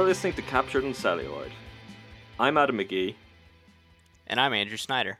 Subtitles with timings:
[0.00, 1.52] You're listening to Captured in Celluloid.
[2.38, 3.16] I'm Adam McGee.
[4.26, 5.18] And I'm Andrew Snyder.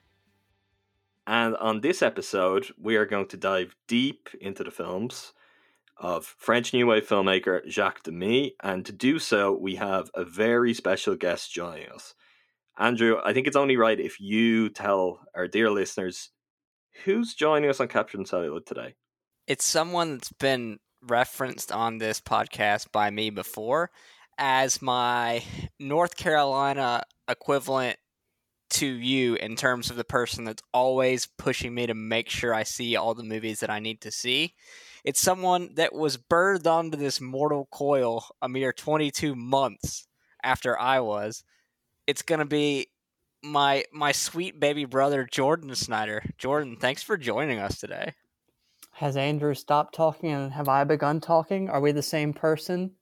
[1.27, 5.35] And on this episode, we are going to dive deep into the films
[5.99, 8.55] of French New Wave filmmaker Jacques Demy.
[8.63, 12.15] And to do so, we have a very special guest joining us.
[12.79, 16.31] Andrew, I think it's only right if you tell our dear listeners
[17.05, 18.95] who's joining us on Captured in Celluloid today.
[19.47, 23.91] It's someone that's been referenced on this podcast by me before
[24.41, 25.45] as my
[25.79, 27.99] North Carolina equivalent
[28.71, 32.63] to you in terms of the person that's always pushing me to make sure I
[32.63, 34.55] see all the movies that I need to see.
[35.05, 40.07] It's someone that was birthed onto this mortal coil a mere 22 months
[40.43, 41.45] after I was.
[42.07, 42.89] It's going to be
[43.43, 46.23] my my sweet baby brother Jordan Snyder.
[46.39, 48.15] Jordan, thanks for joining us today.
[48.93, 51.71] Has Andrew stopped talking and have I begun talking?
[51.71, 52.93] Are we the same person?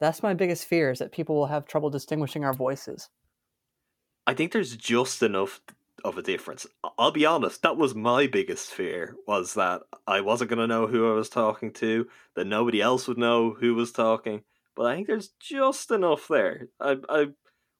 [0.00, 3.10] That's my biggest fear is that people will have trouble distinguishing our voices.
[4.26, 5.60] I think there's just enough
[6.04, 6.66] of a difference.
[6.98, 10.86] I'll be honest, that was my biggest fear was that I wasn't going to know
[10.86, 12.06] who I was talking to,
[12.36, 14.42] that nobody else would know who was talking.
[14.74, 16.68] But I think there's just enough there.
[16.80, 17.26] I, I,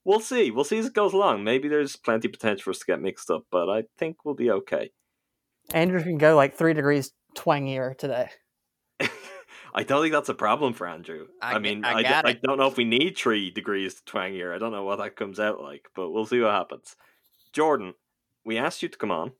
[0.05, 0.51] we'll see.
[0.51, 1.43] We'll see as it goes along.
[1.43, 4.35] Maybe there's plenty of potential for us to get mixed up, but I think we'll
[4.35, 4.91] be okay.
[5.73, 8.29] Andrew can go like three degrees twangier today.
[9.73, 11.27] I don't think that's a problem for Andrew.
[11.41, 14.53] I, I mean, I, I, I, don't know if we need three degrees to twangier.
[14.53, 16.95] I don't know what that comes out like, but we'll see what happens.
[17.53, 17.93] Jordan,
[18.43, 19.31] we asked you to come on.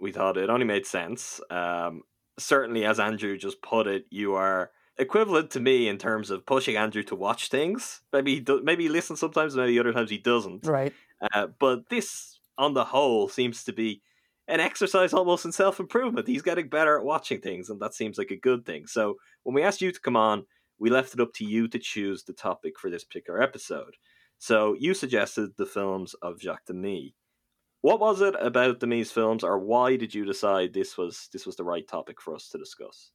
[0.00, 1.40] We thought it only made sense.
[1.50, 2.02] Um,
[2.38, 6.76] certainly, as Andrew just put it, you are equivalent to me in terms of pushing
[6.76, 8.02] Andrew to watch things.
[8.12, 10.66] Maybe he do, maybe he listens sometimes, maybe other times he doesn't.
[10.66, 10.92] Right.
[11.32, 14.02] Uh, but this, on the whole, seems to be
[14.48, 16.28] an exercise almost in self improvement.
[16.28, 18.86] He's getting better at watching things, and that seems like a good thing.
[18.86, 20.44] So when we asked you to come on,
[20.78, 23.96] we left it up to you to choose the topic for this particular episode.
[24.38, 27.14] So you suggested the films of Jacques Demy.
[27.80, 31.56] What was it about Demy's films, or why did you decide this was this was
[31.56, 33.10] the right topic for us to discuss?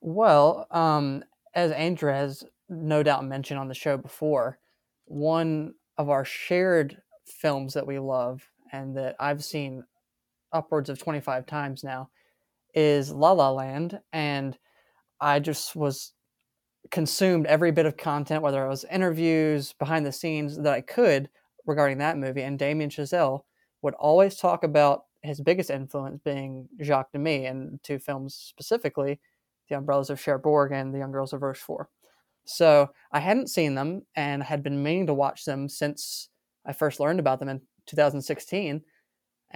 [0.00, 1.24] Well, um,
[1.54, 4.58] as Andrew has no doubt mentioned on the show before,
[5.06, 9.84] one of our shared films that we love and that I've seen
[10.56, 12.08] upwards of 25 times now
[12.74, 14.00] is La La Land.
[14.12, 14.58] And
[15.20, 16.12] I just was
[16.90, 21.28] consumed every bit of content, whether it was interviews, behind the scenes that I could
[21.66, 22.42] regarding that movie.
[22.42, 23.42] And Damien Chazelle
[23.82, 29.20] would always talk about his biggest influence being Jacques Demy and two films specifically,
[29.68, 31.88] The Umbrellas of Cherbourg and The Young Girls of Rochefort.
[32.44, 36.28] So I hadn't seen them and had been meaning to watch them since
[36.64, 38.82] I first learned about them in 2016.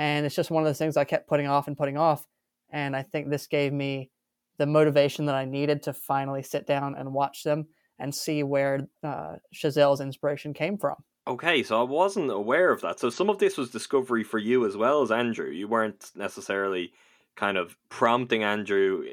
[0.00, 2.27] And it's just one of those things I kept putting off and putting off.
[2.71, 4.11] And I think this gave me
[4.56, 7.66] the motivation that I needed to finally sit down and watch them
[7.99, 10.97] and see where uh, Chazelle's inspiration came from.
[11.28, 12.99] Okay, so I wasn't aware of that.
[12.99, 15.50] So some of this was discovery for you as well as Andrew.
[15.50, 16.94] You weren't necessarily
[17.37, 19.05] kind of prompting Andrew.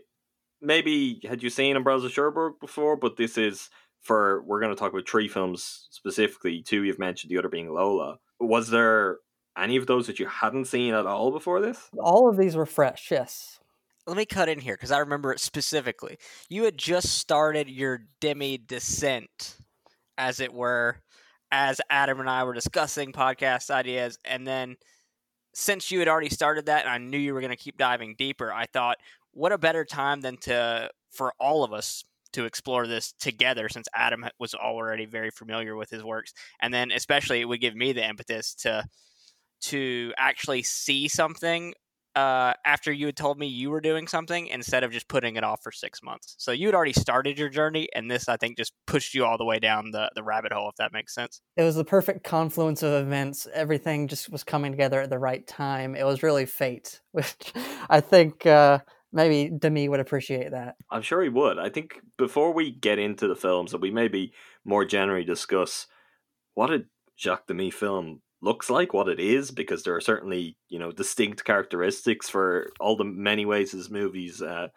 [0.61, 4.79] Maybe had you seen Umbrellas of Cherbourg before, but this is for we're going to
[4.79, 6.61] talk about three films specifically.
[6.61, 8.19] Two you've mentioned, the other being Lola.
[8.39, 9.17] Was there
[9.57, 11.89] any of those that you hadn't seen at all before this?
[11.97, 13.59] All of these were fresh, yes.
[14.05, 16.17] Let me cut in here because I remember it specifically.
[16.49, 19.57] You had just started your Demy descent,
[20.17, 20.97] as it were,
[21.51, 24.17] as Adam and I were discussing podcast ideas.
[24.23, 24.77] And then
[25.53, 28.15] since you had already started that and I knew you were going to keep diving
[28.17, 28.97] deeper, I thought,
[29.31, 32.03] what a better time than to, for all of us,
[32.33, 36.33] to explore this together since Adam was already very familiar with his works.
[36.61, 38.83] And then, especially, it would give me the impetus to
[39.61, 41.73] to actually see something
[42.17, 45.43] uh, after you had told me you were doing something instead of just putting it
[45.43, 46.33] off for six months.
[46.39, 49.37] So you had already started your journey, and this, I think, just pushed you all
[49.37, 51.41] the way down the, the rabbit hole, if that makes sense.
[51.55, 53.47] It was the perfect confluence of events.
[53.53, 55.95] Everything just was coming together at the right time.
[55.95, 57.53] It was really fate, which
[57.87, 58.79] I think uh,
[59.13, 60.75] maybe Demy would appreciate that.
[60.89, 61.59] I'm sure he would.
[61.59, 64.33] I think before we get into the films, that we maybe
[64.65, 65.85] more generally discuss
[66.55, 70.79] what a Jacques Demy film looks like, what it is, because there are certainly you
[70.79, 74.67] know distinct characteristics for all the many ways his movies uh,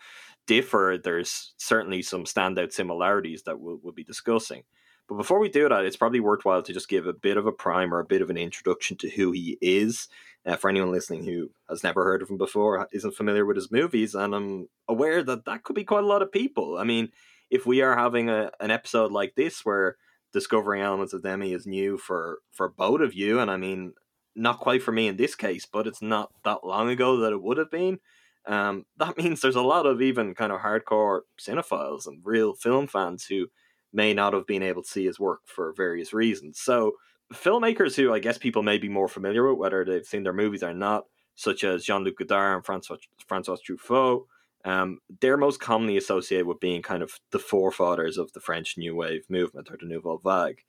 [0.47, 0.99] differ.
[1.03, 4.63] There's certainly some standout similarities that we'll, we'll be discussing.
[5.09, 7.53] But before we do that, it's probably worthwhile to just give a bit of a
[7.53, 10.09] primer, a bit of an introduction to who he is.
[10.47, 13.71] Uh, for anyone listening who has never heard of him before, isn't familiar with his
[13.71, 16.79] movies, and I'm aware that that could be quite a lot of people.
[16.79, 17.11] I mean,
[17.51, 19.97] if we are having a, an episode like this where
[20.33, 23.95] discovering elements of Demy is new for for both of you, and I mean,
[24.35, 27.43] not quite for me in this case, but it's not that long ago that it
[27.43, 27.99] would have been.
[28.47, 32.87] Um, that means there's a lot of even kind of hardcore cinephiles and real film
[32.87, 33.49] fans who
[33.93, 36.61] may not have been able to see his work for various reasons.
[36.61, 36.93] So,
[37.35, 40.63] filmmakers who I guess people may be more familiar with, whether they've seen their movies
[40.63, 41.05] or not,
[41.35, 44.25] such as Jean Luc Godard and Francois, Francois Truffaut,
[44.65, 48.95] um, they're most commonly associated with being kind of the forefathers of the French New
[48.95, 50.63] Wave movement or the Nouvelle Vague.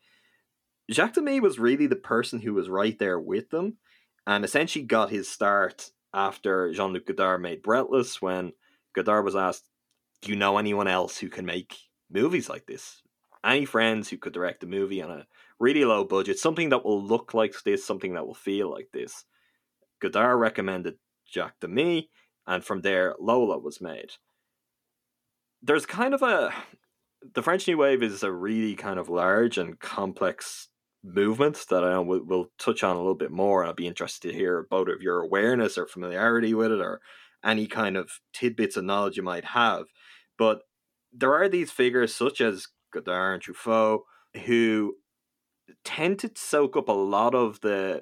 [0.90, 3.78] Jacques Demy was really the person who was right there with them
[4.26, 8.54] and essentially got his start after Jean Luc Godard made Breathless when
[8.94, 9.70] Godard was asked,
[10.22, 11.76] Do you know anyone else who can make
[12.10, 13.02] movies like this?
[13.44, 15.26] Any friends who could direct a movie on a
[15.60, 19.26] really low budget, something that will look like this, something that will feel like this?
[20.00, 20.96] Godard recommended
[21.32, 22.10] Jacques Demy,
[22.52, 24.12] and from there, Lola was made.
[25.62, 26.54] There's kind of a.
[27.36, 30.70] The French New Wave is a really kind of large and complex
[31.04, 33.64] movement that I we'll, we'll touch on a little bit more.
[33.64, 37.00] I'll be interested to hear both of your awareness or familiarity with it or
[37.46, 39.86] any kind of tidbits of knowledge you might have.
[40.36, 40.64] But
[41.14, 44.00] there are these figures such as Godard and Truffaut
[44.46, 44.96] who
[45.86, 48.02] tend to soak up a lot of the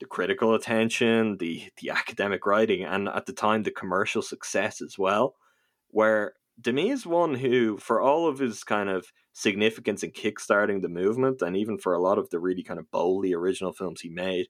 [0.00, 4.98] the critical attention, the the academic writing, and at the time the commercial success as
[4.98, 5.36] well.
[5.88, 10.88] Where Demy is one who, for all of his kind of significance in kickstarting the
[10.88, 14.08] movement, and even for a lot of the really kind of boldly original films he
[14.08, 14.48] made,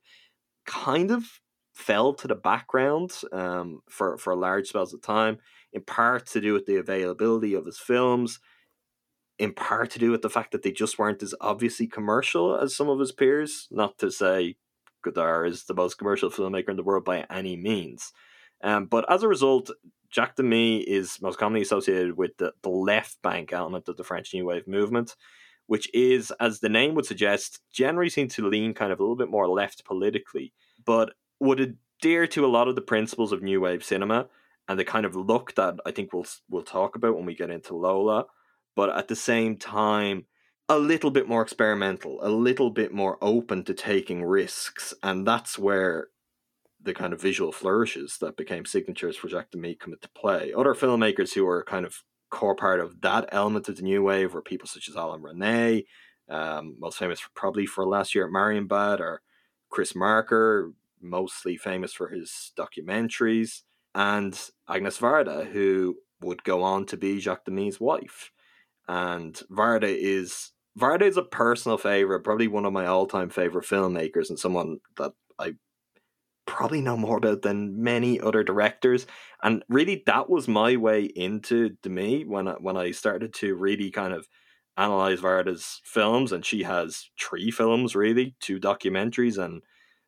[0.67, 1.41] kind of
[1.75, 5.39] fell to the background um, for for large spells of time.
[5.73, 8.39] In part to do with the availability of his films,
[9.39, 12.77] in part to do with the fact that they just weren't as obviously commercial as
[12.77, 13.67] some of his peers.
[13.71, 14.57] Not to say
[15.05, 18.13] Godard is the most commercial filmmaker in the world by any means.
[18.63, 19.71] Um, but as a result,
[20.13, 24.33] Jacques Demy is most commonly associated with the, the left bank element of the French
[24.33, 25.17] New Wave movement,
[25.67, 29.17] which is, as the name would suggest, generally seem to lean kind of a little
[29.17, 30.53] bit more left politically,
[30.85, 34.29] but would adhere to a lot of the principles of New Wave cinema
[34.69, 37.51] and the kind of look that I think we'll we'll talk about when we get
[37.51, 38.27] into Lola,
[38.77, 40.27] but at the same time
[40.69, 45.59] a little bit more experimental, a little bit more open to taking risks, and that's
[45.59, 46.09] where
[46.83, 50.53] the kind of visual flourishes that became signatures for Jacques Demy come into play.
[50.53, 54.35] Other filmmakers who were kind of core part of that element of the new wave
[54.35, 55.85] were people such as Alain Resnais,
[56.29, 59.23] um, most famous for, probably for last year at Marienbad, or
[59.71, 63.63] Chris Marker, mostly famous for his documentaries,
[63.95, 68.31] and Agnes Varda, who would go on to be Jacques Demy's wife.
[68.89, 74.29] And Varda is Varda is a personal favorite, probably one of my all-time favorite filmmakers,
[74.29, 75.55] and someone that I
[76.47, 79.07] probably know more about than many other directors.
[79.43, 83.91] And really, that was my way into Demy when I, when I started to really
[83.91, 84.29] kind of
[84.77, 86.33] analyze Varda's films.
[86.33, 89.63] And she has three films, really, two documentaries and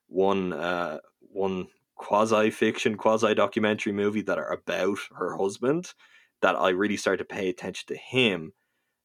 [0.08, 5.94] one uh, one quasi fiction, quasi documentary movie that are about her husband.
[6.42, 8.52] That I really started to pay attention to him.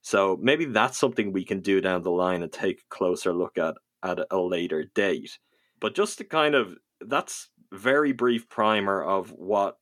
[0.01, 3.57] So maybe that's something we can do down the line and take a closer look
[3.57, 5.37] at at a later date.
[5.79, 9.77] But just to kind of that's very brief primer of what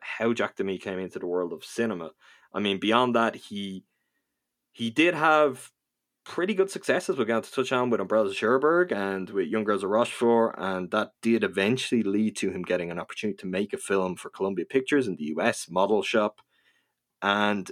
[0.00, 2.10] how Jack Demy came into the world of cinema.
[2.52, 3.84] I mean, beyond that, he
[4.72, 5.70] he did have
[6.24, 7.16] pretty good successes.
[7.16, 10.56] We're going to touch on with Umbrellas of Cherbourg and with Young Girls of Rochefort,
[10.58, 14.30] and that did eventually lead to him getting an opportunity to make a film for
[14.30, 16.40] Columbia Pictures in the US, Model Shop.
[17.22, 17.70] And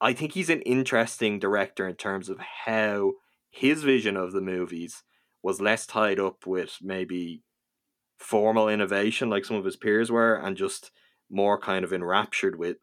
[0.00, 3.12] I think he's an interesting director in terms of how
[3.50, 5.02] his vision of the movies
[5.42, 7.42] was less tied up with maybe
[8.18, 10.90] formal innovation like some of his peers were and just
[11.30, 12.78] more kind of enraptured with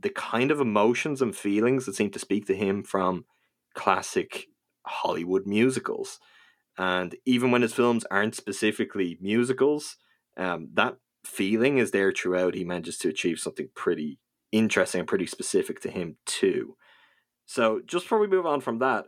[0.00, 3.24] the kind of emotions and feelings that seem to speak to him from
[3.74, 4.46] classic
[4.86, 6.20] Hollywood musicals.
[6.76, 9.96] And even when his films aren't specifically musicals,
[10.36, 12.54] um, that feeling is there throughout.
[12.54, 14.20] He manages to achieve something pretty
[14.52, 16.76] interesting and pretty specific to him, too.
[17.46, 19.06] So, just before we move on from that,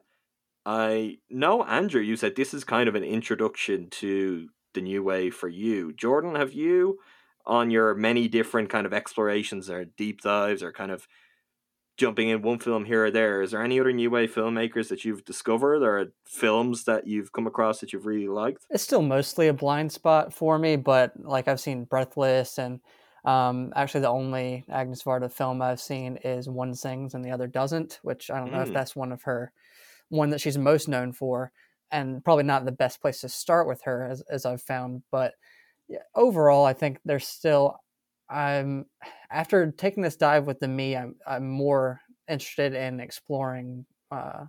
[0.65, 5.35] I know, Andrew, you said this is kind of an introduction to the new wave
[5.35, 5.93] for you.
[5.93, 6.99] Jordan, have you,
[7.47, 11.09] on your many different kind of explorations or deep dives or kind of
[11.97, 15.05] jumping in one film here or there, is there any other new wave filmmakers that
[15.05, 18.65] you've discovered or films that you've come across that you've really liked?
[18.71, 22.81] It's still mostly a blind spot for me, but like I've seen Breathless and
[23.25, 27.47] um, actually, the only Agnes Varda film I've seen is One Sings and the Other
[27.47, 28.75] Doesn't, which I don't know if hmm.
[28.75, 29.53] that's one of her
[30.09, 31.53] one that she's most known for,
[31.91, 35.03] and probably not the best place to start with her, as, as I've found.
[35.11, 35.35] But
[35.89, 37.77] yeah, overall, I think there's still.
[38.29, 38.87] I'm
[39.31, 40.97] after taking this dive with Demy.
[40.97, 44.45] I'm I'm more interested in exploring uh,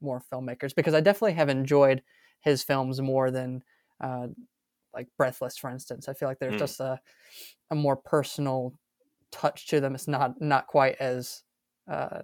[0.00, 2.02] more filmmakers because I definitely have enjoyed
[2.40, 3.62] his films more than
[4.00, 4.26] uh,
[4.94, 6.08] like Breathless, for instance.
[6.08, 6.58] I feel like there's mm.
[6.58, 7.00] just a
[7.70, 8.74] a more personal
[9.30, 9.94] touch to them.
[9.94, 11.42] It's not not quite as
[11.90, 12.22] uh,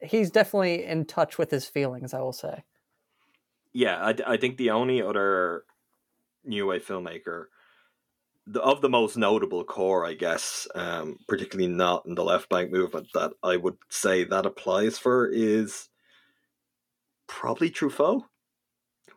[0.00, 2.14] he's definitely in touch with his feelings.
[2.14, 2.64] I will say.
[3.72, 5.64] Yeah, I, I think the only other
[6.44, 7.44] new wave filmmaker
[8.50, 12.72] the, of the most notable core, I guess, um, particularly not in the left bank
[12.72, 15.88] movement, that I would say that applies for is
[17.28, 18.22] probably Truffaut,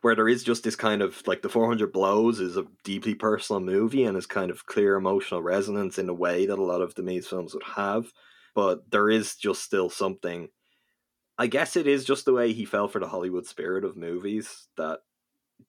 [0.04, 3.58] where there is just this kind of like the 400 Blows is a deeply personal
[3.58, 6.94] movie and is kind of clear emotional resonance in a way that a lot of
[6.94, 8.12] Demy's films would have,
[8.54, 10.48] but there is just still something.
[11.38, 14.68] I guess it is just the way he fell for the Hollywood spirit of movies
[14.76, 14.98] that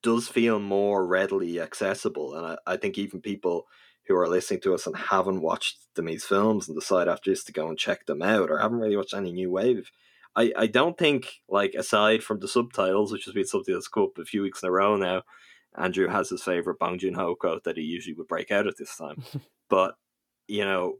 [0.03, 2.35] does feel more readily accessible.
[2.35, 3.67] And I, I think even people
[4.09, 7.53] who are listening to us and haven't watched Demy's films and decide after this to
[7.53, 9.91] go and check them out or haven't really watched any new wave.
[10.35, 14.03] I, I don't think like aside from the subtitles, which has been something that's come
[14.03, 15.23] up a few weeks in a row now,
[15.77, 18.77] Andrew has his favorite Bong Joon Ho quote that he usually would break out at
[18.77, 19.23] this time.
[19.69, 19.95] but
[20.47, 20.95] you know,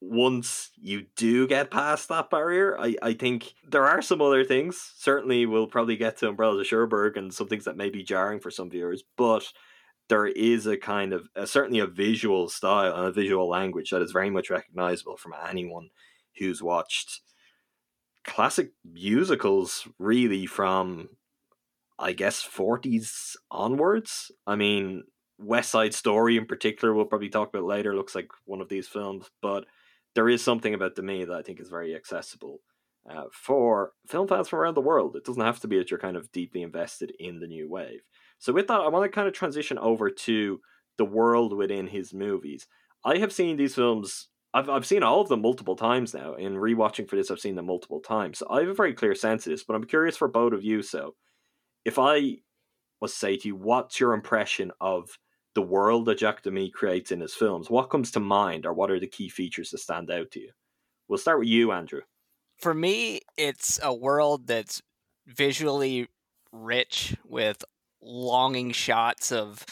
[0.00, 4.92] once you do get past that barrier, I, I think there are some other things.
[4.96, 8.40] Certainly, we'll probably get to Umbrella of Cherbourg and some things that may be jarring
[8.40, 9.52] for some viewers, but
[10.08, 14.02] there is a kind of a, certainly a visual style and a visual language that
[14.02, 15.88] is very much recognizable from anyone
[16.38, 17.20] who's watched
[18.26, 21.08] classic musicals, really from
[21.98, 24.30] I guess 40s onwards.
[24.46, 25.04] I mean,
[25.38, 28.88] West Side Story in particular, we'll probably talk about later, looks like one of these
[28.88, 29.64] films, but
[30.14, 32.60] there is something about Demy that I think is very accessible
[33.10, 35.16] uh, for film fans from around the world.
[35.16, 38.00] It doesn't have to be that you're kind of deeply invested in the new wave.
[38.38, 40.60] So with that, I want to kind of transition over to
[40.98, 42.66] the world within his movies.
[43.04, 44.28] I have seen these films.
[44.54, 46.34] I've I've seen all of them multiple times now.
[46.34, 48.38] In rewatching for this, I've seen them multiple times.
[48.38, 50.64] So I have a very clear sense of this, but I'm curious for both of
[50.64, 50.82] you.
[50.82, 51.14] So,
[51.84, 52.38] if I
[53.00, 55.18] was to say to you, what's your impression of
[55.54, 58.90] the world that Jacques Demy creates in his films, what comes to mind or what
[58.90, 60.50] are the key features that stand out to you?
[61.08, 62.02] We'll start with you, Andrew.
[62.58, 64.82] For me, it's a world that's
[65.26, 66.08] visually
[66.52, 67.64] rich with
[68.00, 69.64] longing shots of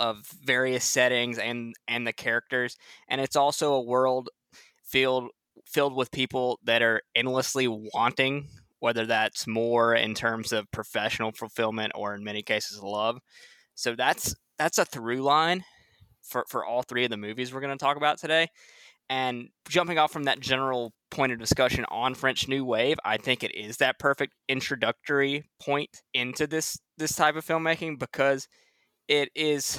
[0.00, 2.76] of various settings and and the characters
[3.06, 4.30] and it's also a world
[4.82, 5.30] filled
[5.66, 8.48] filled with people that are endlessly wanting
[8.80, 13.20] whether that's more in terms of professional fulfillment or in many cases love
[13.74, 15.64] so that's that's a through line
[16.22, 18.48] for, for all three of the movies we're going to talk about today.
[19.08, 23.42] And jumping off from that general point of discussion on French New Wave, I think
[23.42, 28.46] it is that perfect introductory point into this this type of filmmaking because
[29.10, 29.78] it is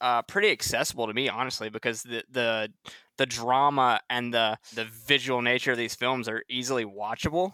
[0.00, 2.68] uh, pretty accessible to me, honestly, because the the
[3.16, 7.52] the drama and the the visual nature of these films are easily watchable.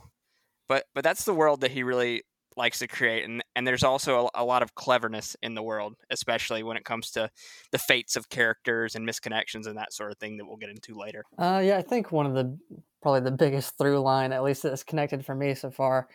[0.69, 2.23] But but that's the world that he really
[2.57, 5.95] likes to create and and there's also a, a, lot of cleverness in the world
[6.11, 7.31] especially when it comes to
[7.71, 10.99] the fates of characters and misconnections and that sort of thing that we'll get into
[10.99, 12.59] later uh, yeah i think one of the
[13.01, 16.09] probably the biggest through line at least that's connected for me so far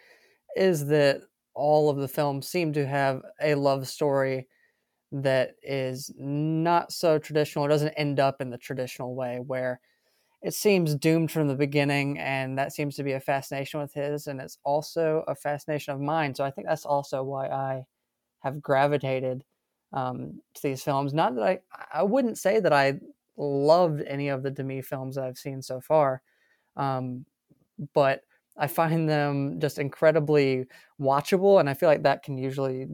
[0.58, 1.22] is that
[1.56, 4.46] all of the films seem to have a love story
[5.14, 9.82] that is not so traditional it doesn't end up in the traditional way where
[10.42, 14.28] it seems doomed from the beginning, and that seems to be a fascination with his,
[14.28, 16.36] and it's also a fascination of mine.
[16.36, 17.86] So I think that's also why I
[18.40, 19.46] have gravitated
[19.94, 21.14] um, to these films.
[21.14, 21.60] Not that I,
[21.94, 23.00] I wouldn't say that I
[23.38, 26.24] loved any of the Demy films I've seen so far,
[26.78, 27.26] um,
[27.94, 28.24] but
[28.58, 30.68] I find them just incredibly
[31.00, 32.88] watchable, and I feel like that can usually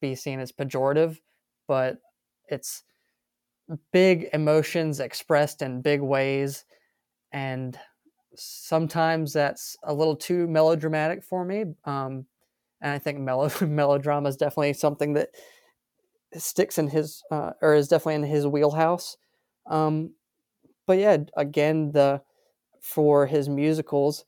[0.00, 1.20] be seen as pejorative,
[1.70, 1.98] but
[2.48, 2.82] it's
[3.92, 6.64] big emotions expressed in big ways
[7.32, 7.78] and
[8.34, 12.26] sometimes that's a little too melodramatic for me um,
[12.80, 15.28] and i think melo- melodrama is definitely something that
[16.36, 19.16] sticks in his uh, or is definitely in his wheelhouse
[19.68, 20.10] um,
[20.88, 22.20] but yeah again the
[22.80, 24.24] for his musicals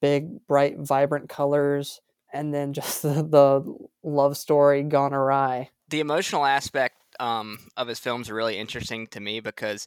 [0.00, 2.00] big bright vibrant colors
[2.32, 7.98] and then just the, the love story gone awry the emotional aspect um, of his
[7.98, 9.86] films are really interesting to me because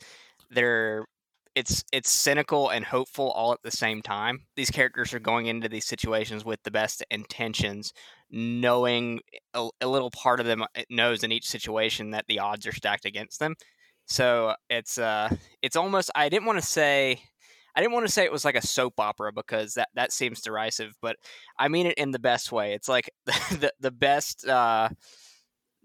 [0.49, 1.05] they're
[1.57, 4.41] it's it's cynical and hopeful all at the same time.
[4.55, 7.93] These characters are going into these situations with the best intentions,
[8.29, 9.21] knowing
[9.55, 12.71] a, a, little part of them uh, knows in each situation that the odds are
[12.73, 13.55] stacked against them.
[14.05, 15.29] So it's uh
[15.63, 17.21] it's almost I didn't want to say
[17.75, 20.41] I didn't want to say it was like a soap opera because that that seems
[20.41, 21.15] derisive, but
[21.57, 22.73] I mean it in the best way.
[22.73, 24.89] It's like the the, the best uh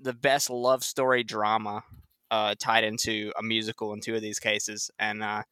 [0.02, 1.84] the best love story drama
[2.30, 5.42] uh, tied into a musical in two of these cases, and uh,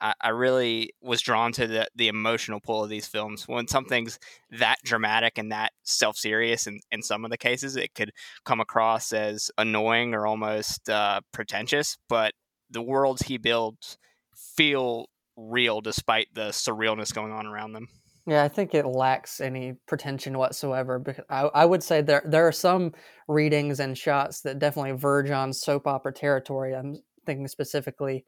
[0.00, 3.46] I, I, really was drawn to the the emotional pull of these films.
[3.46, 4.18] When something's
[4.50, 8.12] that dramatic and that self serious, in, in some of the cases, it could
[8.44, 11.96] come across as annoying or almost uh, pretentious.
[12.08, 12.34] But
[12.70, 13.96] the worlds he builds
[14.34, 17.88] feel real despite the surrealness going on around them.
[18.28, 20.98] Yeah, I think it lacks any pretension whatsoever.
[20.98, 22.92] Because I, I would say there there are some
[23.26, 26.74] readings and shots that definitely verge on soap opera territory.
[26.74, 28.26] I'm thinking specifically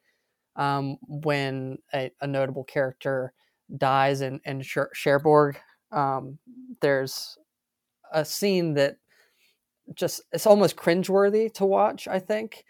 [0.57, 3.35] um, when a, a, notable character
[3.77, 4.63] dies in in
[4.95, 5.61] Cherbourg.
[5.93, 6.39] Um,
[6.81, 7.37] there's
[8.11, 8.97] a scene that
[9.95, 12.09] just it's almost cringeworthy to watch.
[12.09, 12.65] I think.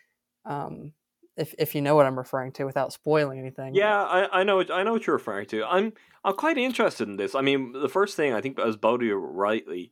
[0.44, 0.94] Um,
[1.40, 3.74] if if you know what I'm referring to without spoiling anything.
[3.74, 5.64] Yeah, I, I know I know what you're referring to.
[5.64, 5.92] I'm
[6.22, 7.34] I'm quite interested in this.
[7.34, 9.90] I mean, the first thing I think, as you rightly,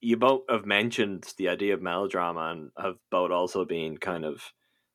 [0.00, 4.52] you both have mentioned the idea of melodrama and have both also been kind of,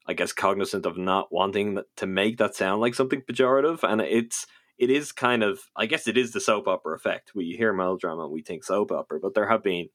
[0.07, 4.45] I guess, cognizant of not wanting to make that sound like something pejorative, and it's
[4.77, 7.31] it is kind of I guess it is the soap opera effect.
[7.33, 9.89] We hear melodrama and we think soap opera, but there have been,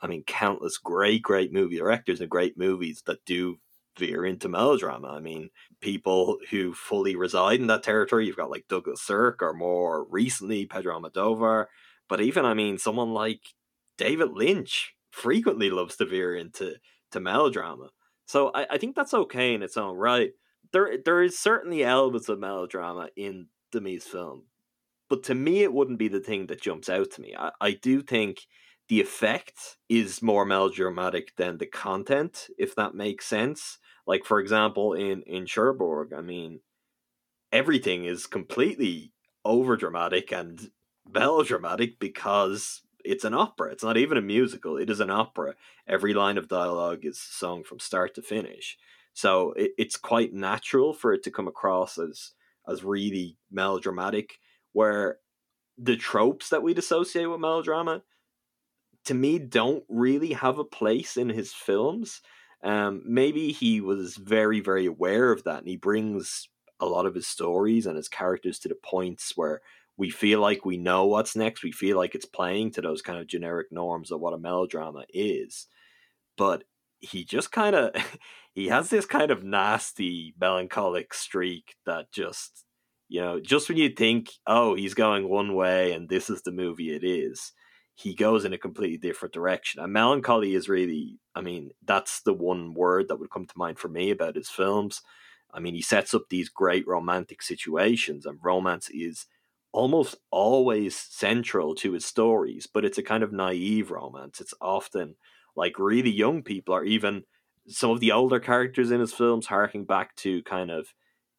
[0.00, 3.58] I mean, countless great great movie directors and great movies that do
[3.98, 5.08] veer into melodrama.
[5.08, 5.50] I mean,
[5.80, 10.66] people who fully reside in that territory, you've got like Douglas Sirk or more recently
[10.66, 11.66] Pedro Almodovar.
[12.08, 13.40] But even, I mean, someone like
[13.98, 16.76] David Lynch frequently loves to veer into
[17.12, 17.90] to melodrama.
[18.26, 20.32] So I, I think that's okay in its own right.
[20.72, 24.44] There there is certainly elements of melodrama in Demy's film.
[25.08, 27.34] But to me it wouldn't be the thing that jumps out to me.
[27.38, 28.40] I, I do think
[28.88, 33.78] the effect is more melodramatic than the content, if that makes sense.
[34.06, 36.60] Like for example, in in Cherbourg, I mean,
[37.52, 39.12] everything is completely
[39.44, 40.70] over dramatic and
[41.08, 43.72] melodramatic because it's an opera.
[43.72, 44.76] It's not even a musical.
[44.76, 45.54] It is an opera.
[45.86, 48.76] Every line of dialogue is sung from start to finish.
[49.12, 52.32] So it, it's quite natural for it to come across as
[52.68, 54.38] as really melodramatic.
[54.72, 55.18] Where
[55.78, 58.02] the tropes that we'd associate with melodrama,
[59.04, 62.20] to me, don't really have a place in his films.
[62.62, 66.48] Um, maybe he was very, very aware of that, and he brings
[66.80, 69.60] a lot of his stories and his characters to the points where
[69.96, 71.62] we feel like we know what's next.
[71.62, 75.04] We feel like it's playing to those kind of generic norms of what a melodrama
[75.08, 75.68] is.
[76.36, 76.64] But
[77.00, 77.92] he just kind of
[78.54, 82.64] he has this kind of nasty melancholic streak that just
[83.08, 86.52] you know just when you think oh he's going one way and this is the
[86.52, 87.52] movie it is
[87.96, 89.82] he goes in a completely different direction.
[89.82, 93.78] And melancholy is really, I mean, that's the one word that would come to mind
[93.78, 95.00] for me about his films.
[95.52, 99.26] I mean, he sets up these great romantic situations, and romance is
[99.72, 104.40] almost always central to his stories, but it's a kind of naive romance.
[104.40, 105.16] It's often
[105.56, 107.24] like really young people, or even
[107.66, 110.92] some of the older characters in his films, harking back to kind of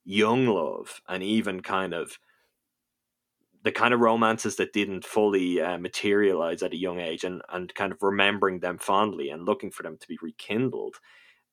[0.06, 2.18] young love and even kind of
[3.68, 7.76] the kind of romances that didn't fully uh, materialize at a young age and, and
[7.76, 10.96] kind of remembering them fondly and looking for them to be rekindled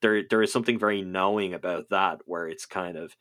[0.01, 3.17] there there is something very knowing about that where it's kind of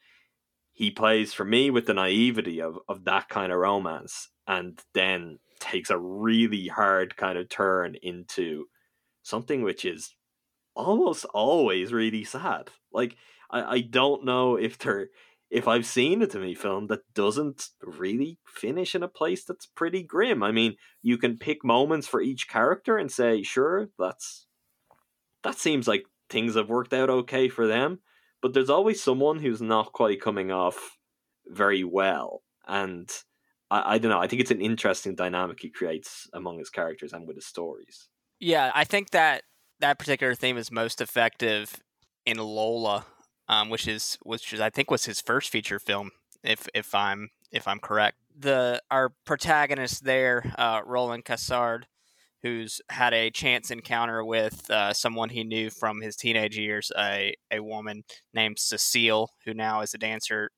[0.73, 5.39] he plays for me with the naivety of, of that kind of romance and then
[5.59, 8.65] takes a really hard kind of turn into
[9.23, 10.13] something which is
[10.75, 12.69] almost always really sad.
[12.91, 13.15] Like
[13.49, 15.07] I, I don't know if there
[15.53, 20.01] if I've seen a Demy film that doesn't really finish in a place that's pretty
[20.01, 20.41] grim.
[20.41, 24.47] I mean, you can pick moments for each character and say, sure, that's
[25.43, 27.99] that seems like things have worked out okay for them.
[28.41, 30.97] But there's always someone who's not quite coming off
[31.45, 32.41] very well.
[32.67, 33.07] And
[33.69, 37.13] I, I don't know, I think it's an interesting dynamic he creates among his characters
[37.13, 38.09] and with his stories.
[38.39, 39.43] Yeah, I think that
[39.81, 41.75] that particular theme is most effective
[42.25, 43.05] in Lola
[43.53, 46.11] um, which is which is I think was his first feature film,
[46.43, 48.17] if if I'm if I'm correct.
[48.37, 51.83] The our protagonist there, uh, Roland Cassard,
[52.41, 57.35] who's had a chance encounter with uh, someone he knew from his teenage years, a
[57.51, 60.49] a woman named Cecile, who now is a dancer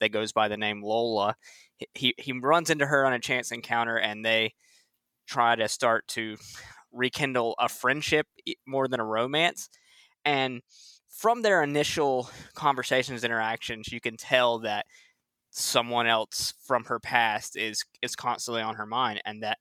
[0.00, 1.36] that goes by the name Lola.
[1.94, 4.54] He he runs into her on a chance encounter, and they
[5.28, 6.36] try to start to
[6.92, 8.26] rekindle a friendship
[8.66, 9.68] more than a romance,
[10.24, 10.62] and
[11.20, 14.86] from their initial conversations interactions you can tell that
[15.50, 19.58] someone else from her past is is constantly on her mind and that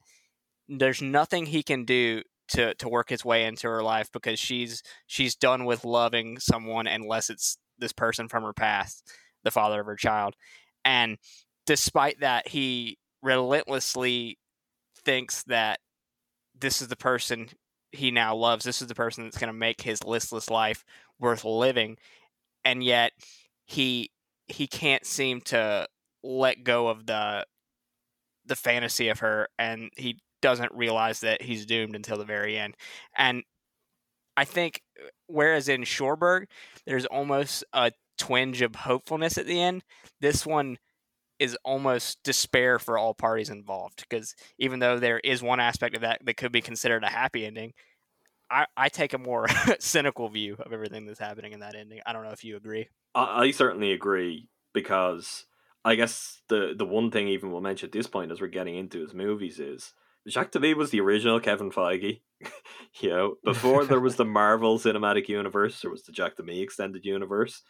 [0.69, 4.81] there's nothing he can do to to work his way into her life because she's
[5.07, 9.11] she's done with loving someone unless it's this person from her past
[9.43, 10.35] the father of her child.
[10.83, 11.17] And
[11.65, 14.37] despite that he relentlessly
[15.05, 15.79] thinks that
[16.59, 17.49] this is the person
[17.91, 18.65] he now loves.
[18.65, 20.83] This is the person that's going to make his listless life
[21.19, 21.97] worth living
[22.65, 23.11] and yet
[23.65, 24.11] he
[24.47, 25.87] he can't seem to
[26.23, 27.45] let go of the
[28.45, 32.75] the fantasy of her and he doesn't realize that he's doomed until the very end
[33.17, 33.43] and
[34.37, 36.47] i think uh, whereas in Cherbourg
[36.85, 39.83] there's almost a twinge of hopefulness at the end
[40.19, 40.77] this one
[41.39, 46.01] is almost despair for all parties involved because even though there is one aspect of
[46.01, 47.73] that that could be considered a happy ending
[48.51, 49.47] I, I take a more
[49.79, 52.01] cynical view of everything that's happening in that ending.
[52.05, 52.87] I don't know if you agree.
[53.13, 55.45] I, I certainly agree because
[55.85, 58.75] I guess the the one thing even we'll mention at this point as we're getting
[58.75, 59.93] into his movies is
[60.27, 62.21] Jacques Demy was the original Kevin Feige.
[63.01, 67.05] you know, before there was the Marvel Cinematic Universe, there was the Jacques Demy extended
[67.05, 67.63] universe,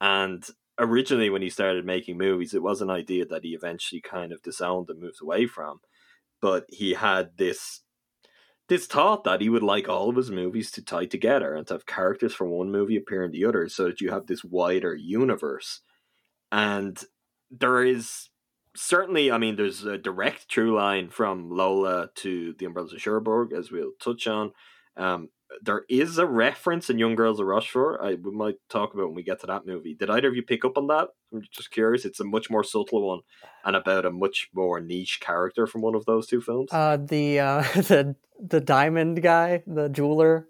[0.00, 0.46] and
[0.78, 4.42] originally when he started making movies, it was an idea that he eventually kind of
[4.42, 5.80] disowned and moved away from.
[6.40, 7.82] But he had this
[8.72, 11.74] this thought that he would like all of his movies to tie together and to
[11.74, 14.94] have characters from one movie appear in the other so that you have this wider
[14.94, 15.82] universe.
[16.50, 16.98] And
[17.50, 18.30] there is
[18.74, 23.52] certainly, I mean, there's a direct true line from Lola to the Umbrellas of Cherbourg,
[23.52, 24.52] as we'll touch on.
[24.96, 25.28] Um,
[25.60, 28.00] there is a reference in Young Girls of Rochefort.
[28.02, 29.94] I we might talk about when we get to that movie.
[29.94, 31.08] Did either of you pick up on that?
[31.32, 32.04] I'm just curious.
[32.04, 33.20] It's a much more subtle one
[33.64, 36.70] and about a much more niche character from one of those two films.
[36.72, 40.48] Uh, the uh, the the diamond guy, the jeweler.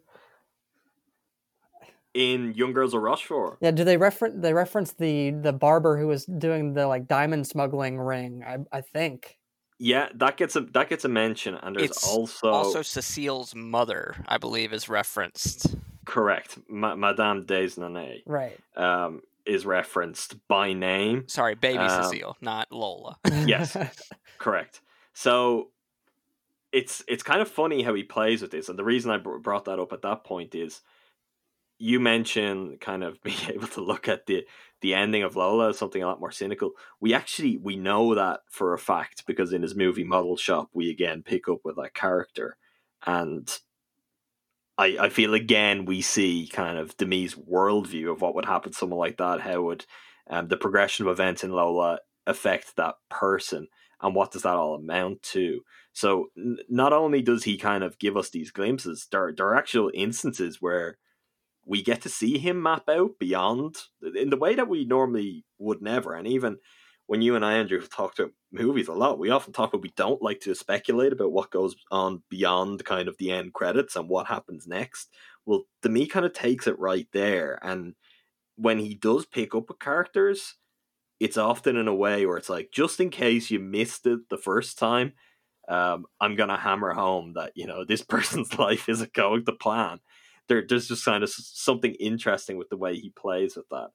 [2.14, 3.56] In Young Girls of Rochefort.
[3.62, 7.46] Yeah, do they reference they reference the the barber who was doing the like diamond
[7.46, 8.44] smuggling ring?
[8.46, 9.38] I I think.
[9.84, 14.14] Yeah, that gets a that gets a mention, and there's It's also Also, Cecile's mother,
[14.28, 15.74] I believe, is referenced.
[16.04, 18.58] correct Ma- Madame Desnoyers Right.
[18.76, 21.26] um, is referenced by name.
[21.26, 23.16] Sorry, baby Um, Cecile, not Lola.
[23.46, 23.76] Yes.
[24.38, 24.80] Correct.
[25.14, 25.70] So
[26.70, 29.38] it's it's kind of funny how he plays with this, and the reason I br-
[29.38, 30.80] brought that up at that point is
[31.78, 34.46] you mentioned kind of being able to look at the
[34.82, 36.72] the ending of Lola is something a lot more cynical.
[37.00, 40.90] We actually we know that for a fact because in his movie Model Shop we
[40.90, 42.56] again pick up with that character,
[43.06, 43.50] and
[44.76, 48.78] I I feel again we see kind of Demy's worldview of what would happen to
[48.78, 49.40] someone like that.
[49.40, 49.86] How would
[50.28, 53.68] um, the progression of events in Lola affect that person?
[54.02, 55.60] and what does that all amount to?
[55.92, 59.56] So n- not only does he kind of give us these glimpses, there, there are
[59.56, 60.98] actual instances where
[61.64, 63.76] we get to see him map out beyond
[64.16, 66.14] in the way that we normally would never.
[66.14, 66.58] And even
[67.06, 69.82] when you and I, Andrew, have talked about movies a lot, we often talk about
[69.82, 73.96] we don't like to speculate about what goes on beyond kind of the end credits
[73.96, 75.08] and what happens next.
[75.46, 77.58] Well, to me, kind of takes it right there.
[77.62, 77.94] And
[78.56, 80.56] when he does pick up with characters,
[81.20, 84.36] it's often in a way where it's like, just in case you missed it the
[84.36, 85.12] first time,
[85.68, 90.00] um, I'm gonna hammer home that you know this person's life isn't going to plan.
[90.48, 93.90] There, there's just kind of something interesting with the way he plays with that.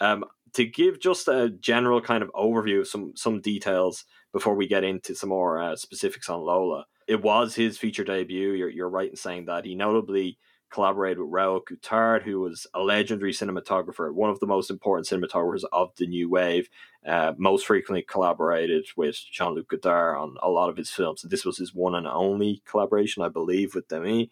[0.00, 4.66] Um, to give just a general kind of overview of some some details before we
[4.66, 8.52] get into some more uh, specifics on Lola, it was his feature debut.
[8.52, 10.38] You're you're right in saying that he notably
[10.72, 15.64] collaborated with Raoul Coutard, who was a legendary cinematographer, one of the most important cinematographers
[15.70, 16.68] of the new wave.
[17.06, 21.22] Uh, most frequently collaborated with Jean Luc Godard on a lot of his films.
[21.22, 24.30] This was his one and only collaboration, I believe, with Demy.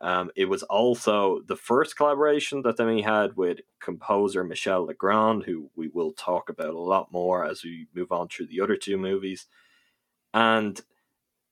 [0.00, 5.70] Um, it was also the first collaboration that Demy had with composer Michel Legrand, who
[5.74, 8.96] we will talk about a lot more as we move on through the other two
[8.96, 9.46] movies.
[10.32, 10.80] And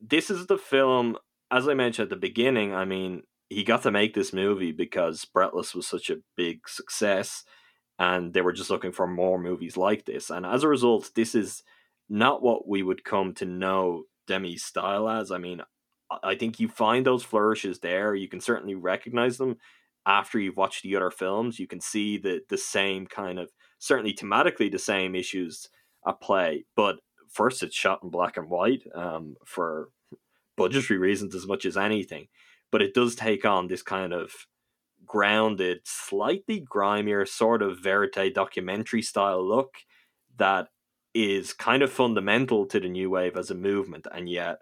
[0.00, 1.16] this is the film,
[1.50, 5.24] as I mentioned at the beginning, I mean, he got to make this movie because
[5.24, 7.44] Breathless was such a big success
[7.98, 10.30] and they were just looking for more movies like this.
[10.30, 11.62] And as a result, this is
[12.08, 15.30] not what we would come to know Demy's style as.
[15.30, 15.62] I mean,
[16.10, 18.14] I- think you find those flourishes there.
[18.14, 19.56] You can certainly recognize them
[20.06, 21.58] after you've watched the other films.
[21.58, 25.68] You can see the the same kind of certainly thematically the same issues
[26.06, 26.64] at play.
[26.76, 29.90] But first, it's shot in black and white um, for
[30.56, 32.28] budgetary reasons as much as anything.
[32.72, 34.32] But it does take on this kind of
[35.06, 39.76] grounded, slightly grimier, sort of verite documentary style look
[40.38, 40.68] that
[41.14, 44.58] is kind of fundamental to the new wave as a movement, and yet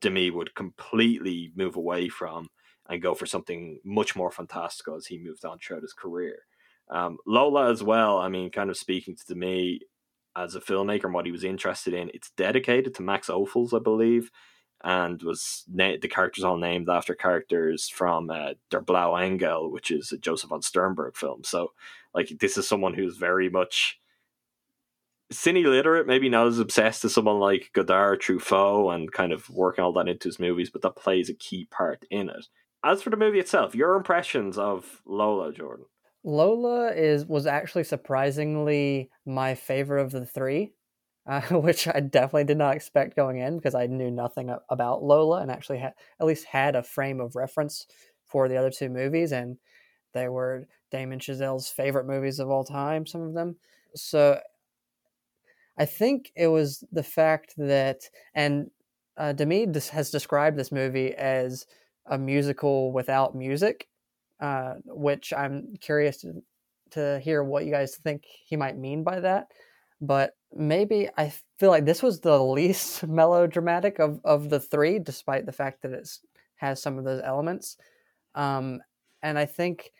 [0.00, 2.48] Demy would completely move away from
[2.88, 6.38] and go for something much more fantastical as he moved on throughout his career.
[6.90, 8.18] Um, Lola as well.
[8.18, 9.80] I mean, kind of speaking to Demy
[10.36, 12.10] as a filmmaker and what he was interested in.
[12.14, 14.30] It's dedicated to Max Ophuls, I believe,
[14.82, 19.90] and was na- the characters all named after characters from uh, Der Blau Engel, which
[19.90, 21.42] is a Joseph von Sternberg film.
[21.44, 21.72] So,
[22.14, 23.98] like, this is someone who's very much
[25.32, 29.84] cine literate, maybe not as obsessed as someone like Godard, Truffaut, and kind of working
[29.84, 32.46] all that into his movies, but that plays a key part in it.
[32.84, 35.86] As for the movie itself, your impressions of Lola, Jordan?
[36.24, 40.72] Lola is was actually surprisingly my favorite of the three,
[41.26, 45.40] uh, which I definitely did not expect going in because I knew nothing about Lola
[45.40, 47.86] and actually had at least had a frame of reference
[48.26, 49.56] for the other two movies, and
[50.14, 53.06] they were Damien Chazelle's favorite movies of all time.
[53.06, 53.56] Some of them,
[53.94, 54.40] so
[55.78, 58.02] I think it was the fact that,
[58.34, 58.70] and
[59.16, 61.66] uh, Demy has described this movie as
[62.06, 63.88] a musical without music,
[64.40, 66.42] uh, which I'm curious to,
[66.90, 69.48] to hear what you guys think he might mean by that.
[70.00, 75.46] But maybe I feel like this was the least melodramatic of, of the three, despite
[75.46, 76.08] the fact that it
[76.56, 77.76] has some of those elements.
[78.34, 78.80] Um,
[79.22, 79.92] and I think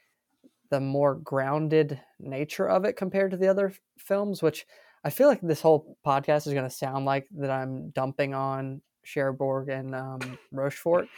[0.71, 4.67] the more grounded nature of it compared to the other films, which
[5.05, 8.83] I feel like this whole podcast is going to sound like that I'm dumping on
[9.05, 11.09] Cherbourg and um, Rochefort.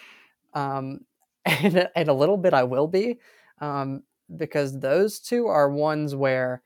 [0.54, 1.00] Um,
[1.44, 3.18] and, and a little bit I will be,
[3.60, 4.02] um,
[4.36, 6.62] because those two are ones where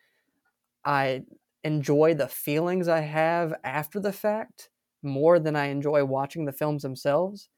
[0.85, 1.22] I
[1.62, 4.68] enjoy the feelings I have after the fact
[5.03, 7.48] more than I enjoy watching the films themselves.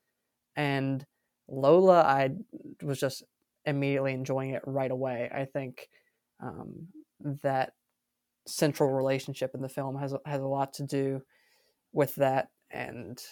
[0.57, 1.05] And
[1.49, 2.31] Lola, I
[2.83, 3.23] was just
[3.65, 5.31] immediately enjoying it right away.
[5.35, 5.89] I think
[6.41, 6.89] um,
[7.43, 7.73] that
[8.47, 11.23] central relationship in the film has has a lot to do
[11.93, 13.23] with that, and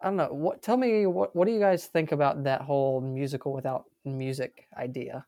[0.00, 0.28] I don't know.
[0.32, 4.66] What tell me what what do you guys think about that whole musical without music
[4.76, 5.26] idea?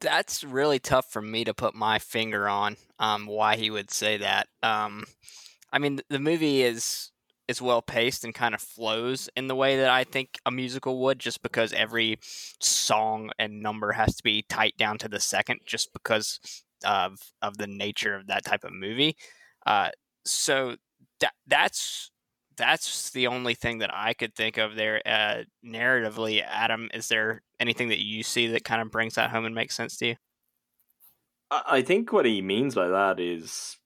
[0.00, 4.16] That's really tough for me to put my finger on um, why he would say
[4.16, 4.48] that.
[4.62, 5.04] Um,
[5.72, 7.10] I mean, the movie is
[7.48, 11.00] is well paced and kind of flows in the way that I think a musical
[11.02, 15.60] would, just because every song and number has to be tight down to the second,
[15.66, 16.38] just because
[16.84, 19.16] of of the nature of that type of movie.
[19.66, 19.90] Uh,
[20.24, 20.76] so
[21.20, 22.10] that that's
[22.56, 25.00] that's the only thing that I could think of there.
[25.06, 29.46] Uh, narratively, Adam, is there anything that you see that kind of brings that home
[29.46, 30.16] and makes sense to you?
[31.50, 33.76] I think what he means by that is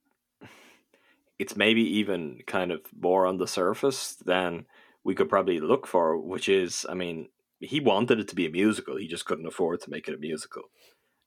[1.39, 4.67] it's maybe even kind of more on the surface than
[5.03, 7.29] we could probably look for, which is, I mean,
[7.61, 8.97] he wanted it to be a musical.
[8.97, 10.65] He just couldn't afford to make it a musical.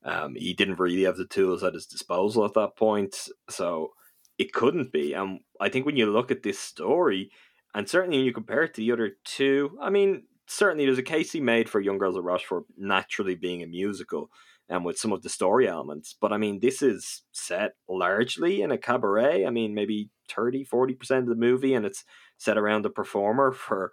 [0.07, 3.91] Um, he didn't really have the tools at his disposal at that point, so
[4.37, 5.13] it couldn't be.
[5.13, 7.29] And I think when you look at this story,
[7.75, 11.03] and certainly when you compare it to the other two, I mean, certainly there's a
[11.03, 14.29] case he made for Young Girls of Rochefort naturally being a musical
[14.69, 16.15] and with some of the story elements.
[16.19, 19.45] But I mean, this is set largely in a cabaret.
[19.45, 22.03] I mean, maybe 30, 40% of the movie, and it's
[22.37, 23.91] set around the performer for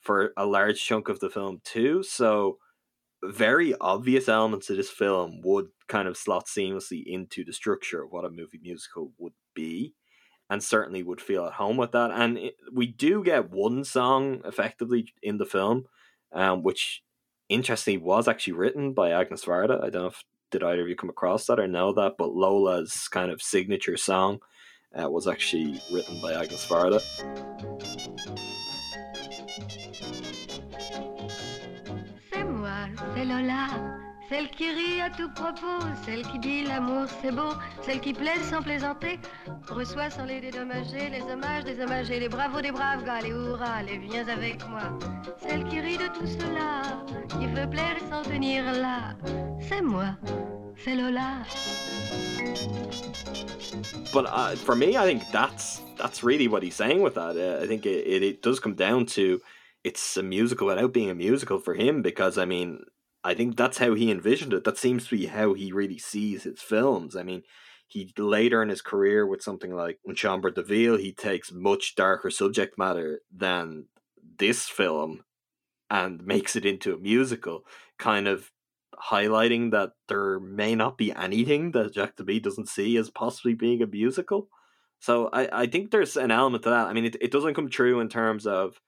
[0.00, 2.02] for a large chunk of the film too.
[2.02, 2.58] So
[3.22, 8.10] very obvious elements of this film would kind of slot seamlessly into the structure of
[8.10, 9.94] what a movie musical would be
[10.50, 14.42] and certainly would feel at home with that and it, we do get one song
[14.44, 15.86] effectively in the film
[16.32, 17.02] um, which
[17.48, 19.84] interestingly was actually written by Agnes Varda.
[19.84, 22.34] I don't know if did either of you come across that or know that, but
[22.34, 24.40] Lola's kind of signature song
[24.94, 27.00] uh, was actually written by Agnes Varda.
[33.14, 33.66] C'est Lola.
[34.28, 38.40] Celle qui rit à tout propos, celle qui dit l'amour c'est beau, celle qui plaide
[38.42, 39.18] sans plaisanter,
[39.68, 43.98] reçoit sans les dédommager les hommages désommagés, les bravos des braves gars, les hurrahs, les
[43.98, 44.98] viens avec moi.
[45.38, 49.16] Celle qui rit de tout cela, qui veut plaire sans tenir là,
[49.60, 50.16] c'est moi,
[50.76, 51.42] c'est Lola.
[54.14, 57.36] But uh, for me, I think that's that's really what he's saying with that.
[57.36, 59.40] Uh, I think it, it, it does come down to
[59.84, 62.84] it's a musical without being a musical for him because I mean
[63.24, 64.64] I think that's how he envisioned it.
[64.64, 67.14] That seems to be how he really sees his films.
[67.16, 67.42] I mean,
[67.86, 72.30] he later in his career with something like Chambre de Ville, he takes much darker
[72.30, 73.86] subject matter than
[74.38, 75.24] this film
[75.90, 77.64] and makes it into a musical,
[77.98, 78.50] kind of
[79.10, 83.82] highlighting that there may not be anything that Jacques Demy doesn't see as possibly being
[83.82, 84.48] a musical.
[85.00, 86.86] So I, I think there's an element to that.
[86.86, 88.80] I mean, it, it doesn't come true in terms of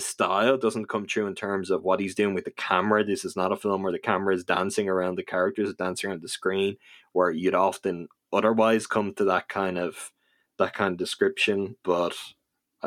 [0.00, 3.04] the style doesn't come true in terms of what he's doing with the camera.
[3.04, 6.22] This is not a film where the camera is dancing around the characters, dancing around
[6.22, 6.76] the screen,
[7.12, 10.10] where you'd often otherwise come to that kind of
[10.58, 11.76] that kind of description.
[11.84, 12.14] But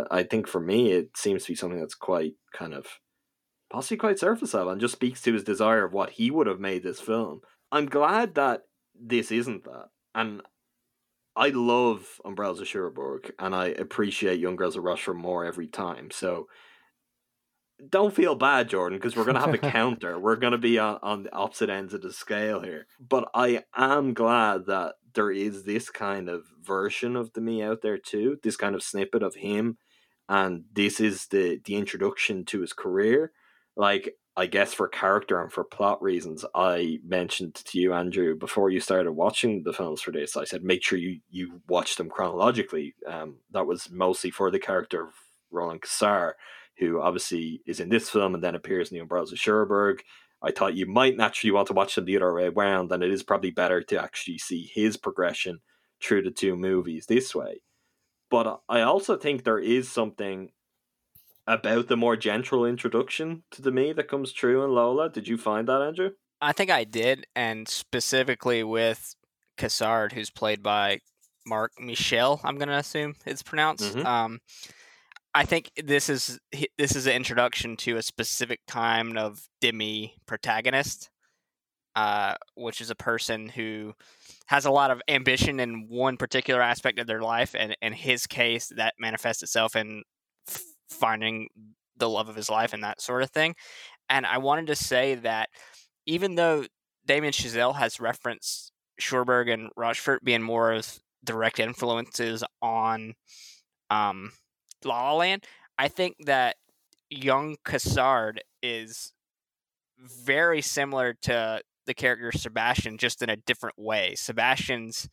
[0.09, 2.99] I, think for me, it seems to be something that's quite kind of
[3.69, 6.59] possibly quite surface level and just speaks to his desire of what he would have
[6.59, 7.41] made this film.
[7.71, 8.63] I'm glad that
[8.99, 10.41] this isn't that, and
[11.35, 16.09] I love Umbrellas of Cherbourg, and I appreciate Young Girls of Rochefort more every time.
[16.09, 16.47] So
[17.89, 20.19] don't feel bad, Jordan, because we're going to have a counter.
[20.19, 22.87] We're going to be on, on the opposite ends of the scale here.
[22.99, 27.97] But I am glad that there is this kind of version of Demy out there
[27.97, 29.77] too, this kind of snippet of him.
[30.29, 33.31] And this is the, the introduction to his career.
[33.75, 38.71] Like, I guess for character and for plot reasons, I mentioned to you, Andrew, before
[38.71, 42.09] you started watching the films for this, I said make sure you, you watch them
[42.09, 42.95] chronologically.
[43.07, 45.13] Um, that was mostly for the character of
[45.51, 46.33] Roland Cassard
[46.77, 50.03] who obviously is in this film and then appears in the Umbrellas of Cherbourg.
[50.41, 53.11] I thought you might naturally want to watch them the other way around, and it
[53.11, 55.59] is probably better to actually see his progression
[56.01, 57.61] through the two movies this way.
[58.29, 60.51] But I also think there is something
[61.47, 65.09] about the more gentle introduction to Demy that comes through in Lola.
[65.09, 66.11] Did you find that, Andrew?
[66.41, 69.15] I think I did, and specifically with
[69.57, 70.99] Cassard, who's played by
[71.45, 72.41] Marc Michel.
[72.43, 73.95] I'm gonna assume it's pronounced.
[73.95, 74.05] Mhm.
[74.05, 74.39] Um,
[75.35, 76.39] I think this is
[76.77, 81.09] this is an introduction to a specific kind of Demy protagonist,
[81.95, 83.93] uh, which is a person who
[84.47, 88.27] has a lot of ambition in one particular aspect of their life, and in his
[88.27, 90.03] case, that manifests itself in
[90.47, 91.47] f- finding
[91.97, 93.55] the love of his life and that sort of thing.
[94.09, 95.49] And I wanted to say that
[96.05, 96.65] even though
[97.05, 103.13] Damien Chazelle has referenced Cherbourg and Rochefort being more of direct influences on
[103.89, 104.31] um,
[104.85, 105.43] La La Land,
[105.77, 106.55] I think that
[107.09, 109.13] young Cassard is
[109.97, 114.15] very similar to the character Sebastian, just in a different way.
[114.15, 115.09] Sebastian's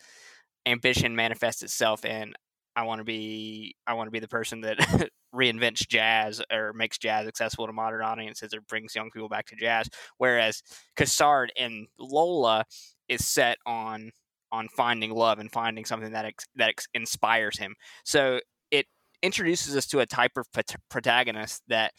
[0.67, 2.35] ambition manifests itself in
[2.77, 4.79] I want to be I want to be the person that
[5.35, 9.57] reinvents jazz or makes jazz accessible to modern audiences or brings young people back to
[9.57, 9.89] jazz.
[10.19, 10.63] Whereas
[10.97, 12.65] Cassard and Lola
[13.09, 14.13] is set on
[14.53, 17.75] on finding love and finding something that ex, that ex, inspires him.
[18.05, 18.41] So
[19.23, 20.47] introduces us to a type of
[20.89, 21.93] protagonist that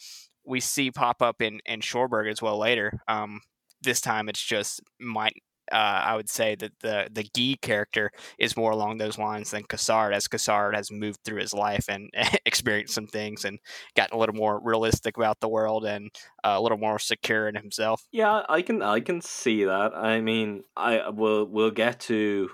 [0.44, 3.00] we see pop up in in Cherbourg as well later.
[3.08, 3.40] Um,
[3.82, 5.34] this time it's just might
[5.70, 9.62] uh, I would say that the the Guy character is more along those lines than
[9.64, 12.10] Cassard, as Cassard has moved through his life and
[12.46, 13.58] experienced some things and
[13.96, 16.10] gotten a little more realistic about the world and
[16.44, 18.02] uh, a little more secure in himself.
[18.10, 19.94] Yeah, I can I can see that.
[19.94, 22.50] I mean, I will we'll get to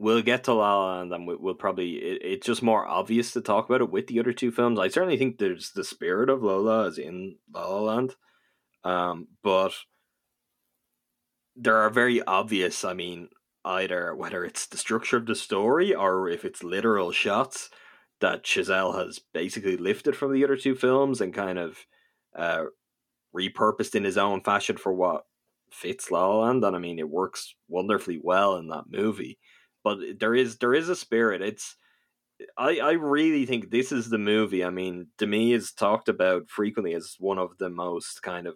[0.00, 3.32] we'll get to La La Land and we, will probably it, it's just more obvious
[3.32, 4.78] to talk about it with the other two films.
[4.78, 8.16] I certainly think there's the spirit of Lola is in La La Land,
[8.82, 9.74] um, but
[11.54, 12.82] there are very obvious.
[12.82, 13.28] I mean,
[13.64, 17.68] either whether it's the structure of the story or if it's literal shots
[18.20, 21.78] that Chazelle has basically lifted from the other two films and kind of
[22.34, 22.64] uh,
[23.36, 25.24] repurposed in his own fashion for what
[25.70, 29.38] fits La La Land, and I mean it works wonderfully well in that movie.
[29.82, 31.42] But there is there is a spirit.
[31.42, 31.76] It's
[32.56, 34.64] I I really think this is the movie.
[34.64, 38.54] I mean, to me, is talked about frequently as one of the most kind of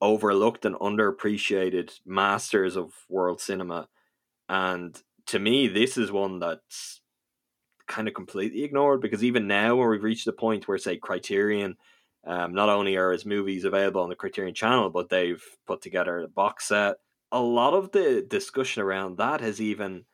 [0.00, 3.88] overlooked and underappreciated masters of world cinema.
[4.48, 7.00] And to me, this is one that's
[7.86, 11.76] kind of completely ignored because even now, when we've reached the point where, say, Criterion,
[12.24, 16.20] um, not only are his movies available on the Criterion channel, but they've put together
[16.20, 16.96] a box set.
[17.32, 20.04] A lot of the discussion around that has even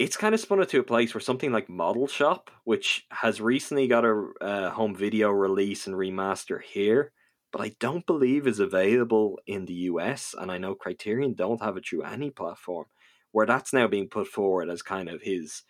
[0.00, 3.38] it's kind of spun it to a place where something like Model Shop, which has
[3.38, 7.12] recently got a uh, home video release and remaster here,
[7.52, 11.76] but I don't believe is available in the US, and I know Criterion don't have
[11.76, 12.86] it through any platform,
[13.32, 15.64] where that's now being put forward as kind of his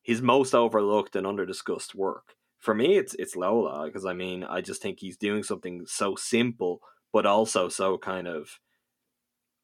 [0.00, 2.36] his most overlooked and underdiscussed work.
[2.58, 6.14] For me, it's it's Lola because I mean I just think he's doing something so
[6.16, 6.80] simple,
[7.12, 8.60] but also so kind of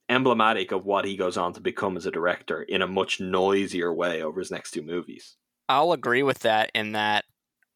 [0.09, 3.93] emblematic of what he goes on to become as a director in a much noisier
[3.93, 5.37] way over his next two movies.
[5.69, 7.25] I'll agree with that in that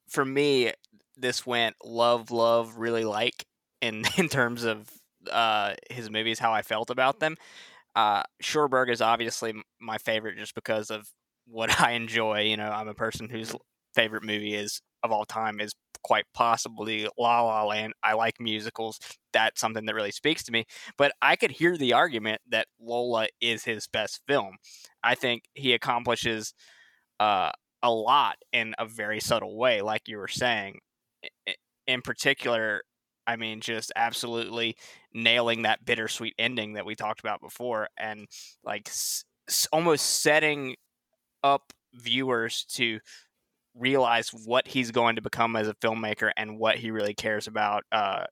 [0.08, 0.72] for me
[1.16, 3.46] this went love love really like
[3.80, 4.88] in in terms of
[5.30, 7.36] uh, his movies, how I felt about them.
[7.94, 11.08] Uh, Cherbourg is obviously my favorite just because of
[11.46, 12.42] what I enjoy.
[12.42, 13.54] You know, I'm a person whose
[13.94, 17.94] favorite movie is of all time is quite possibly La La Land.
[18.02, 18.98] I like musicals.
[19.32, 20.64] That's something that really speaks to me.
[20.96, 24.56] But I could hear the argument that Lola is his best film.
[25.02, 26.54] I think he accomplishes
[27.20, 27.50] uh,
[27.82, 30.78] a lot in a very subtle way, like you were saying.
[31.86, 32.82] In particular,
[33.26, 34.76] I mean, just absolutely
[35.12, 38.26] nailing that bittersweet ending that we talked about before, and
[38.64, 39.24] like s-
[39.72, 40.76] almost setting
[41.42, 43.00] up viewers to
[43.74, 47.84] realize what he's going to become as a filmmaker and what he really cares about
[47.92, 48.24] uh,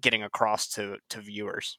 [0.00, 1.78] getting across to to viewers.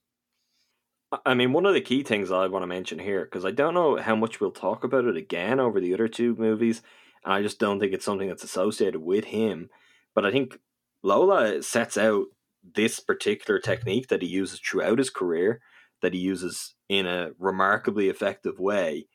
[1.26, 3.74] I mean, one of the key things I want to mention here, because I don't
[3.74, 6.84] know how much we'll talk about it again over the other two movies,
[7.24, 9.70] and I just don't think it's something that's associated with him.
[10.14, 10.60] But I think
[11.02, 12.28] Lola sets out
[12.76, 15.62] this particular technique that he uses throughout his career,
[16.02, 19.08] that he uses in a remarkably effective way,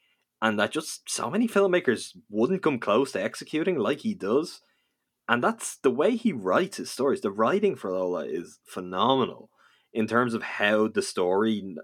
[0.43, 4.61] and that just so many filmmakers wouldn't come close to executing like he does.
[5.29, 7.23] And that's the way he writes his stories.
[7.23, 9.51] The writing for Lola is phenomenal
[9.93, 11.77] in terms of how the story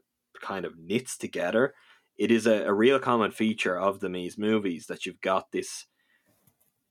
[0.43, 1.75] kind of knits together.
[2.19, 5.87] It is a, a real common feature of the Mies movies that you've got this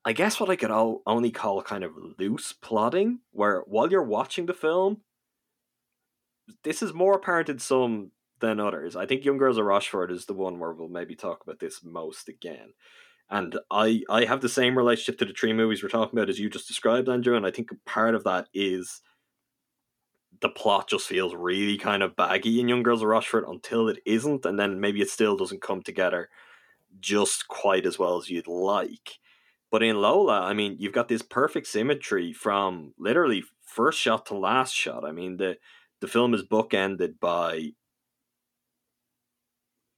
[0.06, 4.02] I guess what I could all, only call kind of loose plotting, where while you're
[4.02, 5.02] watching the film,
[6.64, 8.96] this is more apparent in some than others.
[8.96, 11.84] I think Young Girls of Rochefort is the one where we'll maybe talk about this
[11.84, 12.74] most again.
[13.30, 16.40] And I I have the same relationship to the three movies we're talking about as
[16.40, 17.36] you just described, Andrew.
[17.36, 19.02] And I think part of that is
[20.42, 24.00] the plot just feels really kind of baggy in Young Girls of Rochefort until it
[24.06, 26.30] isn't, and then maybe it still doesn't come together
[27.00, 29.20] just quite as well as you'd like.
[29.72, 34.38] But in Lola, I mean, you've got this perfect symmetry from literally first shot to
[34.38, 35.06] last shot.
[35.06, 35.58] I mean, the
[36.02, 37.74] the film is bookended by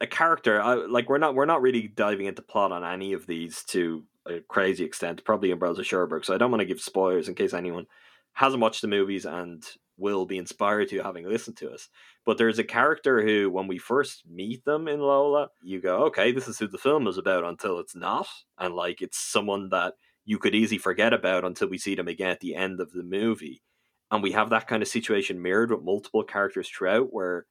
[0.01, 0.61] a character.
[0.61, 4.03] I, like we're not we're not really diving into plot on any of these to
[4.27, 5.23] a crazy extent.
[5.23, 7.85] Probably Umbrellas of Cherbourg, so I don't want to give spoilers in case anyone
[8.33, 9.63] hasn't watched the movies and
[9.97, 11.87] will be inspired to having listened to us.
[12.25, 16.31] But there's a character who, when we first meet them in Lola, you go, okay,
[16.31, 18.27] this is who the film is about until it's not.
[18.57, 19.93] And like it's someone that
[20.25, 23.03] you could easily forget about until we see them again at the end of the
[23.03, 23.61] movie.
[24.09, 27.45] And we have that kind of situation mirrored with multiple characters throughout where,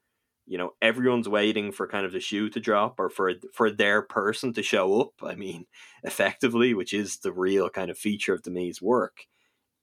[0.51, 4.01] you know, everyone's waiting for kind of the shoe to drop or for for their
[4.01, 5.13] person to show up.
[5.23, 5.65] I mean,
[6.03, 9.25] effectively, which is the real kind of feature of Demy's work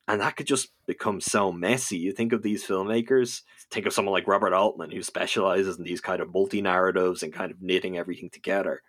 [0.08, 1.98] and that could just become so messy.
[1.98, 6.00] You think of these filmmakers, think of someone like Robert Altman, who specializes in these
[6.00, 8.80] kind of multi narratives and kind of knitting everything together.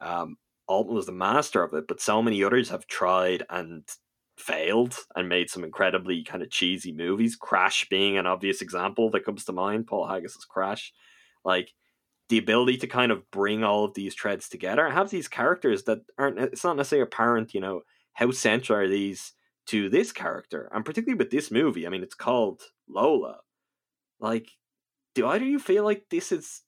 [0.00, 3.84] Um, Altman was the master of it, but so many others have tried and
[4.36, 7.36] failed and made some incredibly kind of cheesy movies.
[7.36, 9.86] Crash being an obvious example that comes to mind.
[9.86, 10.92] Paul Haggis's Crash,
[11.46, 11.72] like
[12.28, 15.84] the ability to kind of bring all of these threads together and have these characters
[15.84, 16.38] that aren't.
[16.38, 17.82] It's not necessarily apparent, you know,
[18.14, 19.32] how central are these
[19.68, 21.86] to this character, and particularly with this movie.
[21.86, 23.38] I mean, it's called Lola.
[24.20, 24.48] Like,
[25.14, 26.62] do either you feel like this is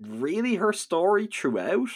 [0.00, 1.88] really her story throughout?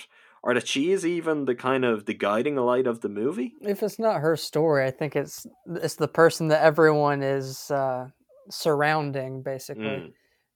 [0.45, 3.55] Or that she is even the kind of the guiding light of the movie?
[3.61, 8.09] If it's not her story, I think it's it's the person that everyone is uh,
[8.51, 9.85] surrounding, basically.
[9.85, 10.13] Mm.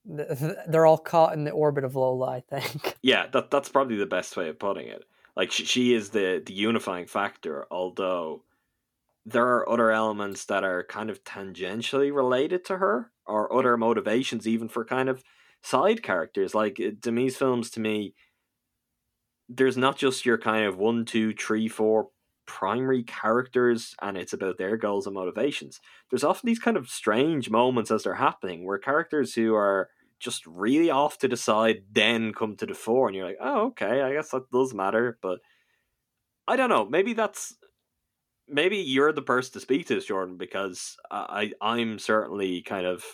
[0.68, 2.96] They're all caught in the orbit of Lola, I think.
[3.02, 5.04] Yeah, that that's probably the best way of putting it.
[5.36, 8.42] Like she, she is the the unifying factor, although
[9.26, 14.46] there are other elements that are kind of tangentially related to her or other motivations
[14.46, 15.22] even for kind of
[15.62, 18.14] side characters like uh, Demy's films to me
[19.48, 22.08] there's not just your kind of one two three four
[22.46, 25.80] primary characters and it's about their goals and motivations
[26.10, 29.88] there's often these kind of strange moments as they're happening where characters who are
[30.18, 33.66] just really off to the side then come to the fore and you're like oh
[33.66, 35.40] okay i guess that does matter but
[36.48, 37.54] i don't know maybe that's
[38.48, 43.04] maybe you're the person to speak to this, Jordan, because I I'm certainly kind of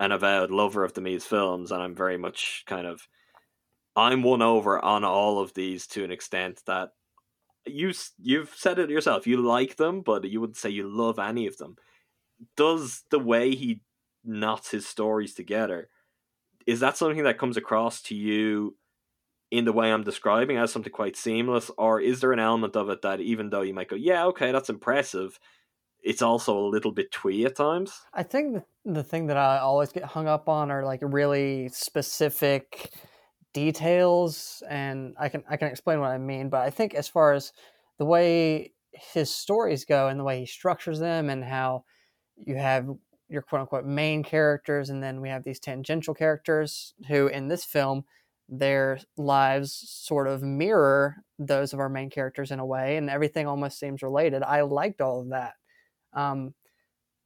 [0.00, 3.06] an avowed lover of the Demy's films, and I'm very much kind of
[3.96, 6.90] I'm won over on all of these to an extent that
[7.66, 9.26] you you've said it yourself.
[9.26, 11.76] You like them, but you wouldn't say you love any of them.
[12.56, 13.80] Does the way he
[14.24, 15.88] knots his stories together
[16.66, 18.76] is that something that comes across to you
[19.50, 22.88] in the way I'm describing as something quite seamless, or is there an element of
[22.88, 25.38] it that even though you might go, yeah, okay, that's impressive,
[26.02, 28.00] it's also a little bit twee at times?
[28.14, 32.92] I think the, thing that I always get hung up on are like really specific
[33.52, 36.48] details, and I can I can explain what I mean.
[36.48, 37.52] But I think as far as
[37.98, 41.84] the way his stories go and the way he structures them, and how
[42.36, 42.88] you have
[43.32, 47.64] your quote unquote main characters, and then we have these tangential characters who in this
[47.64, 48.04] film
[48.48, 53.46] their lives sort of mirror those of our main characters in a way, and everything
[53.46, 54.42] almost seems related.
[54.42, 55.54] I liked all of that.
[56.12, 56.54] Um,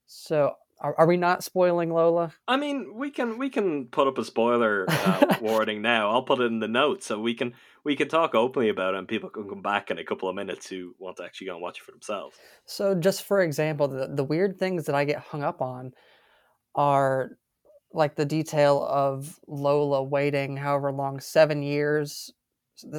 [0.07, 2.33] so are, are, we not spoiling Lola?
[2.47, 6.11] I mean, we can we can put up a spoiler uh, warning now.
[6.11, 7.55] I'll put it in the notes so we can
[7.85, 10.35] we can talk openly about it, and people can come back in a couple of
[10.35, 12.37] minutes who want to actually go and watch it for themselves.
[12.67, 15.93] So, just for example, the the weird things that I get hung up on
[16.75, 17.31] are
[17.93, 22.31] like the detail of Lola waiting however long, seven years.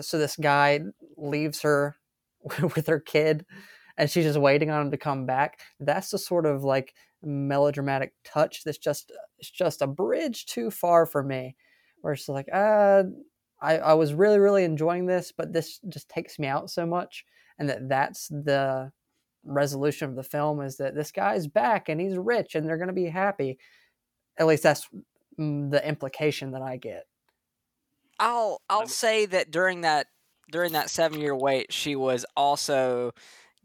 [0.02, 0.80] So this guy
[1.18, 1.98] leaves her
[2.76, 3.46] with her kid
[3.98, 5.60] and she's just waiting on him to come back.
[5.80, 6.94] That's the sort of like
[7.28, 11.56] melodramatic touch that's just it's just a bridge too far for me.
[12.02, 13.04] Where it's like, uh,
[13.60, 17.26] I, I was really, really enjoying this, but this just takes me out so much.
[17.60, 18.92] And that that's the
[19.44, 22.88] resolution of the film is that this guy's back and he's rich and they're going
[22.88, 23.58] to be happy
[24.38, 24.88] at least that's
[25.38, 27.06] the implication that I get.
[28.20, 30.08] I'll I'll say that during that
[30.52, 33.12] during that seven year wait, she was also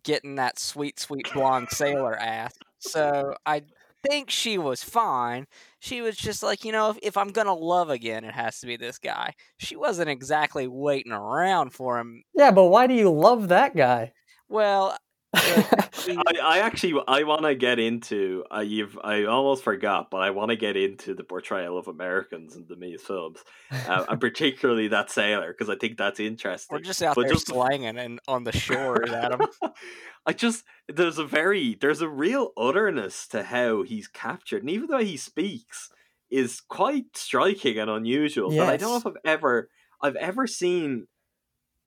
[0.03, 2.55] getting that sweet sweet blonde sailor ass.
[2.83, 3.63] So I
[4.09, 5.47] think she was fine.
[5.79, 8.67] She was just like, you know, if, if I'm gonna love again, it has to
[8.67, 9.35] be this guy.
[9.59, 12.23] She wasn't exactly waiting around for him.
[12.35, 14.13] Yeah, but why do you love that guy?
[14.49, 14.97] Well,
[15.35, 20.31] I, I actually I want to get into uh, you've I almost forgot, but I
[20.31, 23.39] want to get into the portrayal of Americans in the Mies films,
[23.71, 26.75] uh, and particularly that sailor because I think that's interesting.
[26.77, 29.41] We're just out But there just- slanging and on the shore, Adam.
[30.27, 34.89] I just there's a very there's a real otherness to how he's captured, and even
[34.89, 35.91] though he speaks
[36.31, 38.51] is quite striking and unusual.
[38.51, 39.69] That I don't know if I've ever
[40.01, 41.07] I've ever seen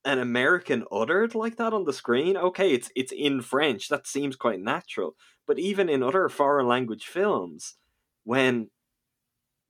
[0.06, 2.38] an American uttered like that on the screen.
[2.38, 3.90] Okay, it's it's in French.
[3.90, 5.16] That seems quite natural.
[5.48, 7.76] But even in other foreign language films,
[8.24, 8.70] when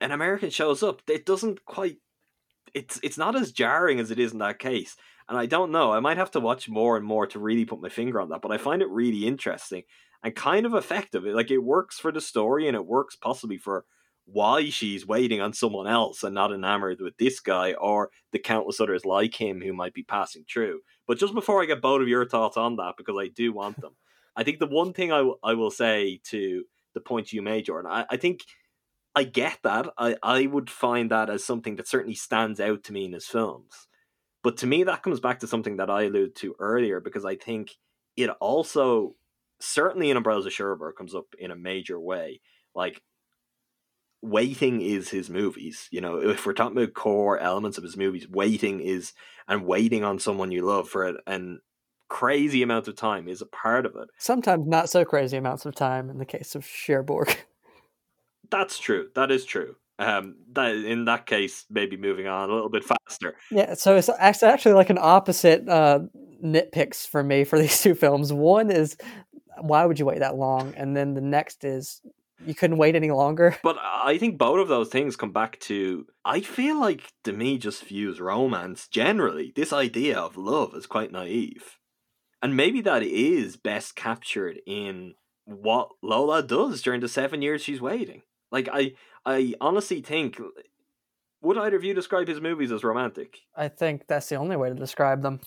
[0.02, 1.98] an American shows up, it doesn't quite
[2.74, 4.96] it's it's not as jarring as it is in that case.
[5.28, 5.94] And I don't know.
[5.94, 8.42] I might have to watch more and more to really put my finger on that.
[8.42, 9.84] But I find it really interesting
[10.24, 11.24] and kind of effective.
[11.24, 13.86] Like it works for the story and it works possibly for
[14.26, 18.80] why she's waiting on someone else and not enamored with this guy or the countless
[18.80, 20.80] others like him who might be passing through.
[21.08, 23.80] But just before I get both of your thoughts on that, because I do want
[23.82, 23.96] them,
[24.36, 26.64] I think the one thing I, w- I will say to
[26.94, 28.42] the point you made, Jordan, I, I think
[29.16, 29.88] I get that.
[29.98, 33.28] I, I would find that as something that certainly stands out to me in his
[33.28, 33.88] films.
[34.44, 37.36] But to me, that comes back to something that I alluded to earlier because I
[37.36, 37.72] think
[38.18, 39.16] it also,
[39.60, 42.42] certainly in Umbrellas of comes up in a major way.
[42.74, 43.02] Like,
[44.26, 45.88] waiting is his movies.
[45.92, 49.14] You know, if we're talking about core elements of his movies, waiting is,
[49.48, 51.60] and waiting on someone you love for an, an
[52.08, 54.10] crazy amount of time is a part of it.
[54.18, 57.36] Sometimes not so crazy amounts of time in the case of Cherbourg.
[58.52, 59.10] That's true.
[59.16, 59.76] That is true.
[59.98, 63.36] Um, that in that case, maybe moving on a little bit faster.
[63.50, 66.00] Yeah, so it's actually like an opposite uh,
[66.44, 68.34] nitpicks for me for these two films.
[68.34, 68.98] One is
[69.62, 72.02] why would you wait that long, and then the next is
[72.44, 73.58] you couldn't wait any longer.
[73.64, 77.58] But I think both of those things come back to I feel like to me
[77.58, 81.78] just views romance generally, this idea of love is quite naive.
[82.42, 85.16] And maybe that is best captured in
[85.46, 88.22] what Lola does during the seven years she's waiting.
[88.52, 88.94] Like I
[89.26, 90.40] I honestly think
[91.42, 93.40] would either of you describe his movies as romantic?
[93.56, 95.40] I think that's the only way to describe them.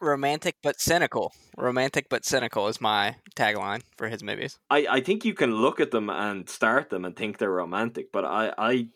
[0.00, 1.32] Romantic but cynical.
[1.56, 4.58] Romantic but cynical is my tagline for his movies.
[4.70, 8.12] I, I think you can look at them and start them and think they're romantic,
[8.12, 8.88] but I I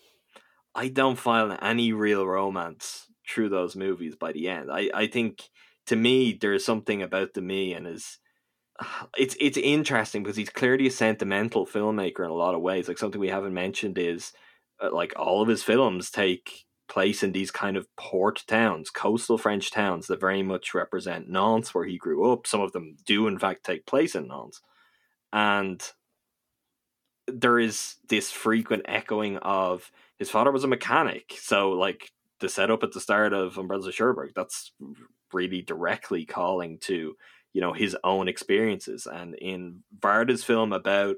[0.75, 4.71] I don't find any real romance through those movies by the end.
[4.71, 5.43] I, I think
[5.87, 8.19] to me there's something about Demy and his
[9.17, 12.89] it's it's interesting because he's clearly a sentimental filmmaker in a lot of ways.
[12.89, 14.33] Like something we haven't mentioned is
[14.83, 19.39] uh, like all of his films take place in these kind of port towns, coastal
[19.39, 22.47] French towns that very much represent Nantes, where he grew up.
[22.47, 24.61] Some of them do, in fact, take place in Nantes.
[25.33, 25.83] And
[27.27, 31.35] there is this frequent echoing of his father was a mechanic.
[31.39, 32.11] So, like,
[32.41, 34.73] the setup at the start of Umbrellas of Cherbourg, that's
[35.33, 37.17] really directly calling to,
[37.53, 39.07] you know, his own experiences.
[39.07, 41.17] And in Varda's film about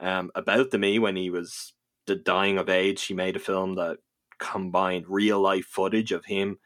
[0.00, 1.72] um, about Demy when he was
[2.06, 3.98] the dying of age, he made a film that
[4.38, 6.58] combined real life footage of him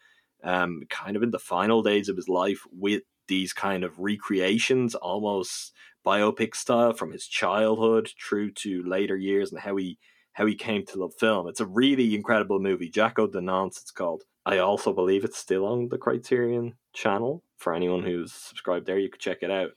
[0.42, 4.94] um, kind of in the final days of his life with these kind of recreations,
[4.94, 5.72] almost
[6.04, 9.98] biopic style from his childhood through to later years and how he
[10.34, 11.46] how he came to love film.
[11.46, 12.88] It's a really incredible movie.
[12.88, 14.22] Jacquot de Nantes, it's called.
[14.46, 17.44] I also believe it's still on the Criterion channel.
[17.58, 19.72] For anyone who's subscribed there, you could check it out.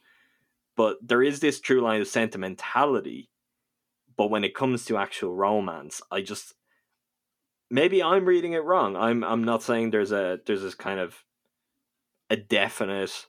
[0.78, 3.30] But there is this true line of sentimentality.
[4.16, 6.54] But when it comes to actual romance, I just
[7.70, 8.96] maybe I'm reading it wrong.
[8.96, 11.24] I'm I'm not saying there's a there's this kind of
[12.30, 13.28] a definite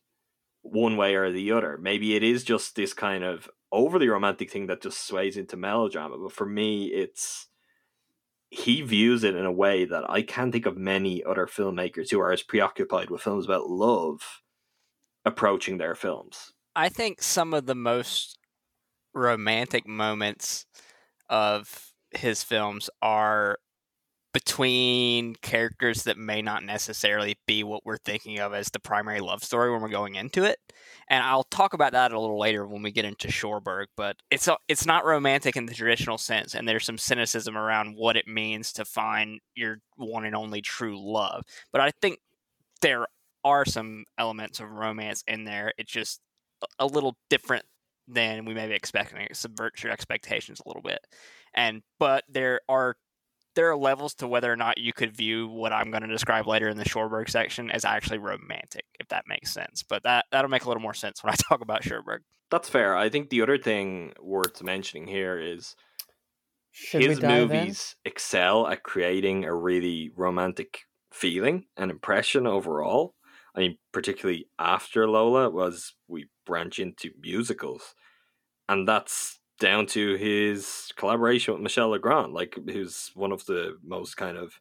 [0.63, 1.79] one way or the other.
[1.81, 6.17] Maybe it is just this kind of overly romantic thing that just sways into melodrama.
[6.19, 7.49] But for me, it's
[8.51, 12.21] he views it in a way that I can't think of many other filmmakers who
[12.21, 14.43] are as preoccupied with films about love
[15.25, 16.53] approaching their films.
[16.75, 18.39] I think some of the most
[19.13, 20.67] romantic moments
[21.29, 23.59] of his films are
[24.37, 29.43] between characters that may not necessarily be what we're thinking of as the primary love
[29.43, 30.59] story when we're going into it.
[31.09, 34.47] And I'll talk about that a little later when we get into Cherbourg, but it's
[34.47, 38.29] a, it's not romantic in the traditional sense and there's some cynicism around what it
[38.29, 41.43] means to find your one and only true love.
[41.73, 42.19] But I think
[42.83, 43.07] there
[43.43, 45.73] are some elements of romance in there.
[45.79, 46.21] It's just
[46.79, 47.65] a little different
[48.07, 49.23] than we may be expecting.
[49.23, 51.01] It subverts your expectations a little bit.
[51.55, 52.97] And but there are
[53.57, 56.47] there are levels to whether or not you could view what I'm going to describe
[56.47, 59.83] later in the Cherbourg section as actually romantic, if that makes sense.
[59.83, 62.23] But that that'll make a little more sense when I talk about Cherbourg.
[62.51, 62.97] That's fair.
[62.97, 65.75] I think the other thing worth mentioning here is
[66.71, 73.15] Should his we dive movies excel at creating a really romantic feeling and impression overall.
[73.55, 77.95] I mean, particularly after Lola, was we branch into musicals,
[78.69, 84.17] and that's down to his collaboration with Michel Legrand, like who's one of the most
[84.17, 84.61] kind of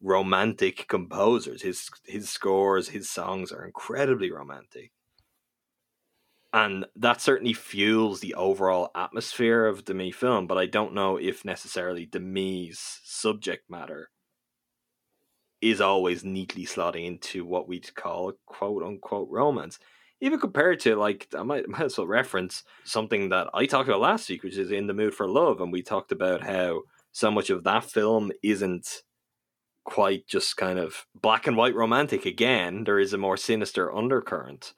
[0.00, 1.62] romantic composers.
[1.62, 4.92] His his scores, his songs are incredibly romantic.
[6.52, 11.16] And that certainly fuels the overall atmosphere of the Demy film, but I don't know
[11.16, 14.10] if necessarily the Demy's subject matter
[15.60, 19.78] is always neatly slotting into what we'd call quote unquote romance.
[20.20, 24.00] Even compared to like I might might as well reference something that I talked about
[24.00, 27.30] last week, which is in the mood for love, and we talked about how so
[27.30, 29.02] much of that film isn't
[29.84, 32.84] quite just kind of black and white romantic again.
[32.84, 34.72] There is a more sinister undercurrent.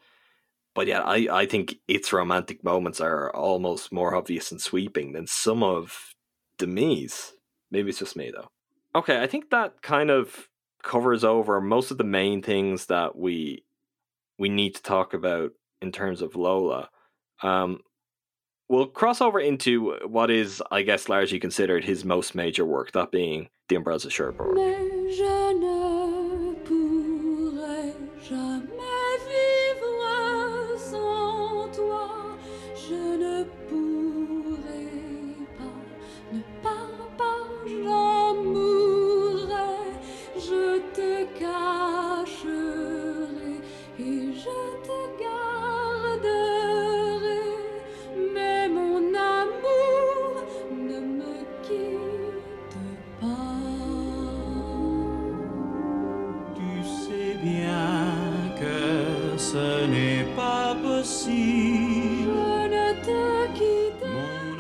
[0.75, 5.27] But yeah, I, I think its romantic moments are almost more obvious and sweeping than
[5.27, 6.13] some of
[6.59, 7.33] Demy's.
[7.71, 8.49] Maybe it's just me though.
[8.95, 10.49] Okay, I think that kind of
[10.83, 13.65] covers over most of the main things that we
[14.39, 16.89] we need to talk about in terms of Lola.
[17.43, 17.81] Um,
[18.69, 23.11] we'll cross over into what is, I guess, largely considered his most major work, that
[23.11, 24.13] being The Umbrellas of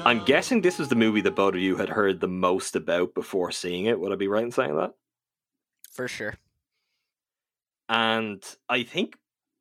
[0.06, 3.12] I'm guessing this was the movie that both of you had heard the most about
[3.12, 3.98] before seeing it.
[3.98, 4.94] Would I be right in saying that?
[5.90, 6.36] For sure.
[7.88, 9.16] And I think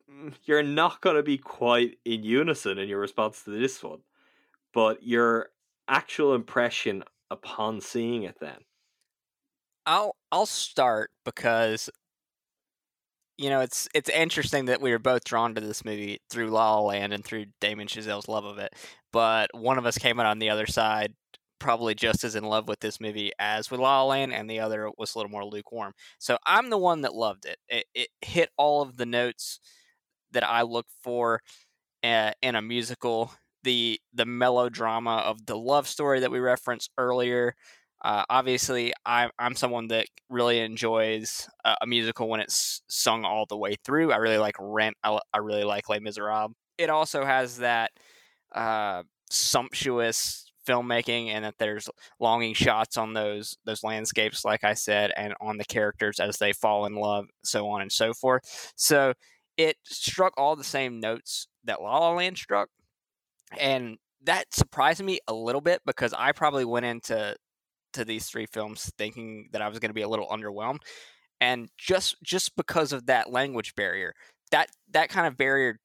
[0.08, 4.02] mm, you're not going to be quite in unison in your response to this one,
[4.72, 5.50] but your
[5.88, 8.60] actual impression upon seeing it then.
[9.88, 11.89] I'll I'll start because
[13.38, 16.76] you know it's it's interesting that we were both drawn to this movie through La
[16.76, 18.74] La Land and through Damien Chazelle's love of it,
[19.12, 21.14] but one of us came out on the other side
[21.60, 24.60] probably just as in love with this movie as with La La Land, and the
[24.60, 25.94] other was a little more lukewarm.
[26.20, 27.58] So I'm the one that loved it.
[27.70, 29.60] It, it hit all of the notes
[30.32, 31.42] that I look for
[32.04, 33.32] uh, in a musical.
[33.64, 37.56] The the melodrama of the love story that we referenced earlier,
[38.06, 43.58] uh, obviously, I'm, I'm someone that really enjoys a, musical when it's sung all the
[43.58, 44.12] way through.
[44.12, 44.95] I really like Rent.
[45.03, 46.53] I, I really like Les Miserables.
[46.78, 47.89] It also has that
[48.53, 49.01] uh,
[49.32, 51.89] sumptuous filmmaking and that there's
[52.20, 56.51] longing shots on those those landscapes like i said and on the characters as they
[56.51, 59.14] fall in love so on and so forth so
[59.58, 62.68] it struck all the same notes that la la land struck
[63.60, 67.36] and that surprised me a little bit because i probably went into
[67.96, 70.80] to these three films thinking that I was going to be a little underwhelmed,
[71.41, 74.14] and just just because of that language barrier,
[74.52, 75.80] that that kind of barrier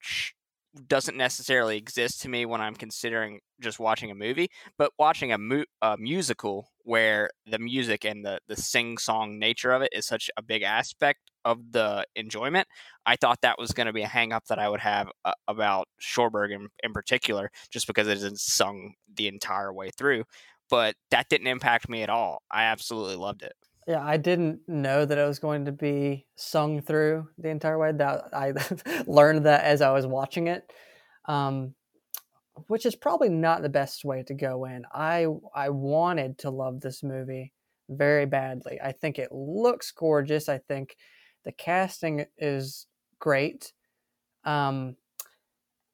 [0.87, 5.37] doesn't necessarily exist to me when I'm considering just watching a movie, but watching a,
[5.37, 10.05] mu- a musical where the music and the the sing song nature of it is
[10.07, 12.67] such a big aspect of the enjoyment.
[13.05, 15.33] I thought that was going to be a hang up that I would have uh,
[15.47, 20.23] about Cherbourg in, in particular, just because it isn't sung the entire way through
[20.71, 22.41] but that didn't impact me at all.
[22.49, 23.53] I absolutely loved it.
[23.87, 27.91] Yeah, I didn't know that it was going to be sung through the entire way.
[27.91, 28.53] That I
[29.05, 30.71] learned that as I was watching it,
[31.25, 31.75] um,
[32.67, 34.83] which is probably not the best way to go in.
[34.93, 37.51] I I wanted to love this movie
[37.89, 38.79] very badly.
[38.81, 40.47] I think it looks gorgeous.
[40.47, 40.95] I think
[41.43, 42.87] the casting is
[43.19, 43.73] great.
[44.45, 44.95] Um,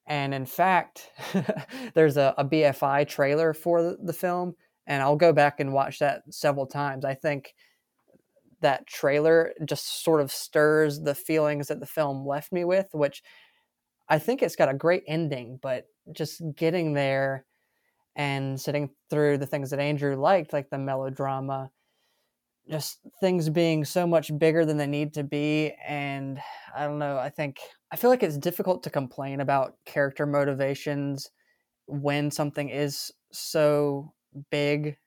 [0.05, 1.09] and in fact,
[1.93, 4.55] there's a, a, BFI trailer for the film
[4.87, 7.05] and I'll go back and watch that several times.
[7.05, 7.53] I think
[8.61, 13.21] that trailer just sort of stirs the feelings that the film left me with, which
[14.09, 17.45] I think it's got a great ending, but just getting there
[18.15, 21.69] and sitting through the things that Andrew liked, like the melodrama,
[22.69, 25.73] just things being so much bigger than they need to be.
[25.85, 26.39] And
[26.75, 27.59] I don't know, I think
[27.91, 31.29] I feel like it's difficult to complain about character motivations
[31.85, 34.13] when something is so
[34.51, 34.97] big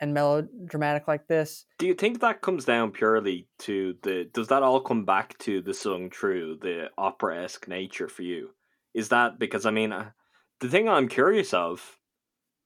[0.00, 1.66] and melodramatic like this.
[1.78, 4.28] Do you think that comes down purely to the?
[4.32, 8.50] Does that all come back to the sung true, the opera esque nature for you?
[8.92, 10.10] Is that because I mean, uh,
[10.60, 11.98] the thing I'm curious of,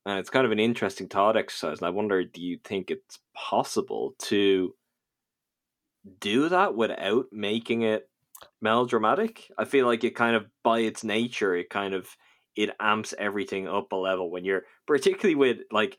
[0.06, 3.18] and it's kind of an interesting thought exercise, and I wonder, do you think it's
[3.34, 4.74] possible to
[6.20, 8.08] do that without making it
[8.60, 9.50] melodramatic.
[9.58, 12.08] I feel like it kind of by its nature, it kind of
[12.58, 15.96] it amps everything up a level when you're particularly with like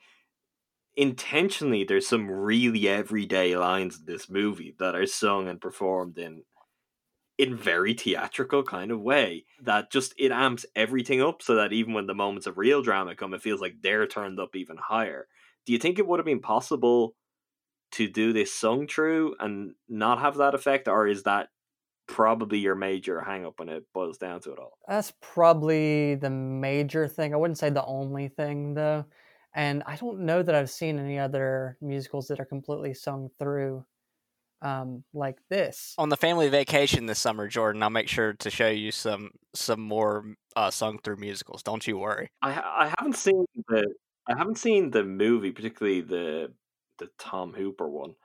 [0.97, 6.43] intentionally there's some really everyday lines in this movie that are sung and performed in
[7.38, 11.93] in very theatrical kind of way that just it amps everything up so that even
[11.93, 15.28] when the moments of real drama come it feels like they're turned up even higher.
[15.66, 17.16] Do you think it would have been possible
[17.93, 21.47] to do this sung true and not have that effect or is that
[22.10, 26.32] probably your major hang up when it boils down to it all That's probably the
[26.32, 27.34] major thing.
[27.34, 29.05] I wouldn't say the only thing though.
[29.53, 33.86] And I don't know that I've seen any other musicals that are completely sung through
[34.62, 35.93] um, like this.
[35.97, 39.80] On the family vacation this summer, Jordan, I'll make sure to show you some some
[39.80, 41.64] more uh, sung through musicals.
[41.64, 42.30] Don't you worry.
[42.41, 43.86] I I haven't seen the
[44.28, 46.51] I haven't seen the movie, particularly the
[46.97, 48.16] the Tom Hooper one.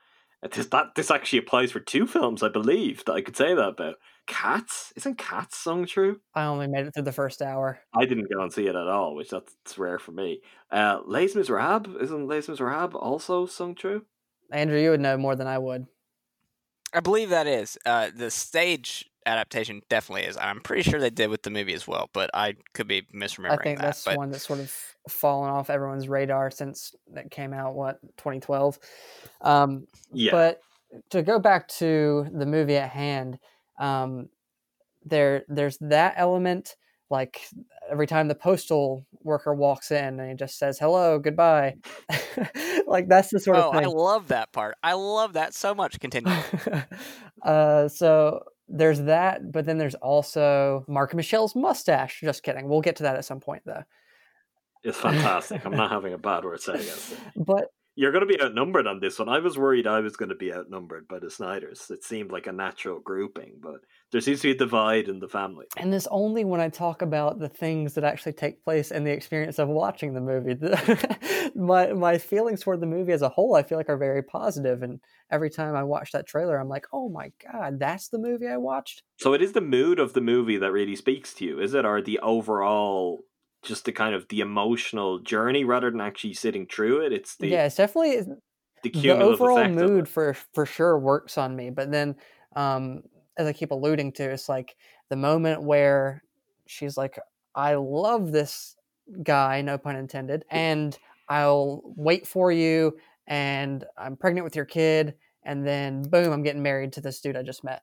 [0.53, 3.68] This that this actually applies for two films, I believe, that I could say that
[3.68, 3.97] about.
[4.26, 6.20] Cats isn't Cats sung true?
[6.34, 7.78] I only made it through the first hour.
[7.95, 10.40] I didn't go and see it at all, which that's rare for me.
[10.70, 14.05] Uh, Les Miserables isn't Les Miserables also sung true?
[14.51, 15.86] Andrew, you would know more than I would.
[16.92, 19.83] I believe that is uh, the stage adaptation.
[19.89, 20.37] Definitely is.
[20.37, 23.61] I'm pretty sure they did with the movie as well, but I could be misremembering
[23.61, 23.87] I think that.
[23.87, 24.72] that's but one that's sort of
[25.09, 27.75] fallen off everyone's radar since that came out.
[27.75, 28.79] What 2012?
[29.41, 30.33] Um, Yeah.
[30.33, 30.61] But
[31.11, 33.39] to go back to the movie at hand,
[33.79, 34.29] um,
[35.05, 36.77] there there's that element.
[37.11, 37.43] Like
[37.91, 41.77] every time the postal worker walks in and he just says hello, goodbye.
[42.87, 44.77] like that's the sort oh, of I love that part.
[44.83, 46.01] I love that so much.
[46.01, 46.33] Continue.
[47.43, 52.21] uh, so there's that, but then there's also Marc Michel's mustache.
[52.21, 52.69] Just kidding.
[52.69, 53.83] We'll get to that at some point though.
[54.83, 55.65] It's fantastic.
[55.65, 57.19] I'm not having a bad word said against it.
[57.37, 59.29] But You're going to be outnumbered on this one.
[59.29, 61.91] I was worried I was going to be outnumbered by the Snyders.
[61.91, 63.81] It seemed like a natural grouping, but
[64.13, 65.67] there seems to be a divide in the family.
[65.77, 69.11] and it's only when I talk about the things that actually take place and the
[69.11, 70.57] experience of watching the movie.
[71.57, 74.83] My my feelings toward the movie as a whole, I feel like are very positive.
[74.83, 75.01] And
[75.31, 78.57] every time I watch that trailer, I'm like, oh my god, that's the movie I
[78.57, 79.03] watched.
[79.19, 81.85] So it is the mood of the movie that really speaks to you, is it?
[81.85, 83.21] Or the overall,
[83.63, 87.13] just the kind of the emotional journey rather than actually sitting through it?
[87.13, 88.21] It's the, yeah, it's definitely
[88.83, 92.15] the the overall mood for for sure works on me but then
[92.55, 93.03] um
[93.37, 94.76] as i keep alluding to it's like
[95.11, 96.22] the moment where
[96.66, 97.18] she's like
[97.55, 98.76] i love this
[99.22, 100.57] guy no pun intended mm.
[100.57, 105.14] and i'll wait for you and i'm pregnant with your kid
[105.45, 107.82] and then boom i'm getting married to this dude i just met.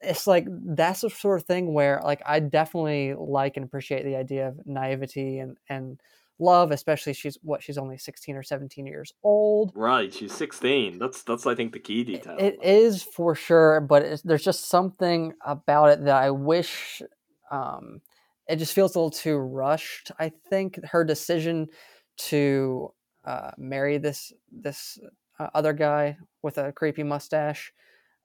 [0.00, 4.16] It's like that's the sort of thing where like i definitely like and appreciate the
[4.16, 6.00] idea of naivety and and
[6.40, 10.98] love especially she's what she's only 16 or 17 years old Right, she's 16.
[10.98, 12.36] That's, that's I think, the key detail.
[12.38, 17.02] it is for sure, but it's, there's just something about it that I wish.
[17.50, 18.00] Um,
[18.48, 20.10] it just feels a little too rushed.
[20.18, 21.68] I think her decision
[22.16, 22.92] to
[23.24, 24.98] uh, marry this this
[25.38, 27.72] uh, other guy with a creepy mustache,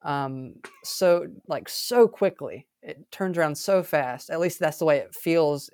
[0.02, 0.54] um,
[0.84, 4.30] so like so quickly, it turns around so fast.
[4.30, 5.70] At least that's the way it feels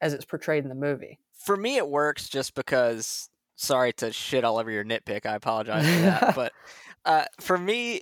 [0.00, 1.18] as it's portrayed in the movie.
[1.44, 3.28] For me, it works just because.
[3.56, 5.24] Sorry to shit all over your nitpick.
[5.24, 6.52] I apologize for that, but
[7.04, 8.00] uh, for me,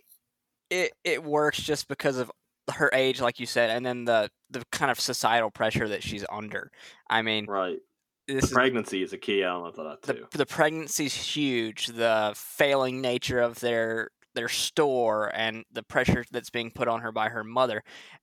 [0.70, 2.30] it it works just because of
[2.74, 6.24] her age, like you said, and then the the kind of societal pressure that she's
[6.32, 6.70] under.
[7.10, 7.78] I mean, right.
[8.26, 10.26] this The pregnancy is a key element of that, the too.
[10.32, 11.88] the pregnancy's huge.
[11.88, 17.12] The failing nature of their their store and the pressure that's being put on her
[17.12, 17.82] by her mother.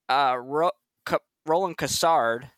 [0.09, 0.71] Uh, Ro-
[1.05, 2.49] Ca- Roland Cassard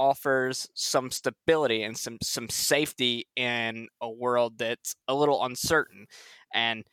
[0.00, 6.06] offers some stability and some some safety in a world that's a little uncertain,
[6.54, 6.84] and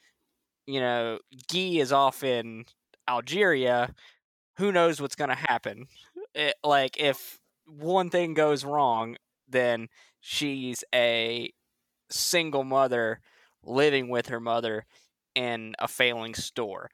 [0.67, 1.19] you know,
[1.51, 2.65] Guy is off in
[3.09, 3.95] Algeria.
[4.57, 5.85] Who knows what's going to happen?
[6.35, 9.15] It, like if one thing goes wrong,
[9.47, 9.87] then
[10.19, 11.51] she's a
[12.11, 13.21] single mother
[13.63, 14.85] living with her mother
[15.35, 16.89] in a failing store.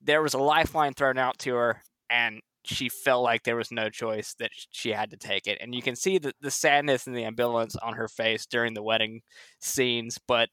[0.00, 3.88] There was a lifeline thrown out to her, and she felt like there was no
[3.88, 5.58] choice that she had to take it.
[5.60, 8.82] And you can see the, the sadness and the ambivalence on her face during the
[8.82, 9.22] wedding
[9.60, 10.48] scenes, but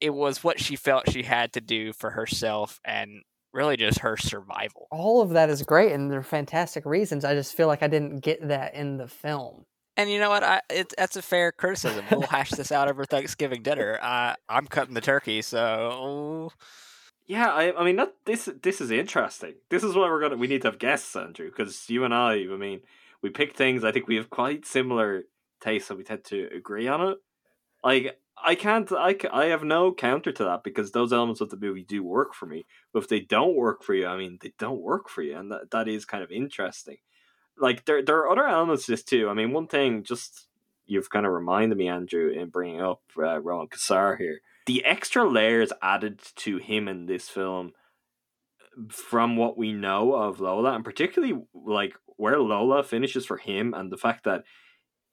[0.00, 4.16] it was what she felt she had to do for herself and really just her
[4.16, 4.86] survival.
[4.90, 7.24] All of that is great, and they're fantastic reasons.
[7.24, 9.64] I just feel like I didn't get that in the film.
[9.96, 10.44] And you know what?
[10.44, 12.04] I it, that's a fair criticism.
[12.10, 13.98] We'll hash this out over Thanksgiving dinner.
[14.00, 16.52] Uh, I'm cutting the turkey, so
[17.28, 19.54] Yeah, I, I mean that this this is interesting.
[19.68, 22.32] This is why we're gonna we need to have guests, Andrew, because you and I,
[22.36, 22.80] I mean,
[23.22, 23.84] we pick things.
[23.84, 25.24] I think we have quite similar
[25.60, 27.18] tastes, and we tend to agree on it.
[27.84, 28.90] Like I can't.
[28.92, 32.34] I, I have no counter to that because those elements of the movie do work
[32.34, 32.64] for me.
[32.94, 35.52] But if they don't work for you, I mean, they don't work for you, and
[35.52, 36.96] that, that is kind of interesting.
[37.58, 39.28] Like there, there are other elements to this too.
[39.28, 40.46] I mean, one thing just
[40.86, 44.40] you've kind of reminded me, Andrew, in bringing up uh, Roland Cassard here.
[44.68, 47.72] The extra layers added to him in this film,
[48.90, 53.90] from what we know of Lola, and particularly like where Lola finishes for him, and
[53.90, 54.44] the fact that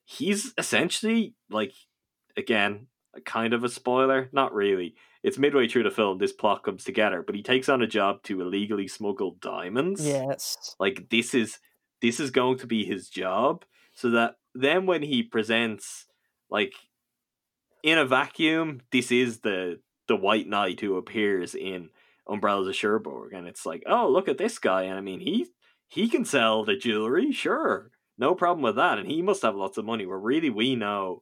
[0.04, 1.72] he's essentially like,
[2.36, 2.88] again,
[3.24, 4.96] kind of a spoiler, not really.
[5.24, 6.18] It's midway through the film.
[6.18, 10.06] This plot comes together, but he takes on a job to illegally smuggle diamonds.
[10.06, 11.60] Yes, like this is
[12.02, 16.08] this is going to be his job, so that then when he presents
[16.50, 16.74] like
[17.86, 21.90] in a vacuum, this is the the white knight who appears in
[22.28, 25.46] Umbrellas of Cherbourg, and it's like, oh, look at this guy, and I mean, he
[25.88, 29.78] he can sell the jewelry, sure, no problem with that, and he must have lots
[29.78, 30.08] of money.
[30.08, 31.22] Where really we know,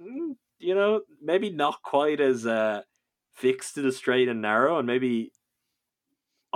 [0.00, 2.82] mm, you know, maybe not quite as uh,
[3.34, 5.32] fixed to the straight and narrow, and maybe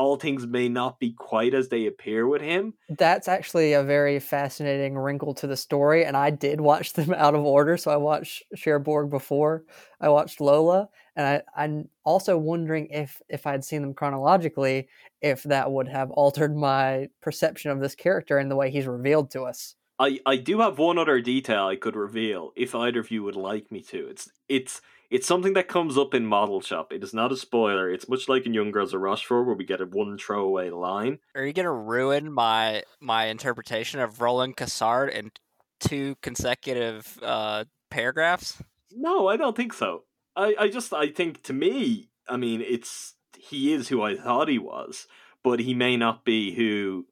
[0.01, 2.73] all things may not be quite as they appear with him.
[2.89, 7.35] That's actually a very fascinating wrinkle to the story, and I did watch them out
[7.35, 7.77] of order.
[7.77, 9.65] So I watched Cherbourg before
[10.01, 14.89] I watched Lola, and I, I'm also wondering if if I'd seen them chronologically,
[15.21, 19.31] if that would have altered my perception of this character and the way he's revealed
[19.33, 19.77] to us.
[19.99, 23.37] I, I do have one other detail I could reveal if either of you would
[23.37, 24.09] like me to.
[24.09, 24.81] It's it's
[25.11, 26.93] it's something that comes up in Model Shop.
[26.93, 27.91] It is not a spoiler.
[27.91, 31.19] It's much like in Young Girls of Rochefort, where we get a one throwaway line.
[31.35, 35.33] Are you gonna ruin my my interpretation of Roland Cassard in
[35.81, 38.63] two consecutive uh, paragraphs?
[38.93, 40.05] No, I don't think so.
[40.37, 44.49] I, I just I think to me, I mean, it's he is who I thought
[44.49, 45.09] he was,
[45.43, 47.07] but he may not be who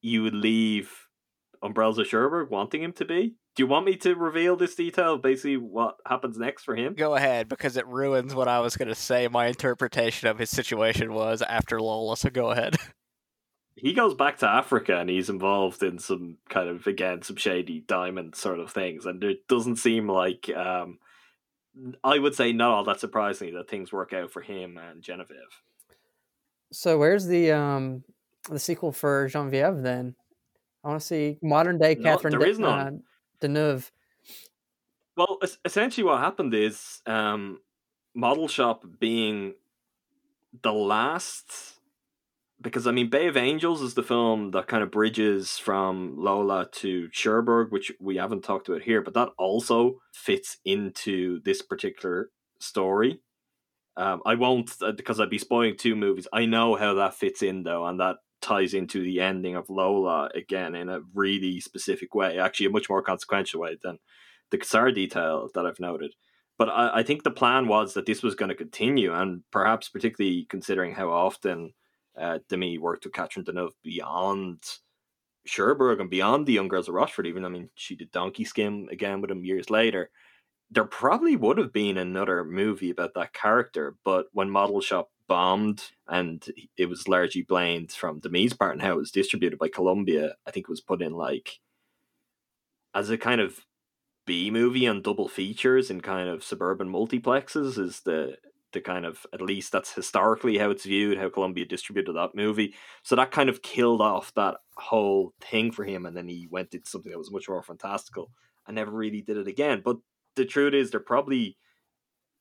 [0.00, 1.08] you would leave
[1.62, 3.34] Umbrellas of Cherbourg wanting him to be.
[3.58, 6.94] Do you want me to reveal this detail, basically what happens next for him?
[6.94, 9.26] Go ahead, because it ruins what I was going to say.
[9.26, 12.76] My interpretation of his situation was after Lola, so go ahead.
[13.80, 17.78] He goes back to Africa and he's involved in some kind of again some shady
[17.78, 20.98] diamond sort of things, and it doesn't seem like um,
[22.02, 25.62] I would say not all that surprisingly that things work out for him and Genevieve.
[26.72, 28.02] So where's the um
[28.50, 30.16] the sequel for Genevieve then?
[30.82, 33.04] I want to see modern day No, Catherine there De- is none.
[33.46, 33.92] Uh, nerve.
[35.16, 37.60] Well, essentially, what happened is um,
[38.14, 39.54] Model Shop being
[40.62, 41.74] the last.
[42.60, 46.68] Because, I mean, Bay of Angels is the film that kind of bridges from Lola
[46.72, 52.30] to Cherbourg, which we haven't talked about here, but that also fits into this particular
[52.58, 53.20] story.
[53.96, 56.26] Um, I won't, uh, because I'd be spoiling two movies.
[56.32, 60.30] I know how that fits in, though, and that ties into the ending of Lola
[60.34, 63.98] again in a really specific way, actually, a much more consequential way than
[64.50, 66.14] the Cassard detail that I've noted.
[66.58, 69.88] But I, I think the plan was that this was going to continue, and perhaps
[69.88, 71.72] particularly considering how often
[72.18, 74.62] uh, Demy worked with Catherine Deneuve beyond
[75.46, 78.88] Cherbourg and beyond the Young Girls of Rochefort, even I mean she did Donkey Skin
[78.90, 80.10] again with him years later.
[80.70, 85.92] There probably would have been another movie about that character, but when Model Shop bombed
[86.08, 86.44] and
[86.76, 90.34] it was largely blamed from the Demy's part and how it was distributed by Columbia,
[90.46, 91.60] I think it was put in like
[92.94, 93.64] as a kind of
[94.26, 98.36] B movie on double features in kind of suburban multiplexes is the
[98.72, 102.74] the kind of at least that's historically how it's viewed, how Columbia distributed that movie.
[103.02, 106.74] So that kind of killed off that whole thing for him, and then he went
[106.74, 108.30] into something that was much more fantastical.
[108.66, 109.80] I never really did it again.
[109.82, 109.96] But
[110.36, 111.56] the truth is, they're probably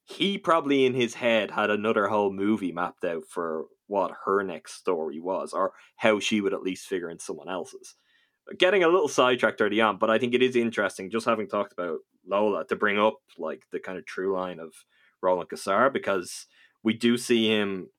[0.09, 4.75] he probably in his head had another whole movie mapped out for what her next
[4.75, 7.95] story was, or how she would at least figure in someone else's.
[8.57, 11.73] Getting a little sidetracked early on, but I think it is interesting, just having talked
[11.73, 14.73] about Lola, to bring up like the kind of true line of
[15.21, 16.45] Roland Cassard because
[16.83, 17.89] we do see him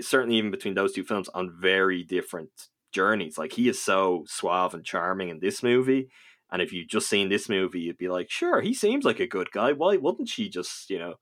[0.00, 2.50] certainly even between those two films on very different
[2.92, 3.38] journeys.
[3.38, 6.08] Like he is so suave and charming in this movie,
[6.50, 9.28] and if you just seen this movie, you'd be like, sure, he seems like a
[9.28, 9.72] good guy.
[9.72, 11.14] Why wouldn't she just you know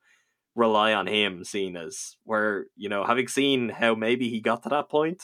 [0.55, 1.44] rely on him?
[1.44, 5.22] Seen as where you know having seen how maybe he got to that point.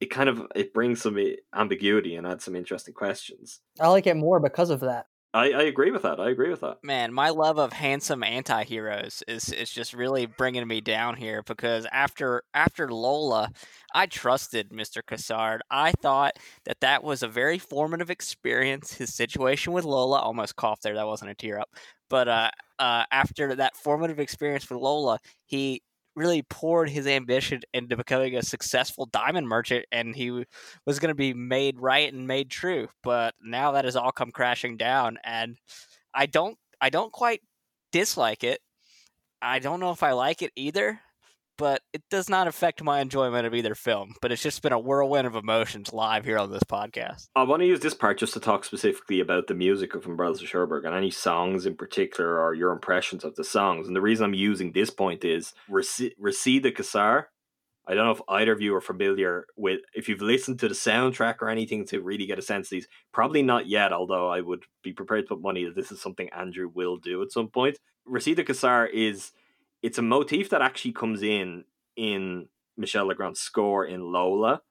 [0.00, 1.18] It kind of it brings some
[1.54, 3.60] ambiguity and adds some interesting questions.
[3.80, 5.06] I like it more because of that.
[5.34, 6.18] I, I agree with that.
[6.18, 6.78] I agree with that.
[6.82, 11.86] Man, my love of handsome anti-heroes is is just really bringing me down here because
[11.92, 13.50] after after Lola,
[13.94, 15.02] I trusted Mr.
[15.02, 15.60] Cassard.
[15.70, 18.94] I thought that that was a very formative experience.
[18.94, 20.94] His situation with Lola, almost coughed there.
[20.94, 21.68] That wasn't a tear up.
[22.08, 25.82] But uh, uh, after that formative experience with Lola, he
[26.16, 30.44] really poured his ambition into becoming a successful diamond merchant and he
[30.84, 34.32] was going to be made right and made true but now that has all come
[34.32, 35.56] crashing down and
[36.12, 37.40] i don't i don't quite
[37.92, 38.60] dislike it.
[39.40, 41.00] I don't know if I like it either,
[41.58, 44.14] but it does not affect my enjoyment of either film.
[44.22, 47.26] But it's just been a whirlwind of emotions live here on this podcast.
[47.36, 50.40] I want to use this part just to talk specifically about the music of Umbrellas
[50.40, 53.86] of Cherbourg and any songs in particular or your impressions of the songs.
[53.86, 57.28] And the reason I'm using this point is de Cassar.
[57.86, 60.74] I don't know if either of you are familiar with, if you've listened to the
[60.74, 62.86] soundtrack or anything to really get a sense of these.
[63.12, 66.28] Probably not yet, although I would be prepared to put money that this is something
[66.28, 67.78] Andrew will do at some point.
[68.06, 69.32] De Cassar is
[69.82, 71.64] it's a motif that actually comes in
[71.96, 74.62] in Michel Legrand's score in Lola,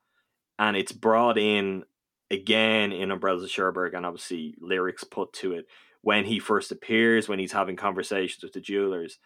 [0.58, 1.84] and it's brought in
[2.30, 5.66] again in Umbrellas of Cherbourg, and obviously lyrics put to it
[6.02, 9.20] when he first appears, when he's having conversations with the jewelers,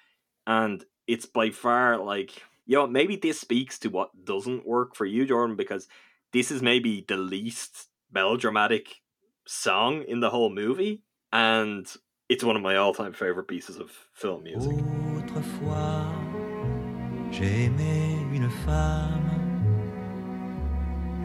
[0.48, 5.06] and it's by far like you know maybe this speaks to what doesn't work for
[5.06, 5.88] you, Jordan, because
[6.34, 9.02] this is maybe the least melodramatic
[9.48, 11.02] song in the whole movie,
[11.32, 11.88] and
[12.30, 15.11] it's one of my all-time favorite pieces of film music.
[15.34, 16.04] Autrefois,
[17.32, 19.30] j'ai aimé une femme.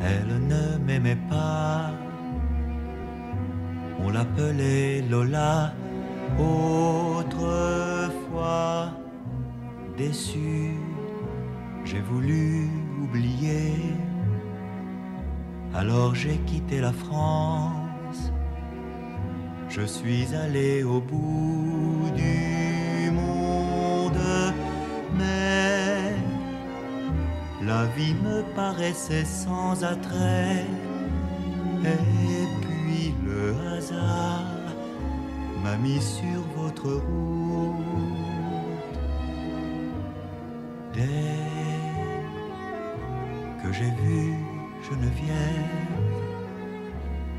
[0.01, 1.91] Elle ne m'aimait pas.
[3.99, 5.73] On l'appelait Lola.
[6.39, 7.33] Autrefois,
[9.97, 10.75] déçu,
[11.85, 12.69] j'ai voulu
[13.03, 13.75] oublier.
[15.75, 18.31] Alors j'ai quitté la France
[19.77, 22.46] je suis allé au bout du
[27.67, 30.65] la vie me paraissait sans attrait.
[31.85, 34.45] Et puis le hasard
[35.63, 37.85] m'a mis sur votre route.
[40.95, 41.37] Dès
[43.63, 44.35] que j'ai vu
[44.89, 46.07] Geneviève,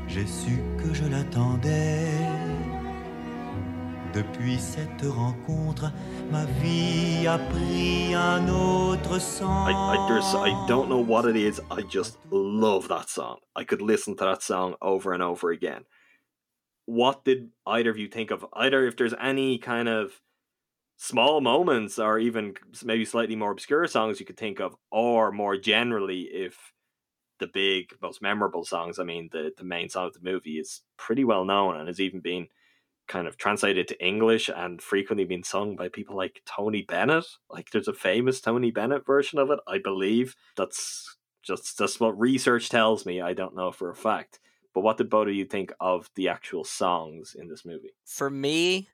[0.06, 2.37] j'ai su que je l'attendais.
[4.18, 5.92] Depuis cette rencontre,
[6.28, 9.68] ma vie a pris un autre sens.
[9.68, 11.60] I, I, I don't know what it is.
[11.70, 13.38] I just love that song.
[13.54, 15.84] I could listen to that song over and over again.
[16.86, 18.44] What did either of you think of?
[18.54, 20.20] Either if there's any kind of
[20.96, 22.54] small moments or even
[22.84, 26.72] maybe slightly more obscure songs you could think of, or more generally, if
[27.38, 28.98] the big, most memorable songs.
[28.98, 32.00] I mean, the the main song of the movie is pretty well known and has
[32.00, 32.48] even been
[33.08, 37.24] kind of translated to English and frequently been sung by people like Tony Bennett.
[37.50, 40.36] Like, there's a famous Tony Bennett version of it, I believe.
[40.56, 43.20] That's just that's what research tells me.
[43.20, 44.38] I don't know for a fact.
[44.74, 47.94] But what did both of you think of the actual songs in this movie?
[48.04, 48.88] For me,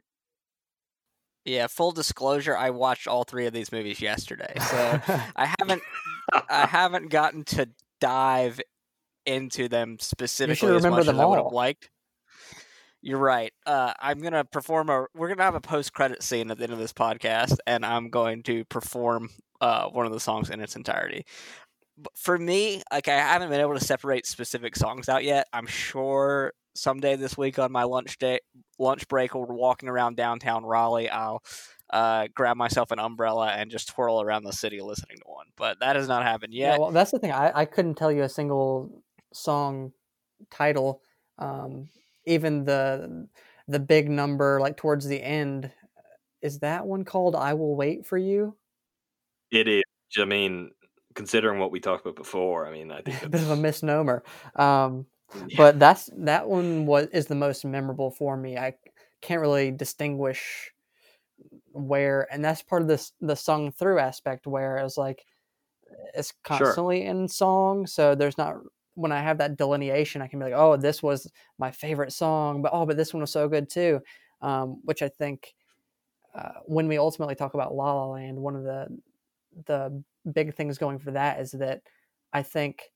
[1.44, 4.52] yeah, full disclosure, I watched all three of these movies yesterday.
[4.56, 5.00] So
[5.36, 5.82] I haven't
[6.32, 7.68] I haven't gotten to
[8.00, 8.60] dive
[9.26, 11.90] into them specifically as much as I would have liked.
[13.04, 13.52] You're right.
[13.66, 15.04] Uh, I'm gonna perform a.
[15.14, 18.08] We're gonna have a post credit scene at the end of this podcast, and I'm
[18.08, 19.28] going to perform
[19.60, 21.26] uh, one of the songs in its entirety.
[21.98, 25.48] But for me, like I haven't been able to separate specific songs out yet.
[25.52, 28.38] I'm sure someday this week on my lunch day,
[28.78, 31.42] lunch break, or walking around downtown Raleigh, I'll
[31.90, 35.48] uh, grab myself an umbrella and just twirl around the city listening to one.
[35.58, 36.72] But that has not happened yet.
[36.72, 37.32] Yeah, well, that's the thing.
[37.32, 39.02] I, I couldn't tell you a single
[39.34, 39.92] song
[40.50, 41.02] title.
[41.38, 41.90] Um,
[42.26, 43.28] even the
[43.68, 45.70] the big number, like towards the end,
[46.42, 48.56] is that one called "I Will Wait for You"?
[49.50, 49.82] It is.
[50.18, 50.70] I mean,
[51.14, 54.22] considering what we talked about before, I mean, I think a bit of a misnomer.
[54.56, 55.06] Um,
[55.48, 55.56] yeah.
[55.56, 58.56] But that's that one was is the most memorable for me.
[58.56, 58.74] I
[59.20, 60.70] can't really distinguish
[61.72, 65.24] where and that's part of this the sung through aspect where it's like
[66.14, 67.10] it's constantly sure.
[67.10, 68.56] in song so there's not
[68.94, 72.62] when i have that delineation i can be like oh this was my favorite song
[72.62, 74.00] but oh but this one was so good too.
[74.40, 75.54] Um, which i think
[76.34, 78.86] uh, when we ultimately talk about la la land one of the
[79.66, 81.82] the big things going for that is that
[82.32, 82.90] i think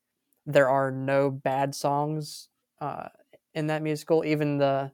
[0.47, 2.49] there are no bad songs
[2.81, 3.09] uh,
[3.53, 4.25] in that musical.
[4.25, 4.91] Even the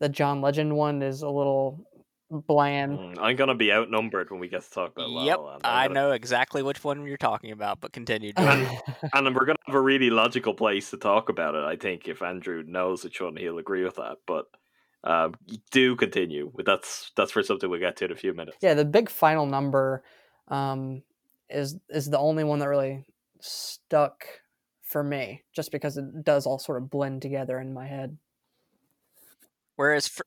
[0.00, 1.84] the john legend one is a little
[2.30, 2.98] bland.
[2.98, 5.60] Mm, I'm gonna be outnumbered when we get to talk about La Yep, La Land.
[5.64, 5.94] I gonna...
[5.94, 8.32] know exactly which one you're talking about, but continue.
[8.36, 8.68] and,
[9.12, 11.64] and we're gonna have a really logical place to talk about it.
[11.64, 14.18] I think if Andrew knows which one, he'll agree with that.
[14.26, 14.46] But
[15.04, 15.34] um,
[15.70, 16.52] do continue.
[16.64, 18.58] That's that's for something we'll get to in a few minutes.
[18.60, 20.02] Yeah, the big final number
[20.48, 21.02] um,
[21.48, 23.04] is is the only one that really
[23.40, 24.24] stuck
[24.82, 28.18] for me, just because it does all sort of blend together in my head.
[29.76, 30.26] Whereas for,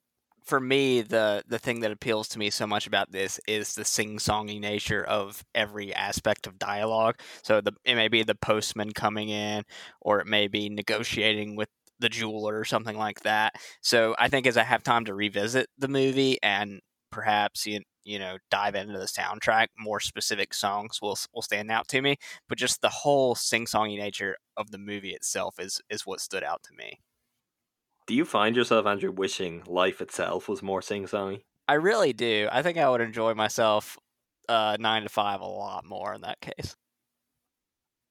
[0.51, 3.85] for me, the the thing that appeals to me so much about this is the
[3.85, 7.15] sing-songy nature of every aspect of dialogue.
[7.43, 9.63] So the it may be the postman coming in,
[10.01, 13.55] or it may be negotiating with the jeweler or something like that.
[13.81, 16.81] So I think as I have time to revisit the movie and
[17.11, 21.87] perhaps you, you know dive into the soundtrack, more specific songs will will stand out
[21.89, 22.17] to me.
[22.49, 26.43] But just the whole sing songy nature of the movie itself is is what stood
[26.43, 26.99] out to me.
[28.07, 31.43] Do you find yourself, Andrew, wishing life itself was more sing songy?
[31.67, 32.49] I really do.
[32.51, 33.97] I think I would enjoy myself
[34.49, 36.75] uh, nine to five a lot more in that case.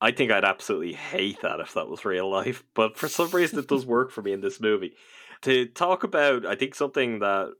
[0.00, 3.58] I think I'd absolutely hate that if that was real life, but for some reason
[3.58, 4.94] it does work for me in this movie.
[5.42, 7.52] To talk about, I think something that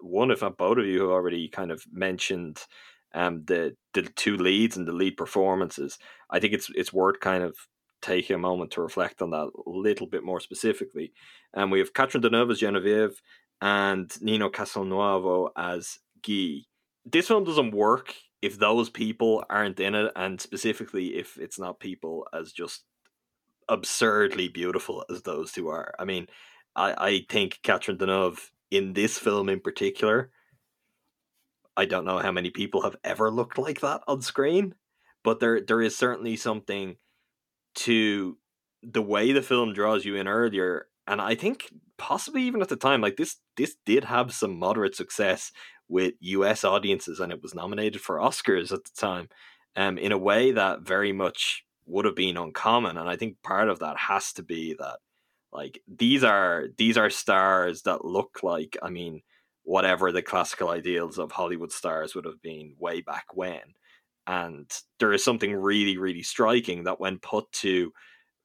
[0.00, 2.62] one, if not both of you, have already kind of mentioned
[3.14, 5.98] um, the the two leads and the lead performances.
[6.30, 7.56] I think it's it's worth kind of
[8.02, 11.12] taking a moment to reflect on that a little bit more specifically.
[11.54, 13.20] And we have Catherine Deneuve as Genevieve
[13.60, 16.64] and Nino Castelnuovo as Guy.
[17.04, 21.80] This film doesn't work if those people aren't in it, and specifically if it's not
[21.80, 22.84] people as just
[23.68, 25.94] absurdly beautiful as those two are.
[25.98, 26.28] I mean,
[26.74, 30.30] I, I think Catherine Deneuve in this film in particular,
[31.76, 34.74] I don't know how many people have ever looked like that on screen,
[35.22, 36.96] but there there is certainly something
[37.76, 38.36] to
[38.82, 42.76] the way the film draws you in earlier, and I think possibly even at the
[42.76, 45.52] time, like this this did have some moderate success
[45.88, 49.28] with US audiences and it was nominated for Oscars at the time
[49.76, 52.96] um, in a way that very much would have been uncommon.
[52.96, 54.98] And I think part of that has to be that
[55.52, 59.22] like these are these are stars that look like I mean
[59.62, 63.74] whatever the classical ideals of Hollywood stars would have been way back when.
[64.26, 67.92] And there is something really, really striking that when put to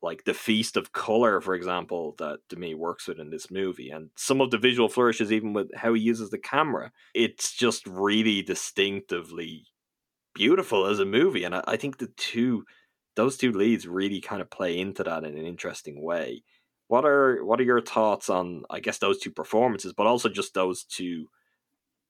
[0.02, 4.10] like the feast of color, for example, that Demy works with in this movie, and
[4.16, 8.42] some of the visual flourishes, even with how he uses the camera, it's just really
[8.42, 9.66] distinctively
[10.34, 11.44] beautiful as a movie.
[11.44, 12.64] And I, I think the two,
[13.16, 16.44] those two leads, really kind of play into that in an interesting way.
[16.88, 20.54] What are what are your thoughts on, I guess, those two performances, but also just
[20.54, 21.28] those two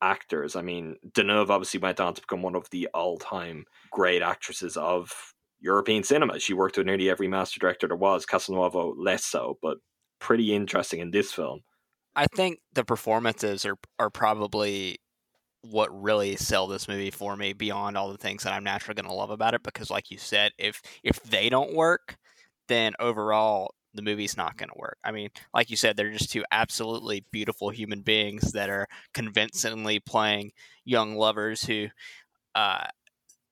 [0.01, 0.55] actors?
[0.55, 5.11] I mean, Deneuve obviously went on to become one of the all-time great actresses of
[5.59, 6.39] European cinema.
[6.39, 9.77] She worked with nearly every master director there was, Castelnuovo less so, but
[10.19, 11.61] pretty interesting in this film.
[12.15, 14.99] I think the performances are are probably
[15.61, 19.09] what really sell this movie for me beyond all the things that I'm naturally going
[19.09, 22.17] to love about it because like you said if if they don't work
[22.67, 24.97] then overall the movie's not going to work.
[25.03, 29.99] I mean, like you said they're just two absolutely beautiful human beings that are convincingly
[29.99, 30.51] playing
[30.85, 31.87] young lovers who
[32.55, 32.85] uh,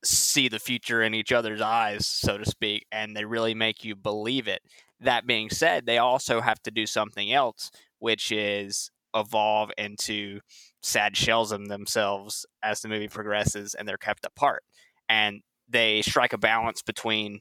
[0.03, 3.95] see the future in each other's eyes, so to speak, and they really make you
[3.95, 4.61] believe it.
[5.01, 10.39] That being said, they also have to do something else, which is evolve into
[10.81, 14.63] sad shells of themselves as the movie progresses and they're kept apart.
[15.07, 17.39] And they strike a balance between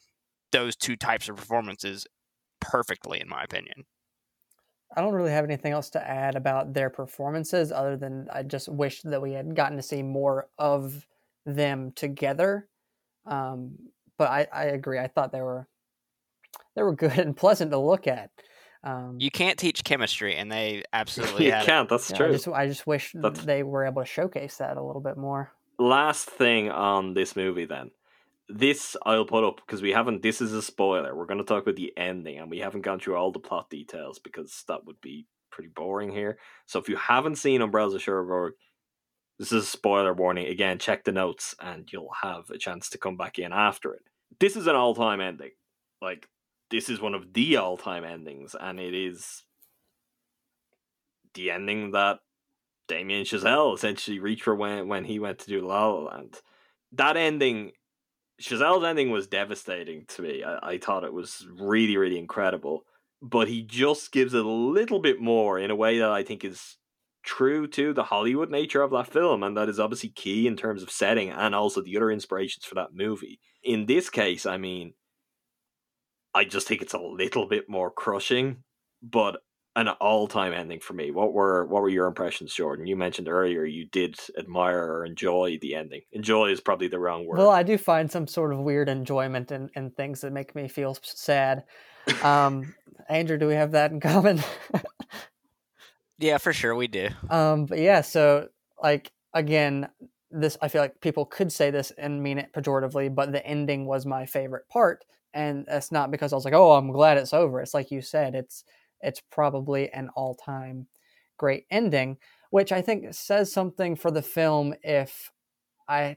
[0.52, 2.06] those two types of performances
[2.60, 3.84] perfectly, in my opinion.
[4.96, 8.68] I don't really have anything else to add about their performances other than I just
[8.68, 11.06] wish that we had gotten to see more of
[11.44, 12.68] them together.
[13.26, 13.76] Um,
[14.16, 14.98] but I, I agree.
[14.98, 15.68] I thought they were
[16.74, 18.30] they were good and pleasant to look at.
[18.84, 21.86] Um, you can't teach chemistry, and they absolutely you can't.
[21.86, 21.90] It.
[21.90, 22.26] That's yeah, true.
[22.26, 23.44] I just, I just wish That's...
[23.44, 25.52] they were able to showcase that a little bit more.
[25.78, 27.90] Last thing on this movie, then.
[28.48, 30.22] This I'll put up because we haven't.
[30.22, 31.14] This is a spoiler.
[31.14, 33.68] We're going to talk about the ending, and we haven't gone through all the plot
[33.68, 36.38] details because that would be pretty boring here.
[36.66, 38.54] So if you haven't seen Umbrellas of Cherbourg,
[39.38, 40.46] this is a spoiler warning.
[40.46, 44.02] Again, check the notes and you'll have a chance to come back in after it.
[44.40, 45.52] This is an all time ending.
[46.00, 46.28] Like,
[46.70, 49.44] this is one of the all time endings, and it is
[51.34, 52.18] the ending that
[52.88, 56.40] Damien Chazelle essentially reached for when, when he went to do La La Land.
[56.92, 57.72] That ending,
[58.40, 60.44] Chazelle's ending was devastating to me.
[60.44, 62.84] I, I thought it was really, really incredible.
[63.20, 66.44] But he just gives it a little bit more in a way that I think
[66.44, 66.76] is
[67.24, 70.82] true to the Hollywood nature of that film, and that is obviously key in terms
[70.82, 73.40] of setting and also the other inspirations for that movie.
[73.62, 74.94] In this case, I mean,
[76.32, 78.62] I just think it's a little bit more crushing,
[79.02, 79.40] but
[79.78, 81.12] an all-time ending for me.
[81.12, 82.88] What were what were your impressions, Jordan?
[82.88, 86.02] You mentioned earlier you did admire or enjoy the ending.
[86.10, 87.38] Enjoy is probably the wrong word.
[87.38, 90.66] Well, I do find some sort of weird enjoyment in, in things that make me
[90.66, 91.62] feel sad.
[92.24, 92.74] Um,
[93.08, 94.42] Andrew, do we have that in common?
[96.18, 97.10] Yeah, for sure we do.
[97.30, 98.48] Um, but yeah, so
[98.82, 99.88] like again,
[100.32, 103.86] this I feel like people could say this and mean it pejoratively, but the ending
[103.86, 107.32] was my favorite part, and that's not because I was like, oh, I'm glad it's
[107.32, 107.60] over.
[107.60, 108.64] It's like you said, it's
[109.00, 110.86] it's probably an all time
[111.36, 112.18] great ending,
[112.50, 115.30] which I think says something for the film if
[115.88, 116.16] I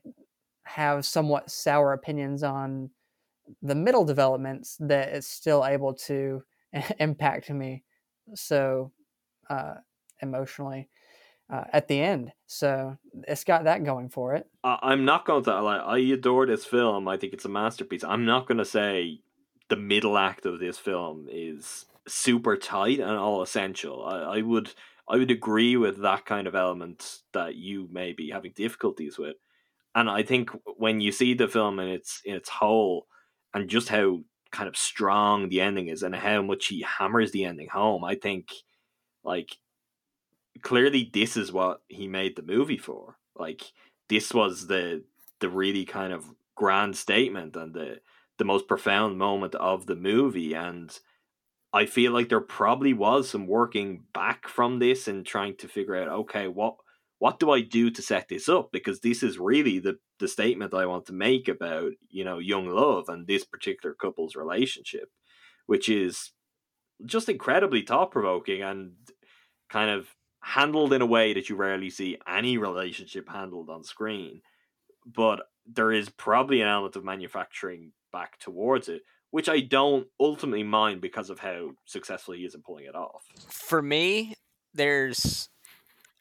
[0.63, 2.89] have somewhat sour opinions on
[3.61, 6.43] the middle developments that it's still able to
[6.99, 7.83] impact me
[8.33, 8.91] so
[9.49, 9.75] uh,
[10.21, 10.89] emotionally.
[11.51, 12.31] uh, at the end.
[12.47, 12.97] So
[13.27, 14.47] it's got that going for it.
[14.63, 15.51] I'm not going to.
[15.51, 17.07] I adore this film.
[17.07, 18.03] I think it's a masterpiece.
[18.03, 19.19] I'm not going to say
[19.67, 24.06] the middle act of this film is super tight and all essential.
[24.06, 24.73] I, I would
[25.10, 29.36] I would agree with that kind of element that you may be having difficulties with.
[29.94, 33.07] And I think when you see the film in its in its whole
[33.53, 34.22] and just how
[34.52, 38.15] kind of strong the ending is and how much he hammers the ending home, I
[38.15, 38.49] think
[39.23, 39.57] like
[40.61, 43.18] clearly this is what he made the movie for.
[43.36, 43.64] Like
[44.10, 45.03] this was the
[45.40, 46.26] the really kind of
[46.56, 47.99] grand statement and the
[48.38, 50.98] the most profound moment of the movie and
[51.73, 55.95] I feel like there probably was some working back from this and trying to figure
[55.95, 56.76] out okay what
[57.19, 60.73] what do I do to set this up because this is really the the statement
[60.73, 65.10] I want to make about you know young love and this particular couple's relationship
[65.65, 66.31] which is
[67.06, 68.93] just incredibly thought provoking and
[69.69, 70.10] kind of
[70.41, 74.41] handled in a way that you rarely see any relationship handled on screen.
[75.06, 80.63] But there is probably an element of manufacturing back towards it, which I don't ultimately
[80.63, 83.23] mind because of how successful he is in pulling it off.
[83.49, 84.35] For me,
[84.73, 85.49] there's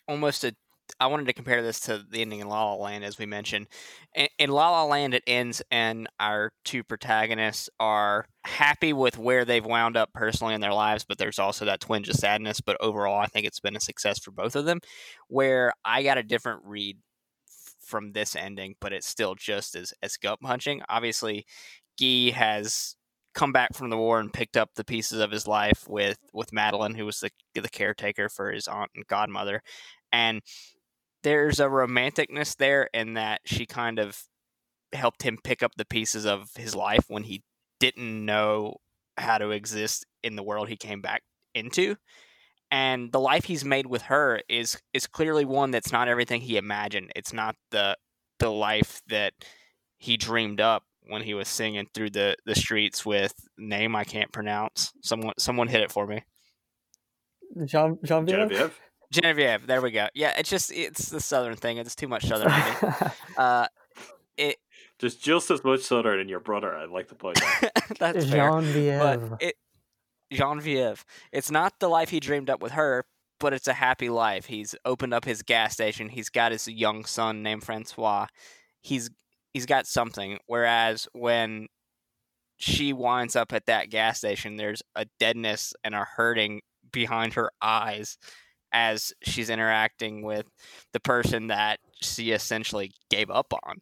[0.09, 0.55] almost a
[0.99, 3.69] I wanted to compare this to the ending in La La Land, as we mentioned.
[4.15, 9.45] In, in La La Land, it ends, and our two protagonists are happy with where
[9.45, 12.61] they've wound up personally in their lives, but there's also that twinge of sadness.
[12.61, 14.81] But overall, I think it's been a success for both of them.
[15.29, 16.99] Where I got a different read
[17.81, 20.83] from this ending, but it's still just as, as gut punching.
[20.89, 21.47] Obviously,
[21.99, 22.97] Guy has
[23.35, 26.53] come back from the war and picked up the pieces of his life with with
[26.53, 29.63] Madeleine, who was the the caretaker for his aunt and godmother,
[30.13, 30.41] and
[31.23, 34.23] there's a romanticness there in that she kind of
[34.93, 37.43] helped him pick up the pieces of his life when he
[37.79, 38.77] didn't know
[39.17, 41.23] how to exist in the world he came back
[41.55, 41.97] into.
[42.71, 46.57] And the life he's made with her is is clearly one that's not everything he
[46.57, 47.11] imagined.
[47.17, 47.97] It's not the
[48.39, 49.35] the life that
[49.99, 54.33] he dreamed up when he was singing through the the streets with name I can't
[54.33, 56.23] pronounce someone someone hit it for me
[57.67, 58.79] Jean Jean Genevieve.
[59.13, 60.07] Genevieve, there we go.
[60.15, 61.79] Yeah, it's just it's the southern thing.
[61.79, 62.53] It's too much southern.
[63.37, 63.67] uh,
[64.37, 64.57] it
[65.01, 66.75] There's just as much southern in your brother.
[66.75, 67.71] I'd like to point out.
[67.99, 68.51] that's fair.
[68.51, 68.99] Genevieve.
[69.01, 69.55] But it
[70.33, 71.05] Genevieve.
[71.33, 73.05] It's not the life he dreamed up with her,
[73.41, 74.47] but it's a happy life.
[74.47, 76.09] He's opened up his gas station.
[76.09, 78.27] He's got his young son named Francois.
[78.81, 79.11] He's
[79.53, 80.39] he's got something.
[80.47, 81.69] Whereas when
[82.59, 86.61] she winds up at that gas station, there's a deadness and a hurting
[86.93, 88.19] behind her eyes
[88.73, 90.47] as she's interacting with
[90.93, 93.77] the person that she essentially gave up on.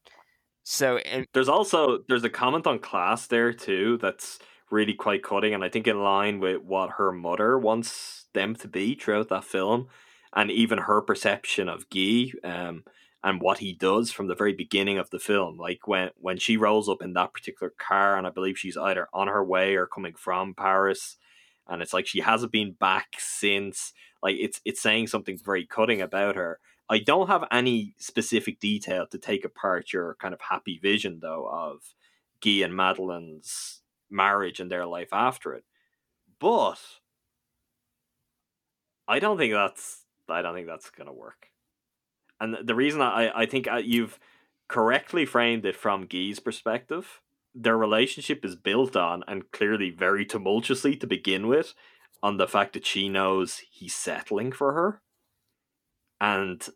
[0.65, 4.39] So it, There's also there's a comment on class there too that's
[4.71, 8.69] really quite cutting, and I think in line with what her mother wants them to
[8.69, 9.89] be throughout that film,
[10.35, 12.85] and even her perception of Guy, um,
[13.29, 15.59] and what he does from the very beginning of the film.
[15.59, 19.07] Like when when she rolls up in that particular car, and I believe she's either
[19.13, 21.19] on her way or coming from Paris,
[21.69, 23.93] and it's like she hasn't been back since.
[24.23, 26.59] Like it's it's saying something very cutting about her.
[26.89, 31.47] I don't have any specific detail to take apart your kind of happy vision though
[31.53, 31.95] of
[32.43, 35.65] Guy and Madeleine's marriage and their life after it.
[36.41, 36.81] But
[39.07, 41.49] I don't think that's I don't think that's gonna work.
[42.41, 44.19] And the reason I I think uh, you've
[44.69, 47.21] correctly framed it from Guy's perspective.
[47.55, 51.75] Their relationship is built on and clearly very tumultuously to begin with
[52.23, 55.01] on the fact that she knows he's settling for her.
[56.21, 56.67] And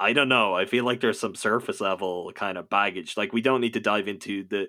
[0.00, 3.16] I don't know, I feel like there's some surface level kind of baggage.
[3.16, 4.68] Like we don't need to dive into the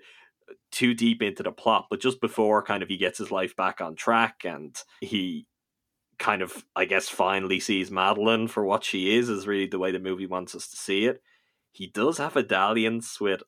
[0.72, 3.82] too deep into the plot, but just before kind of he gets his life back
[3.82, 5.46] on track and he
[6.20, 9.92] kind of I guess finally sees Madeleine for what she is is really the way
[9.92, 11.22] the movie wants us to see it.
[11.72, 13.42] He does have a dalliance with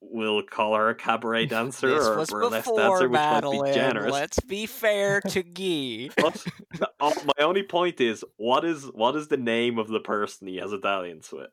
[0.00, 3.60] we'll call her a cabaret dancer or a burlesque dancer, which Madeleine.
[3.60, 4.12] might be generous.
[4.12, 6.10] Let's be fair to Guy.
[6.16, 6.44] But
[7.00, 10.56] uh, my only point is, what is what is the name of the person he
[10.56, 11.50] has a dalliance with?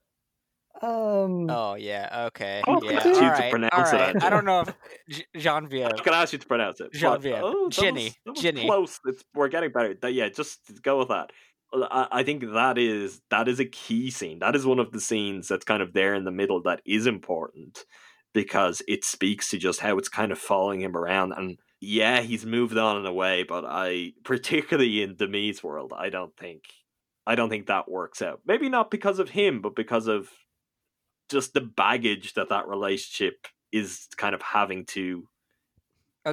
[0.82, 3.02] Um, Oh yeah, okay, Oh, yeah.
[3.02, 4.24] could you All to pronounce all it, right.
[4.24, 4.74] I don't know if
[5.10, 5.86] G- Genevieve.
[5.86, 6.90] I'm gonna ask you to pronounce it.
[6.92, 7.36] but- Genevieve.
[7.38, 8.14] Oh, that was- Ginny.
[8.26, 8.66] was Ginny.
[8.66, 9.00] Close.
[9.06, 9.94] It's, we're getting better.
[9.94, 11.32] Th- Yeah, just go with that.
[11.74, 14.40] I, I think that is that is a key scene.
[14.40, 17.08] That is one of the scenes that's kind of there in the middle that is
[17.08, 17.84] important
[18.34, 21.34] because it speaks to just how it's kind of following him around.
[21.34, 26.10] And yeah, he's moved on in a way, but I particularly in Demy's world, I
[26.10, 26.64] don't think
[27.26, 28.40] I don't think that works out.
[28.46, 30.30] Maybe not because of him, but because of
[31.30, 35.28] just the baggage that that relationship is kind of having to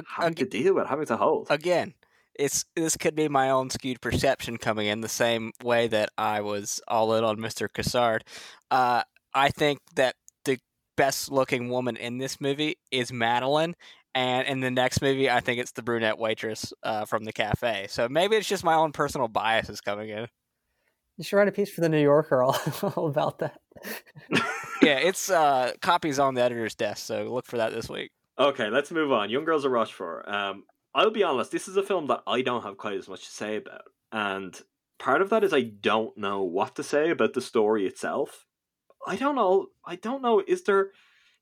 [0.07, 1.47] having to deal with, having to hold.
[1.49, 1.93] again,
[2.37, 6.41] it's this could be my own skewed perception coming in the same way that I
[6.41, 7.67] was all in on Mr.
[7.69, 8.21] Cassard.
[8.69, 9.03] Uh,
[9.33, 10.59] I think that the
[10.97, 13.75] best looking woman in this movie is Madeleine,
[14.13, 17.87] and in the next movie, I think it's the brunette waitress uh, from the cafe.
[17.89, 20.27] So maybe it's just my own personal biases coming in.
[21.17, 22.57] You should write a piece for the New Yorker all,
[22.95, 23.59] all about that.
[24.81, 28.11] yeah, it's uh, copies on the editor's desk, so look for that this week.
[28.37, 29.29] Okay, let's move on.
[29.29, 30.27] Young Girls of Rochefort.
[30.27, 30.63] Um,
[30.93, 33.31] I'll be honest, this is a film that I don't have quite as much to
[33.31, 33.83] say about.
[34.11, 34.59] And
[34.99, 38.45] part of that is I don't know what to say about the story itself.
[39.07, 39.67] I don't know.
[39.85, 40.41] I don't know.
[40.45, 40.91] Is there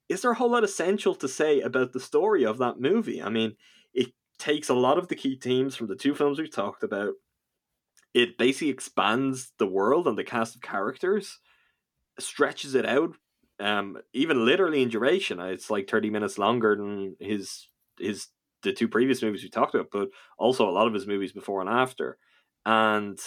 [0.09, 3.21] is there a whole lot essential to say about the story of that movie?
[3.21, 3.55] I mean,
[3.93, 7.13] it takes a lot of the key themes from the two films we've talked about.
[8.13, 11.39] It basically expands the world and the cast of characters,
[12.19, 13.15] stretches it out,
[13.59, 15.39] um, even literally in duration.
[15.39, 17.69] It's like thirty minutes longer than his
[17.99, 18.27] his
[18.63, 21.61] the two previous movies we talked about, but also a lot of his movies before
[21.61, 22.17] and after.
[22.65, 23.19] And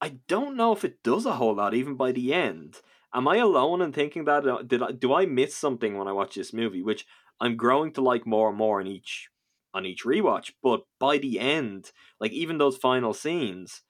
[0.00, 2.80] I don't know if it does a whole lot, even by the end.
[3.14, 4.46] Am I alone in thinking that?
[4.46, 7.06] Uh, did I, do I miss something when I watch this movie, which
[7.40, 9.28] I'm growing to like more and more in each
[9.74, 10.52] on each rewatch?
[10.62, 11.90] But by the end,
[12.20, 13.82] like even those final scenes,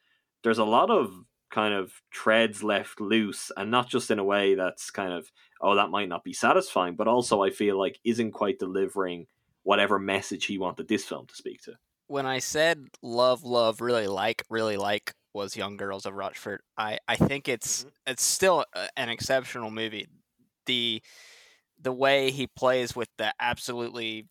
[0.43, 1.13] there's a lot of
[1.51, 5.31] kind of treads left loose, and not just in a way that's kind of
[5.61, 9.27] oh that might not be satisfying, but also I feel like isn't quite delivering
[9.63, 11.75] whatever message he wanted this film to speak to.
[12.09, 16.99] When I said love, love, really like, really like was Young Girls of Rochefort I,
[17.09, 17.89] I think it's mm-hmm.
[18.07, 18.65] it's still
[18.97, 20.09] an exceptional movie.
[20.67, 21.03] The
[21.81, 24.27] the way he plays with the absolutely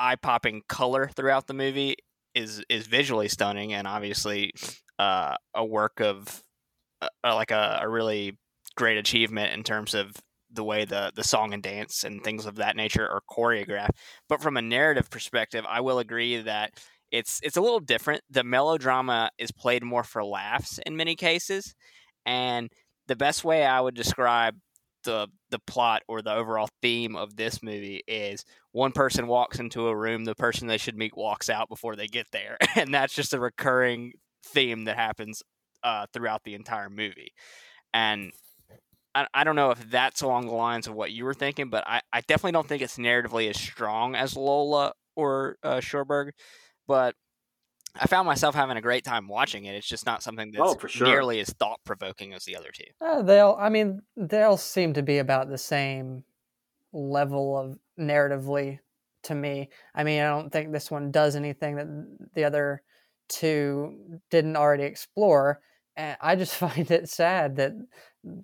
[0.00, 1.96] eye popping color throughout the movie
[2.34, 4.52] is is visually stunning and obviously
[4.98, 6.42] uh, a work of
[7.02, 8.38] uh, like a, a really
[8.76, 10.12] great achievement in terms of
[10.52, 13.90] the way the the song and dance and things of that nature are choreographed.
[14.28, 16.72] But from a narrative perspective, I will agree that
[17.10, 18.22] it's it's a little different.
[18.30, 21.74] The melodrama is played more for laughs in many cases,
[22.26, 22.70] and
[23.06, 24.56] the best way I would describe
[25.04, 29.88] the the plot or the overall theme of this movie is one person walks into
[29.88, 33.14] a room, the person they should meet walks out before they get there, and that's
[33.14, 34.12] just a recurring
[34.46, 35.42] theme that happens
[35.82, 37.32] uh, throughout the entire movie.
[37.92, 38.32] And
[39.14, 41.84] I, I don't know if that's along the lines of what you were thinking, but
[41.86, 46.32] I, I definitely don't think it's narratively as strong as Lola or uh, Cherbourg.
[46.86, 47.14] But
[47.96, 49.74] I found myself having a great time watching it.
[49.74, 51.06] It's just not something that's oh, sure.
[51.06, 52.84] nearly as thought provoking as the other two.
[53.00, 56.24] Uh, they'll, I mean, they'll seem to be about the same
[56.92, 58.78] level of narratively
[59.24, 59.70] to me.
[59.94, 62.82] I mean, I don't think this one does anything that the other
[63.28, 65.60] two didn't already explore.
[65.96, 67.72] And I just find it sad that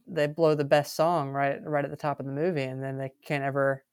[0.07, 2.97] they blow the best song right right at the top of the movie, and then
[2.97, 3.85] they can't ever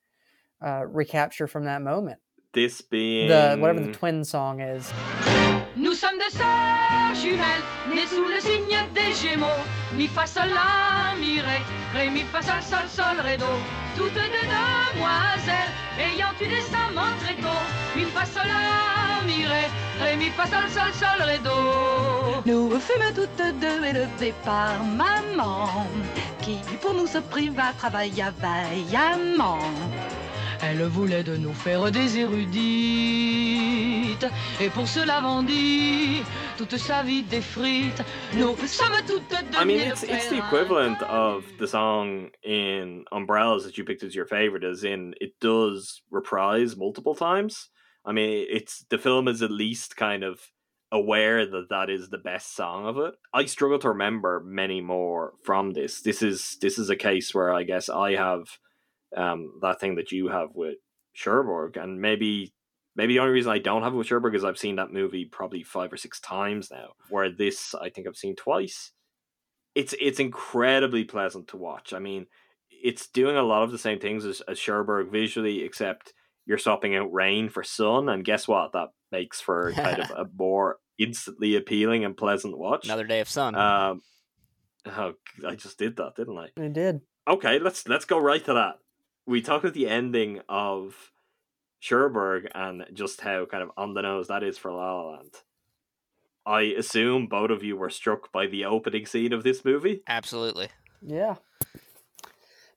[0.66, 2.20] uh, recapture from that moment.
[2.54, 4.94] This being the whatever the twin song is.
[5.76, 9.48] Nous sommes des sœurs jumelles, nées sous le signe des Gémeaux.
[9.98, 11.58] Mi fa sol la mi ré,
[11.96, 13.50] ré mi fa sol sol sol ré do.
[13.98, 17.64] Toutes deux demoiselles, ayant eu des amants très tôt.
[17.96, 19.66] Mi fa sol la mi ré,
[20.00, 21.58] ré mi fa sol sol sol ré do.
[22.46, 25.88] Nous fûmes toutes deux élevées par maman,
[26.40, 29.58] qui pour nous se priva travailla vaillamment.
[30.66, 32.54] Elle voulait de nous faire des érudites.
[34.62, 36.24] Et pour cela vendit
[36.58, 38.02] toute sa vie des frites.
[38.34, 43.66] Nous sommes toutes deux I mean, it's, it's the equivalent of the song in Umbrellas
[43.66, 47.70] that you picked as your favorite, as in it does reprise multiple times.
[48.06, 50.40] I mean, it's the film is at least kind of
[50.94, 53.16] aware that that is the best song of it.
[53.34, 56.02] I struggle to remember many more from this.
[56.02, 58.60] This is this is a case where I guess I have
[59.16, 60.78] um, that thing that you have with
[61.14, 62.54] Cherbourg, and maybe
[62.96, 65.26] maybe the only reason I don't have it with Cherbourg is I've seen that movie
[65.26, 66.90] probably five or six times now.
[67.10, 68.92] Where this I think I've seen twice.
[69.76, 71.94] It's it's incredibly pleasant to watch.
[71.94, 72.28] I mean,
[72.70, 76.14] it's doing a lot of the same things as, as Cherbourg visually, except
[76.46, 78.74] you're swapping out rain for sun, and guess what?
[78.74, 82.86] That makes for kind of a more instantly appealing and pleasant watch.
[82.86, 83.56] Another day of sun.
[83.56, 84.02] Um,
[84.86, 85.14] oh,
[85.48, 86.50] I just did that, didn't I?
[86.62, 87.02] I did.
[87.28, 88.76] Okay, let's let's go right to that
[89.26, 91.12] we talked about the ending of
[91.80, 95.34] Cherbourg and just how kind of on the nose that is for La La Land.
[96.46, 100.02] I assume both of you were struck by the opening scene of this movie.
[100.08, 100.70] Absolutely.
[101.02, 101.36] Yeah.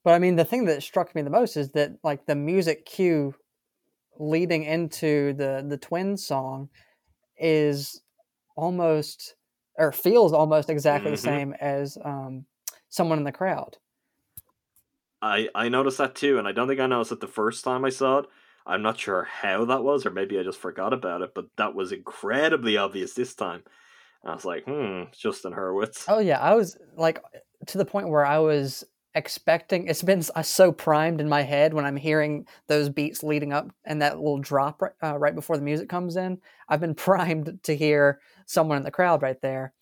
[0.04, 2.86] But I mean, the thing that struck me the most is that like the music
[2.86, 3.34] cue
[4.18, 6.68] leading into the the twin song
[7.38, 8.00] is
[8.56, 9.34] almost
[9.76, 11.16] or feels almost exactly mm-hmm.
[11.16, 12.46] the same as um,
[12.88, 13.76] someone in the crowd.
[15.26, 17.84] I I noticed that too, and I don't think I noticed it the first time
[17.84, 18.26] I saw it.
[18.66, 21.74] I'm not sure how that was, or maybe I just forgot about it, but that
[21.74, 23.62] was incredibly obvious this time.
[24.24, 26.04] I was like, hmm, Justin Hurwitz.
[26.08, 27.22] Oh yeah, I was like
[27.66, 28.84] to the point where I was
[29.14, 29.88] expecting.
[29.88, 34.02] It's been so primed in my head when I'm hearing those beats leading up and
[34.02, 36.38] that little drop right, uh, right before the music comes in.
[36.68, 39.72] I've been primed to hear someone in the crowd right there.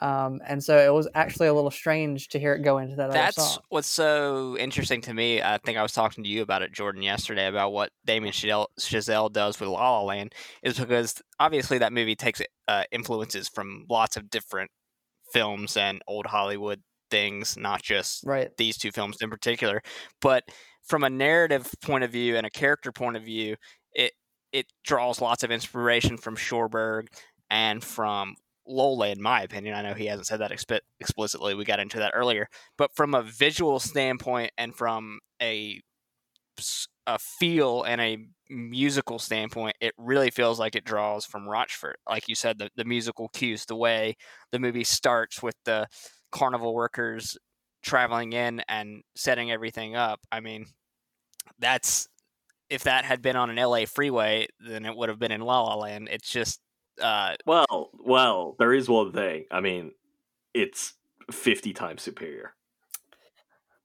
[0.00, 3.10] Um, and so it was actually a little strange to hear it go into that.
[3.10, 5.42] That's what's so interesting to me.
[5.42, 9.32] I think I was talking to you about it, Jordan, yesterday about what Damien Chazelle,
[9.32, 14.16] does with La La Land is because obviously that movie takes uh, influences from lots
[14.16, 14.70] of different
[15.32, 16.80] films and old Hollywood
[17.10, 18.50] things, not just right.
[18.56, 19.82] these two films in particular.
[20.20, 20.44] But
[20.86, 23.56] from a narrative point of view and a character point of view,
[23.92, 24.12] it
[24.52, 27.08] it draws lots of inspiration from Cherbourg
[27.50, 28.34] and from
[28.68, 29.74] Lola, in my opinion.
[29.74, 31.54] I know he hasn't said that exp- explicitly.
[31.54, 35.80] We got into that earlier, but from a visual standpoint and from a
[37.06, 38.18] a feel and a
[38.50, 41.98] musical standpoint, it really feels like it draws from Rochefort.
[42.08, 44.16] Like you said, the, the musical cues, the way
[44.50, 45.86] the movie starts with the
[46.32, 47.38] carnival workers
[47.82, 50.20] traveling in and setting everything up.
[50.30, 50.66] I mean,
[51.58, 52.08] that's
[52.68, 55.62] if that had been on an LA freeway, then it would have been in La
[55.62, 56.08] La Land.
[56.10, 56.60] It's just
[57.00, 59.44] uh, well, well, there is one thing.
[59.50, 59.92] I mean,
[60.54, 60.94] it's
[61.30, 62.54] fifty times superior,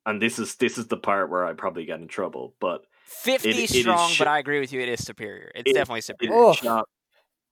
[0.06, 2.56] and this is this is the part where I probably get in trouble.
[2.60, 4.82] But fifty it, strong, sh- but I agree with you.
[4.82, 5.52] It is superior.
[5.56, 6.52] It's it, definitely superior.
[6.52, 6.88] It shot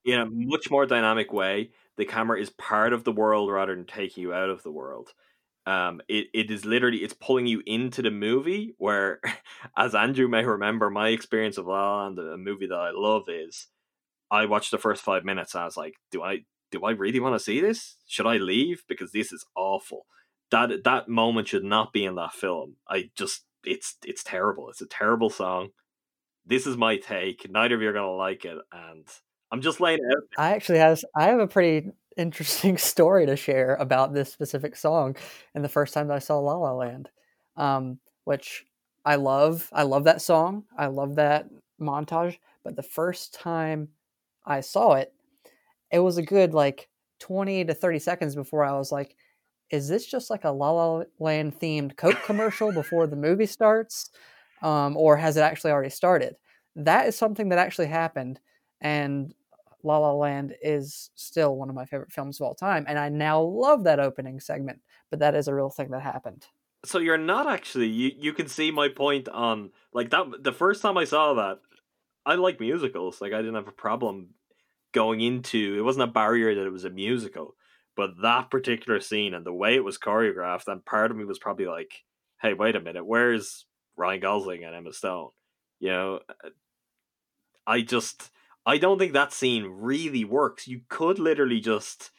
[0.06, 1.72] in a much more dynamic way.
[1.98, 5.10] The camera is part of the world rather than taking you out of the world.
[5.68, 8.74] Um, it, it is literally it's pulling you into the movie.
[8.78, 9.22] Where,
[9.78, 13.26] as Andrew may remember, my experience of La La Land, a movie that I love,
[13.28, 13.68] is
[14.32, 16.40] I watched the first five minutes and I was like, do I
[16.72, 17.98] do I really want to see this?
[18.08, 18.84] Should I leave?
[18.88, 20.06] Because this is awful.
[20.52, 22.78] That that moment should not be in that film.
[22.90, 24.70] I just it's it's terrible.
[24.70, 25.70] It's a terrible song.
[26.46, 27.46] This is my take.
[27.50, 29.06] Neither of you are gonna like it, and
[29.52, 30.24] I'm just laying it out.
[30.38, 35.16] I actually have I have a pretty interesting story to share about this specific song
[35.54, 37.10] and the first time that I saw La La Land.
[37.58, 38.66] Um, which
[39.04, 39.70] I love.
[39.74, 40.64] I love that song.
[40.78, 41.50] I love that
[41.80, 42.38] montage.
[42.64, 43.90] But the first time
[44.46, 45.14] I saw it,
[45.92, 46.90] it was a good like
[47.20, 49.16] 20 to 30 seconds before I was like,
[49.70, 54.10] is this just like a La La Land themed Coke commercial before the movie starts?
[54.62, 56.36] Um, or has it actually already started?
[56.76, 58.40] That is something that actually happened.
[58.82, 59.34] And
[59.84, 62.86] La La Land is still one of my favorite films of all time.
[62.88, 64.82] And I now love that opening segment.
[65.10, 66.46] But that is a real thing that happened.
[66.84, 70.82] So you're not actually you you can see my point on like that the first
[70.82, 71.60] time I saw that
[72.26, 73.22] I like musicals.
[73.22, 74.30] Like I didn't have a problem
[74.94, 77.56] going into it wasn't a barrier that it was a musical,
[77.96, 81.40] but that particular scene and the way it was choreographed, and part of me was
[81.40, 82.04] probably like,
[82.42, 83.66] "Hey, wait a minute, where's
[83.98, 85.32] Ryan Gosling and Emma Stone?"
[85.80, 86.50] You know, uh,
[87.68, 88.32] I just
[88.66, 90.68] I don't think that scene really works.
[90.68, 92.12] You could literally just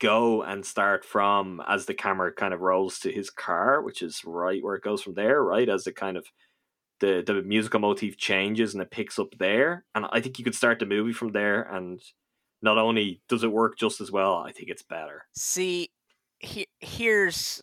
[0.00, 4.22] go and start from as the camera kind of rolls to his car, which is
[4.24, 6.26] right where it goes from there, right as it kind of
[7.00, 9.84] the the musical motif changes and it picks up there.
[9.94, 11.62] And I think you could start the movie from there.
[11.62, 12.00] And
[12.62, 15.24] not only does it work just as well, I think it's better.
[15.34, 15.90] See,
[16.38, 17.62] he, here's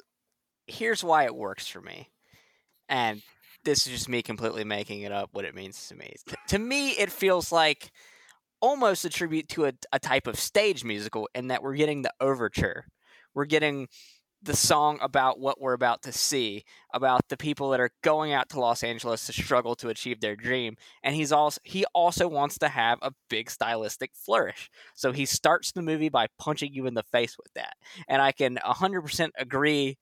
[0.67, 2.09] here's why it works for me,
[2.89, 3.21] and
[3.63, 5.29] this is just me completely making it up.
[5.33, 6.13] What it means to me.
[6.27, 7.91] T- to me, it feels like
[8.61, 12.13] almost a tribute to a, a type of stage musical in that we're getting the
[12.19, 12.85] overture.
[13.33, 13.87] We're getting
[14.45, 16.63] the song about what we're about to see,
[16.93, 20.35] about the people that are going out to Los Angeles to struggle to achieve their
[20.35, 20.75] dream.
[21.03, 24.69] And he's also he also wants to have a big stylistic flourish.
[24.93, 27.73] So he starts the movie by punching you in the face with that.
[28.07, 29.97] And I can 100% agree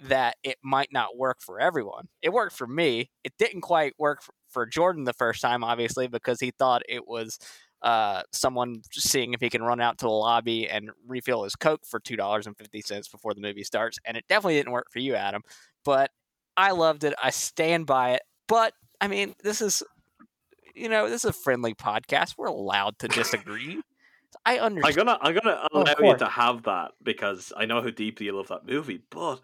[0.00, 2.08] that it might not work for everyone.
[2.22, 3.10] It worked for me.
[3.24, 7.38] It didn't quite work for Jordan the first time obviously because he thought it was
[7.82, 11.82] uh, someone seeing if he can run out to the lobby and refill his Coke
[11.84, 13.98] for two dollars and fifty cents before the movie starts.
[14.04, 15.42] And it definitely didn't work for you, Adam.
[15.84, 16.10] But
[16.56, 17.14] I loved it.
[17.22, 18.22] I stand by it.
[18.48, 19.82] But I mean, this is
[20.74, 22.34] you know, this is a friendly podcast.
[22.36, 23.80] We're allowed to disagree.
[24.46, 24.98] I understand.
[24.98, 28.26] I'm gonna I'm gonna allow oh, you to have that because I know how deeply
[28.26, 29.40] you love that movie, but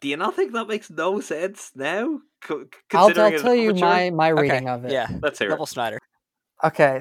[0.00, 2.20] do you not think that makes no sense now?
[2.48, 4.74] I'll, I'll tell you my my reading okay.
[4.74, 4.92] of it.
[4.92, 5.68] Yeah, let's hear Double it.
[5.68, 5.98] Snyder.
[6.64, 7.00] Okay,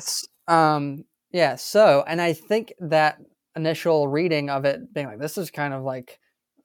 [0.50, 1.56] um, yeah.
[1.56, 3.20] So, and I think that
[3.56, 6.20] initial reading of it being like this is kind of like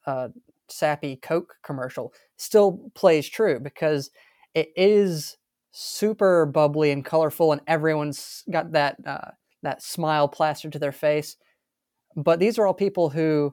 [0.07, 0.31] a
[0.69, 4.11] sappy Coke commercial still plays true because
[4.55, 5.37] it is
[5.73, 9.31] super bubbly and colorful, and everyone's got that uh,
[9.63, 11.37] that smile plastered to their face.
[12.17, 13.53] But these are all people who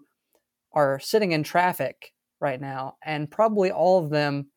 [0.73, 4.47] are sitting in traffic right now, and probably all of them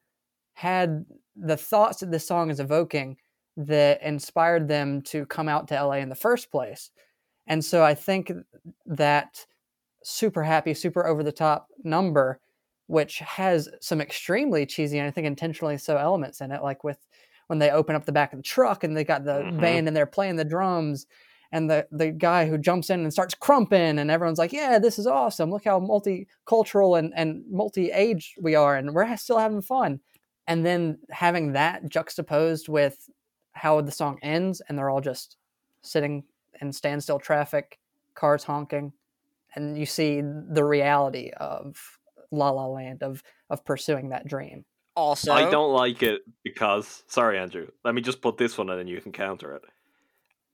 [0.55, 3.17] had the thoughts that this song is evoking
[3.57, 6.91] that inspired them to come out to LA in the first place.
[7.47, 8.33] And so I think
[8.87, 9.47] that
[10.03, 12.41] super happy, super over the top number,
[12.87, 16.99] which has some extremely cheesy and I think intentionally so elements in it, like with
[17.47, 19.61] when they open up the back of the truck and they got the Mhm.
[19.61, 21.07] band they're playing the drums
[21.53, 24.99] and the, the guy who jumps in and starts crumping and everyone's like, yeah, this
[24.99, 25.51] is awesome.
[25.51, 30.01] Look how multicultural and, and multi-age we are and we're still having fun.
[30.47, 33.09] And then having that juxtaposed with
[33.55, 35.37] how the song ends and they're all just
[35.83, 36.25] sitting
[36.61, 37.79] in standstill traffic,
[38.15, 38.93] cars honking,
[39.55, 41.99] and you see the reality of
[42.31, 44.65] La La Land of of pursuing that dream.
[44.97, 47.69] Also, I don't like it because sorry, Andrew.
[47.85, 49.63] Let me just put this one in and you can counter it.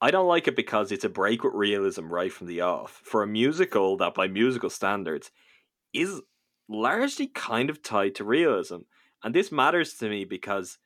[0.03, 3.03] I don't like it because it's a break with realism right from the off.
[3.05, 5.31] For a musical that by musical standards
[5.93, 6.23] is
[6.69, 8.79] largely kind of tied to realism.
[9.23, 10.79] And this matters to me because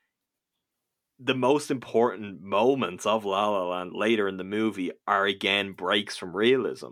[1.18, 6.16] the most important moments of La La Land later in the movie are again breaks
[6.16, 6.90] from realism.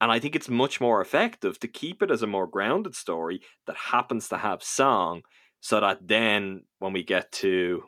[0.00, 3.40] And I think it's much more effective to keep it as a more grounded story
[3.66, 5.22] that happens to have song
[5.60, 7.82] so that then when we get to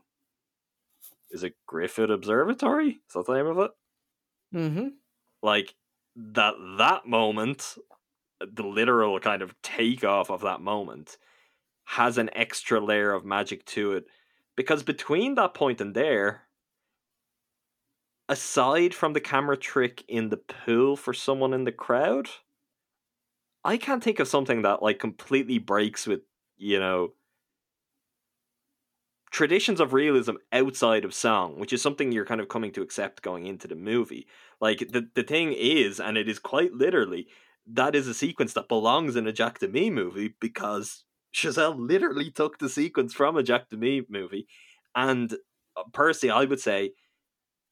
[1.30, 2.88] is it Griffith Observatory?
[3.06, 3.70] Is that the name of it?
[4.54, 4.88] Mm-hmm.
[5.42, 5.74] Like
[6.16, 7.76] that that moment,
[8.40, 11.16] the literal kind of takeoff of that moment
[11.84, 14.04] has an extra layer of magic to it.
[14.60, 16.42] Because between that point and there,
[18.28, 22.28] aside from the camera trick in the pool for someone in the crowd,
[23.64, 26.20] I can't think of something that like completely breaks with,
[26.58, 27.14] you know,
[29.30, 33.22] traditions of realism outside of song, which is something you're kind of coming to accept
[33.22, 34.26] going into the movie.
[34.60, 37.28] Like the the thing is, and it is quite literally,
[37.66, 41.04] that is a sequence that belongs in a Jacques Demy movie because
[41.34, 44.46] Chazelle literally took the sequence from a Jacques Demy movie,
[44.94, 45.32] and
[45.76, 46.92] uh, Percy, I would say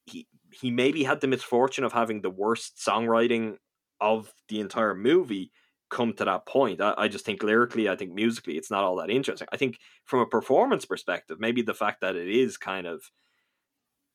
[0.06, 3.56] he he maybe had the misfortune of having the worst songwriting
[4.00, 5.50] of the entire movie
[5.90, 6.80] come to that point.
[6.80, 9.48] I, I just think lyrically, I think musically, it's not all that interesting.
[9.52, 13.02] I think from a performance perspective, maybe the fact that it is kind of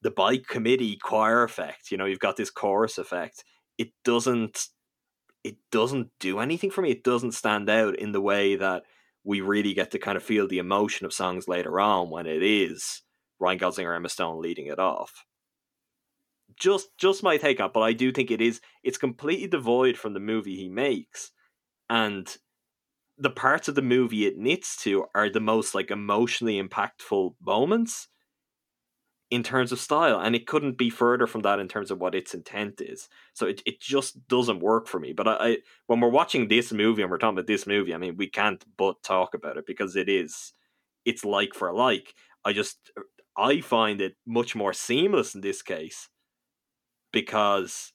[0.02, 3.44] the bike committee choir effect, you know, you've got this chorus effect.
[3.78, 4.68] It doesn't
[5.44, 6.92] it doesn't do anything for me.
[6.92, 8.84] It doesn't stand out in the way that
[9.24, 12.44] we really get to kind of feel the emotion of songs later on when it
[12.44, 13.02] is
[13.40, 15.26] Ryan Gosling or Emma Stone leading it off.
[16.60, 20.14] Just just my take it, but I do think it is it's completely devoid from
[20.14, 21.32] the movie he makes.
[21.90, 22.28] And
[23.18, 28.08] the parts of the movie it knits to are the most like emotionally impactful moments
[29.34, 32.16] in terms of style and it couldn't be further from that in terms of what
[32.16, 33.10] its intent is.
[33.34, 35.14] So it, it just doesn't work for me.
[35.14, 35.58] But I, I
[35.88, 38.64] when we're watching this movie and we're talking about this movie i mean we can't
[38.78, 40.54] but talk about it because it is
[41.06, 42.14] it's like for like.
[42.46, 42.92] I just
[43.38, 46.10] i find it much more seamless in this case
[47.12, 47.94] because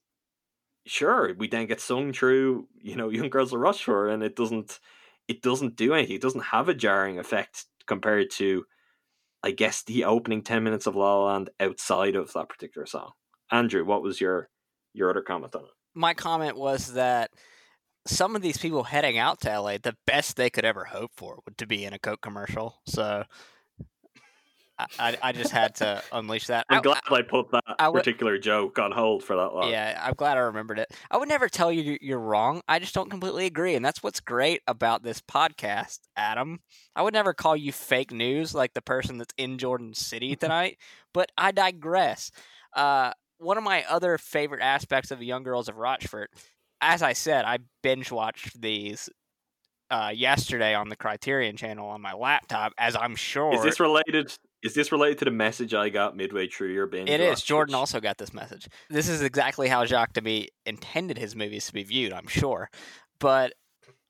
[0.86, 4.80] sure we then get sung through you know young girls of rushmore and it doesn't
[5.28, 6.16] it doesn't do anything.
[6.16, 8.64] It doesn't have a jarring effect compared to
[9.42, 13.12] I guess the opening ten minutes of La La Land outside of that particular song.
[13.50, 14.48] Andrew, what was your
[14.94, 15.70] your other comment on it?
[15.98, 17.30] my comment was that
[18.06, 21.40] some of these people heading out to LA, the best they could ever hope for
[21.44, 22.80] would to be in a Coke commercial.
[22.86, 23.24] So
[24.78, 26.66] I, I, I just had to unleash that.
[26.68, 29.70] I'm I- glad I put that I would- particular joke on hold for that long.
[29.70, 30.92] Yeah, I'm glad I remembered it.
[31.10, 32.62] I would never tell you you- you're wrong.
[32.68, 36.60] I just don't completely agree, and that's what's great about this podcast, Adam.
[36.94, 40.78] I would never call you fake news like the person that's in Jordan City tonight,
[41.12, 42.30] but I digress.
[42.74, 46.30] Uh, one of my other favorite aspects of the Young Girls of Rochefort,
[46.80, 49.08] as I said, I binge watched these
[49.90, 54.36] uh, yesterday on the Criterion channel on my laptop, as I'm sure Is this related?
[54.62, 57.08] Is this related to the message I got midway through your binge?
[57.08, 57.42] It is.
[57.42, 58.68] Jordan also got this message.
[58.90, 62.68] This is exactly how Jacques Demy intended his movies to be viewed, I'm sure.
[63.20, 63.52] But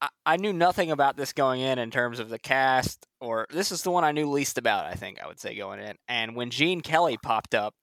[0.00, 3.70] I, I knew nothing about this going in in terms of the cast, or this
[3.70, 5.96] is the one I knew least about, I think I would say going in.
[6.08, 7.74] And when Gene Kelly popped up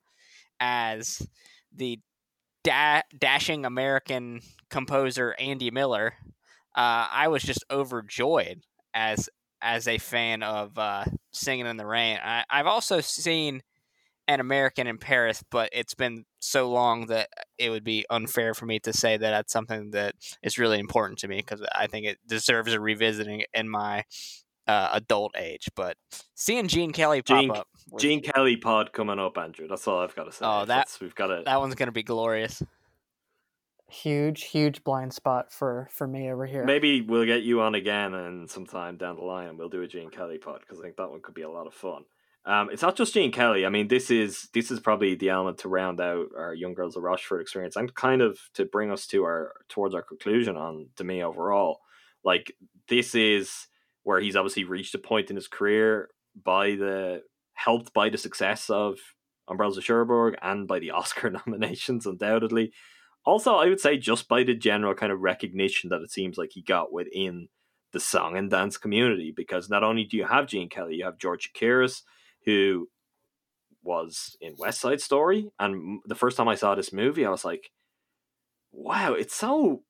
[0.60, 1.22] as
[1.72, 2.00] the
[2.64, 6.14] da- dashing American composer Andy Miller,
[6.76, 8.62] uh, I was just overjoyed
[8.94, 9.30] as
[9.66, 12.20] as a fan of uh, Singing in the Rain.
[12.24, 13.62] I, I've also seen
[14.28, 18.66] an American in Paris, but it's been so long that it would be unfair for
[18.66, 20.14] me to say that that's something that
[20.44, 24.04] is really important to me because I think it deserves a revisiting in my
[24.68, 25.68] uh, adult age.
[25.76, 25.98] But
[26.36, 27.68] seeing Gene Kelly pop Gene- up,
[28.00, 29.68] Gene Kelly pod coming up, Andrew.
[29.68, 30.46] That's all I've got to say.
[30.46, 31.44] Oh, that- That's- we've got to.
[31.46, 32.62] that one's going to be glorious.
[34.02, 36.66] Huge, huge blind spot for for me over here.
[36.66, 39.88] Maybe we'll get you on again and sometime down the line, and we'll do a
[39.88, 42.04] Gene Kelly pod because I think that one could be a lot of fun.
[42.46, 43.66] Um, it's not just Gene Kelly.
[43.66, 46.96] I mean, this is this is probably the element to round out our Young Girls
[46.96, 50.90] of Rochefort experience and kind of to bring us to our towards our conclusion on
[50.98, 51.80] to me overall.
[52.24, 52.54] Like
[52.88, 53.68] this is
[54.04, 56.10] where he's obviously reached a point in his career
[56.44, 57.24] by the
[57.54, 59.00] helped by the success of
[59.48, 62.74] Umbrellas of Cherbourg and by the Oscar nominations, undoubtedly.
[63.26, 66.52] Also, I would say just by the general kind of recognition that it seems like
[66.54, 67.50] he got within
[67.92, 71.18] the song and dance community, because not only do you have Gene Kelly, you have
[71.18, 72.02] George Chakiris,
[72.46, 72.88] who
[73.82, 75.50] was in West Side Story.
[75.60, 77.72] And the first time I saw this movie, I was like,
[78.72, 79.84] wow, it's so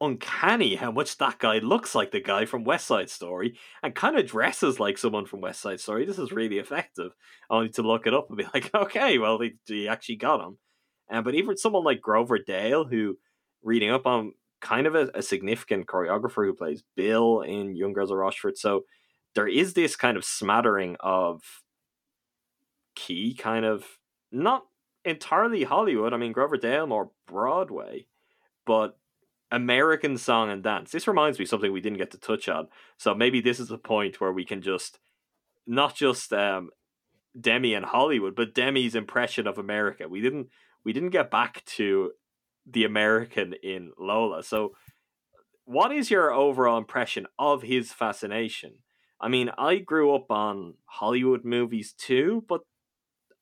[0.00, 4.18] uncanny how much that guy looks like the guy from West Side Story and kind
[4.18, 6.06] of dresses like someone from West Side Story.
[6.06, 7.12] This is really effective.
[7.50, 10.58] Only to look it up and be like, okay, well, they, they actually got him.
[11.10, 13.18] But even someone like Grover Dale, who
[13.62, 18.10] reading up on kind of a, a significant choreographer who plays Bill in Young Girls
[18.10, 18.58] of Rochefort.
[18.58, 18.84] So
[19.34, 21.42] there is this kind of smattering of
[22.94, 23.84] key kind of
[24.30, 24.66] not
[25.04, 26.12] entirely Hollywood.
[26.12, 28.06] I mean, Grover Dale more Broadway,
[28.66, 28.98] but
[29.50, 30.92] American song and dance.
[30.92, 32.68] This reminds me something we didn't get to touch on.
[32.98, 34.98] So maybe this is a point where we can just
[35.66, 36.70] not just um,
[37.38, 40.08] Demy and Hollywood, but Demy's impression of America.
[40.08, 40.48] We didn't
[40.84, 42.12] we didn't get back to
[42.66, 44.42] the American in Lola.
[44.42, 44.72] So
[45.64, 48.74] what is your overall impression of his fascination?
[49.20, 52.62] I mean, I grew up on Hollywood movies too, but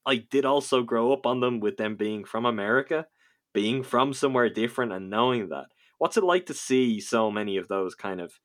[0.05, 3.07] I did also grow up on them with them being from America,
[3.55, 5.67] being from somewhere different and knowing that.
[5.99, 8.39] What's it like to see so many of those kind of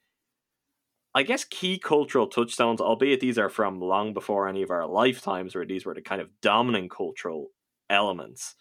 [1.16, 5.54] I guess key cultural touchstones, albeit these are from long before any of our lifetimes,
[5.54, 7.50] where these were the kind of dominant cultural
[7.88, 8.56] elements,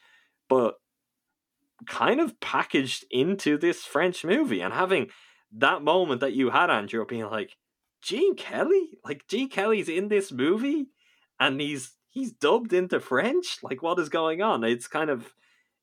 [0.52, 0.74] but
[1.86, 5.08] kind of packaged into this French movie and having
[5.50, 7.56] that moment that you had, Andrew, being like,
[8.02, 8.98] Gene Kelly?
[9.02, 10.88] Like Gene Kelly's in this movie
[11.40, 13.60] and he's he's dubbed into French?
[13.62, 14.62] Like what is going on?
[14.62, 15.32] It's kind of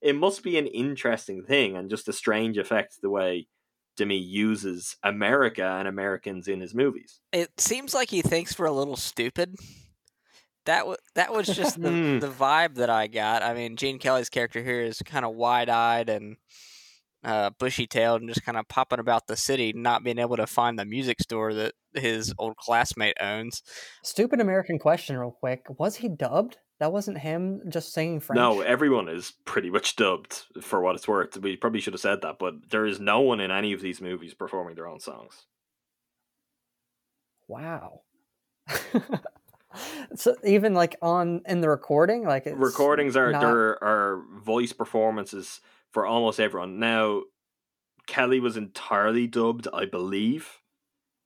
[0.02, 3.48] it must be an interesting thing and just a strange effect the way
[3.98, 7.22] Demy uses America and Americans in his movies.
[7.34, 9.56] It seems like he thinks we're a little stupid.
[10.66, 12.20] That w- that was just the, Hmm.
[12.20, 13.42] the vibe that I got.
[13.44, 16.38] I mean, Gene Kelly's character here is kind of wide eyed and
[17.24, 20.48] uh, bushy tailed and just kind of popping about the city, not being able to
[20.48, 23.62] find the music store that his old classmate owns.
[24.04, 25.66] Stupid American question, real quick.
[25.78, 26.58] Was he dubbed?
[26.80, 28.38] That wasn't him just singing French.
[28.38, 31.36] No, everyone is pretty much dubbed for what it's worth.
[31.38, 34.00] We probably should have said that, but there is no one in any of these
[34.00, 35.46] movies performing their own songs.
[37.50, 38.04] Wow.
[40.16, 44.74] so even like on in the recording, like it's Recordings are not- there are voice
[44.74, 46.80] performances for almost everyone.
[46.80, 47.24] Now,
[48.08, 50.62] Kelly was entirely dubbed, I believe.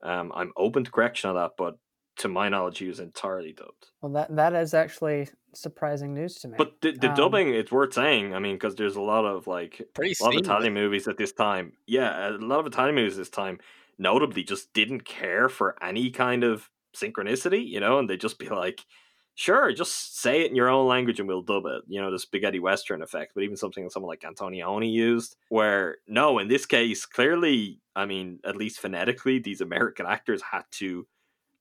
[0.02, 1.78] Um, I'm open to correction on that, but
[2.18, 3.90] to my knowledge, he was entirely dubbed.
[4.02, 6.54] Well, that that is actually surprising news to me.
[6.58, 8.34] But the, the Um, dubbing, it's worth saying.
[8.34, 10.46] I mean, because there's a lot of like Pretty a lot of seamless.
[10.46, 11.72] Italian movies at this time.
[11.86, 13.58] Yeah, a lot of Italian movies this time
[13.98, 18.48] notably just didn't care for any kind of synchronicity, you know, and they'd just be
[18.48, 18.84] like,
[19.34, 22.18] sure, just say it in your own language and we'll dub it, you know, the
[22.18, 23.32] spaghetti western effect.
[23.34, 28.40] But even something someone like Antonioni used, where no, in this case, clearly, I mean,
[28.44, 31.06] at least phonetically, these American actors had to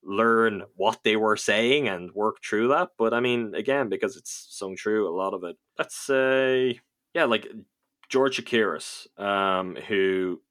[0.04, 2.90] learn what they were saying and work through that.
[2.98, 5.58] But I mean, again, because it's sung true, a lot of it.
[5.78, 6.80] Let's say,
[7.14, 7.48] yeah, like
[8.10, 10.42] George Chakiris, um, who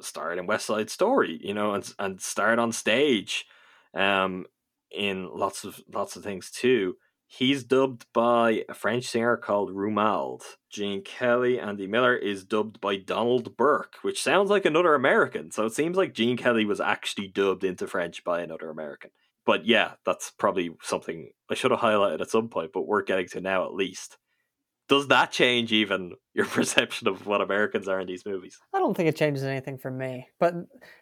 [0.00, 3.46] starred in West Side Story, you know, and and starred on stage,
[3.94, 4.46] um,
[4.90, 6.96] in lots of lots of things too.
[7.30, 10.42] He's dubbed by a French singer called Romuald.
[10.70, 15.50] Gene Kelly, Andy Miller is dubbed by Donald Burke, which sounds like another American.
[15.50, 19.10] So it seems like Gene Kelly was actually dubbed into French by another American.
[19.44, 23.28] But yeah, that's probably something I should have highlighted at some point, but we're getting
[23.28, 24.16] to now at least.
[24.88, 28.58] Does that change even your perception of what Americans are in these movies?
[28.74, 30.28] I don't think it changes anything for me.
[30.38, 30.54] But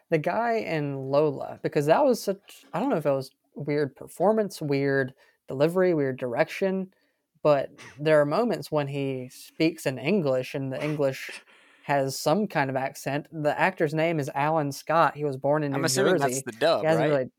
[0.09, 3.95] the guy in Lola, because that was such I don't know if it was weird
[3.95, 5.13] performance, weird
[5.47, 6.93] delivery, weird direction,
[7.41, 7.69] but
[7.99, 11.41] there are moments when he speaks in English and the English
[11.83, 13.27] has some kind of accent.
[13.31, 15.15] The actor's name is Alan Scott.
[15.15, 16.33] He was born in New I'm assuming Jersey.
[16.33, 17.17] that's the dub, he hasn't right?
[17.17, 17.31] really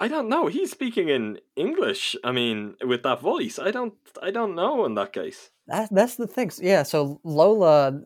[0.00, 0.46] I don't know.
[0.46, 2.16] He's speaking in English.
[2.24, 3.94] I mean, with that voice, I don't.
[4.22, 4.84] I don't know.
[4.84, 6.50] In that case, That, that's the thing.
[6.60, 8.00] Yeah, so Lola,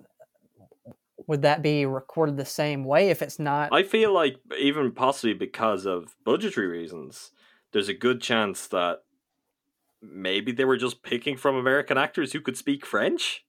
[1.27, 3.73] would that be recorded the same way if it's not?
[3.73, 7.31] I feel like even possibly because of budgetary reasons,
[7.73, 9.03] there's a good chance that
[10.03, 13.45] maybe they were just picking from American actors who could speak French.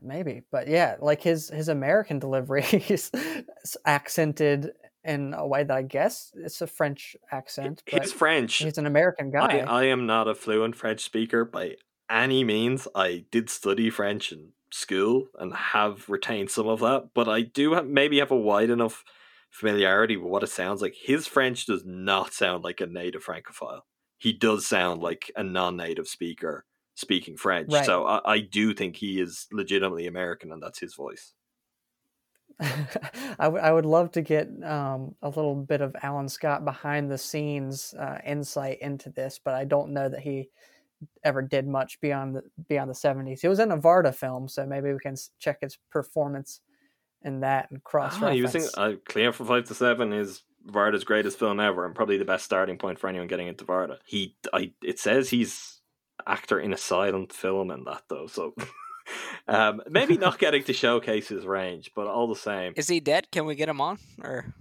[0.00, 3.10] Maybe, but yeah, like his his American delivery is
[3.84, 4.70] accented
[5.08, 8.58] in a way that I guess it's a French accent, but He's French.
[8.58, 9.60] he's an American guy.
[9.60, 11.76] I, I am not a fluent French speaker by
[12.10, 12.86] any means.
[12.94, 17.72] I did study French in school and have retained some of that, but I do
[17.72, 19.02] have, maybe have a wide enough
[19.50, 20.94] familiarity with what it sounds like.
[20.94, 23.86] His French does not sound like a native francophile.
[24.18, 26.66] He does sound like a non-native speaker
[26.96, 27.72] speaking French.
[27.72, 27.86] Right.
[27.86, 31.32] So I, I do think he is legitimately American, and that's his voice.
[32.60, 37.10] I, w- I would love to get um, a little bit of Alan Scott behind
[37.10, 40.48] the scenes uh, insight into this, but I don't know that he
[41.22, 43.40] ever did much beyond the beyond the seventies.
[43.40, 46.60] He was in a Varda film, so maybe we can check his performance
[47.22, 48.76] in that and cross Ah, he was reference.
[48.76, 52.24] in, uh, Cleo from Five to Seven is Varda's greatest film ever, and probably the
[52.24, 53.98] best starting point for anyone getting into Varda.
[54.04, 55.80] He, I, it says he's
[56.26, 58.54] actor in a silent film and that though, so
[59.48, 63.30] um, maybe not getting to showcase his range, but all the same, Is he dead?
[63.30, 63.98] Can we get him on?
[64.22, 64.54] Or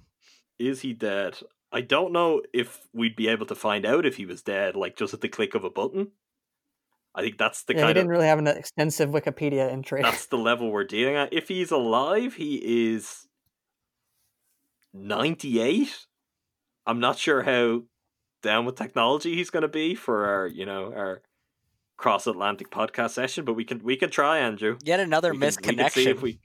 [0.59, 1.37] is he dead?
[1.71, 4.95] I don't know if we'd be able to find out if he was dead, like
[4.95, 6.11] just at the click of a button.
[7.13, 10.01] I think that's the yeah, he didn't of really have an extensive Wikipedia entry.
[10.03, 11.33] that's the level we're dealing at.
[11.33, 13.27] If he's alive, he is
[14.93, 16.05] 98.
[16.85, 17.81] I'm not sure how
[18.43, 21.21] down with technology he's going to be for our, you know, our
[21.97, 24.77] cross Atlantic podcast session, but we can we can try, Andrew.
[24.83, 26.11] yet another We can- we can see misconnection.
[26.11, 26.39] if we-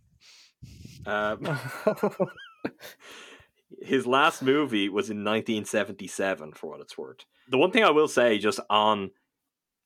[1.07, 1.59] um,
[3.83, 8.07] his last movie was in 1977 for what it's worth the one thing i will
[8.07, 9.11] say just on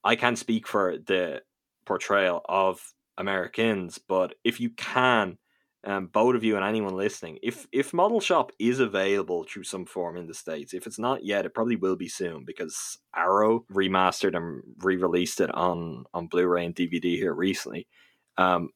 [0.04, 1.40] i can't speak for the
[1.86, 5.38] portrayal of americans but if you can
[5.86, 9.86] um, both of you and anyone listening if if model shop is available through some
[9.86, 13.64] form in the states if it's not yet it probably will be soon because arrow
[13.72, 17.86] remastered and re-released it on on blu-ray and dvd here recently
[18.36, 18.68] um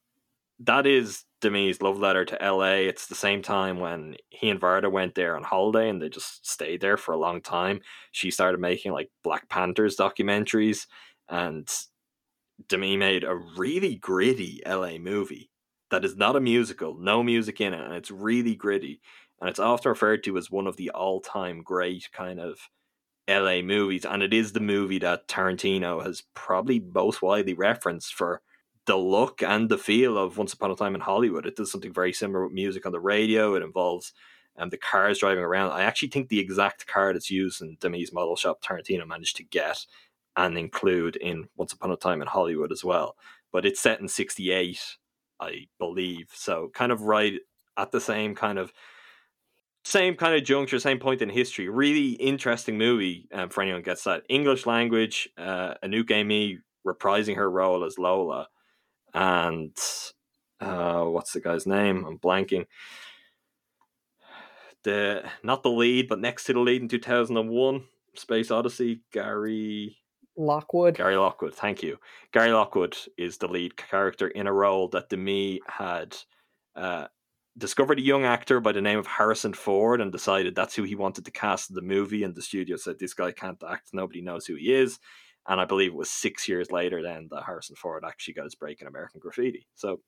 [0.61, 2.83] that is Demy's love letter to LA.
[2.87, 6.47] It's the same time when he and Varda went there on holiday and they just
[6.47, 7.81] stayed there for a long time.
[8.13, 10.87] She started making like Black Panthers documentaries
[11.31, 11.67] and
[12.69, 15.50] Demy made a really gritty LA movie
[15.91, 19.01] that is not a musical, no music in it, and it's really gritty.
[19.41, 22.69] And it's often referred to as one of the all time great kind of
[23.29, 24.05] LA movies.
[24.05, 28.43] And it is the movie that Tarantino has probably most widely referenced for
[28.87, 31.47] the look and the feel of Once Upon a Time in Hollywood.
[31.47, 33.55] It does something very similar with music on the radio.
[33.55, 34.13] It involves
[34.57, 35.73] um, the cars driving around.
[35.73, 39.45] I actually think the exact car that's used in Demy's model shop Tarantino managed to
[39.45, 39.87] get
[40.37, 43.17] and include in Once Upon a Time in Hollywood as well.
[43.53, 44.81] But it's set in 68,
[45.41, 46.29] I believe.
[46.33, 47.41] So kind of right
[47.77, 48.73] at the same kind of
[49.85, 51.69] same kind of juncture, same point in history.
[51.69, 54.25] Really interesting movie um, for anyone who gets that.
[54.29, 58.49] English language, uh, Anouk Aimée reprising her role as Lola
[59.15, 59.77] and
[60.61, 62.05] uh, what's the guy's name?
[62.05, 62.67] I'm blanking.
[64.83, 67.85] The not the lead, but next to the lead in 2001,
[68.15, 69.99] Space Odyssey, Gary
[70.41, 70.97] Lockwood.
[70.97, 71.55] Gary Lockwood.
[71.55, 71.99] Thank you.
[72.33, 76.17] Gary Lockwood is the lead character in a role that Demy had
[76.75, 77.07] uh,
[77.57, 80.95] discovered a young actor by the name of Harrison Ford and decided that's who he
[80.95, 82.25] wanted to cast in the movie.
[82.25, 83.91] And the studio said this guy can't act.
[83.93, 84.99] Nobody knows who he is.
[85.49, 88.55] And I believe it was six years later then that Harrison Ford actually got his
[88.55, 89.67] break in American Graffiti.
[89.75, 90.01] So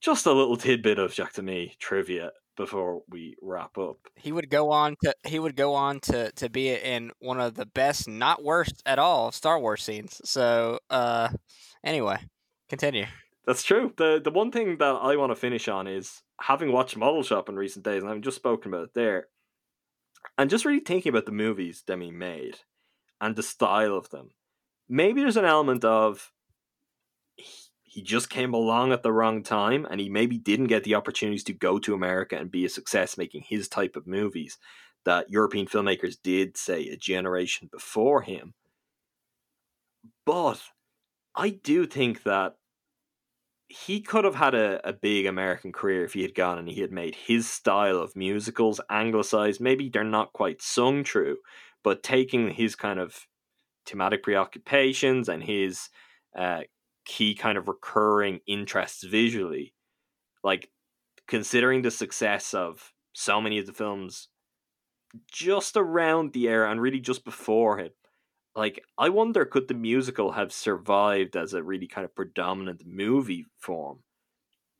[0.00, 3.96] just a little tidbit of Jacques Demy trivia before we wrap up.
[4.16, 7.54] he would go on to he would go on to to be in one of
[7.54, 10.20] the best, not worst at all, Star Wars scenes.
[10.24, 11.30] So uh
[11.84, 12.18] anyway,
[12.68, 13.06] continue.
[13.46, 13.92] That's true.
[13.96, 17.48] The the one thing that I want to finish on is having watched Model Shop
[17.48, 19.28] in recent days, and I've just spoken about it there,
[20.36, 22.58] and just really thinking about the movies Demy made
[23.20, 24.30] and the style of them.
[24.88, 26.32] Maybe there's an element of
[27.90, 31.44] he, just came along at the wrong time, and he maybe didn't get the opportunities
[31.44, 34.58] to go to America and be a success making his type of movies
[35.04, 38.54] that European filmmakers did, say, a generation before him.
[40.24, 40.62] But
[41.34, 42.54] I do think that
[43.66, 46.80] he could have had a, a big American career if he had gone and he
[46.80, 49.60] had made his style of musicals anglicized.
[49.60, 51.38] Maybe they're not quite sung true,
[51.82, 53.26] but taking his kind of
[53.86, 55.88] thematic preoccupations and his
[56.36, 56.62] uh,
[57.04, 59.74] key kind of recurring interests visually,
[60.42, 60.70] like
[61.26, 64.28] considering the success of so many of the films
[65.30, 67.96] just around the era and really just before it,
[68.54, 73.46] like I wonder could the musical have survived as a really kind of predominant movie
[73.58, 74.00] form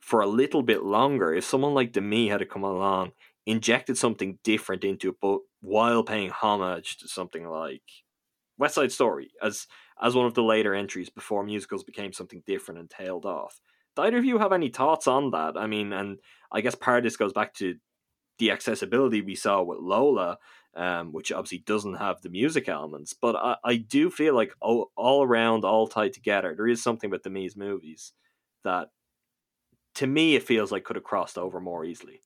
[0.00, 1.34] for a little bit longer?
[1.34, 3.12] If someone like Demy had to come along,
[3.46, 7.82] injected something different into it, but while paying homage to something like
[8.60, 9.66] West Side Story as
[10.00, 13.60] as one of the later entries before musicals became something different and tailed off.
[13.96, 15.56] Do either of you have any thoughts on that?
[15.56, 16.20] I mean, and
[16.52, 17.76] I guess part of this goes back to
[18.38, 20.38] the accessibility we saw with Lola,
[20.74, 23.12] um, which obviously doesn't have the music elements.
[23.12, 27.10] But I, I do feel like all, all around, all tied together, there is something
[27.10, 28.12] with Demy's movies
[28.64, 28.88] that,
[29.96, 32.22] to me, it feels like could have crossed over more easily.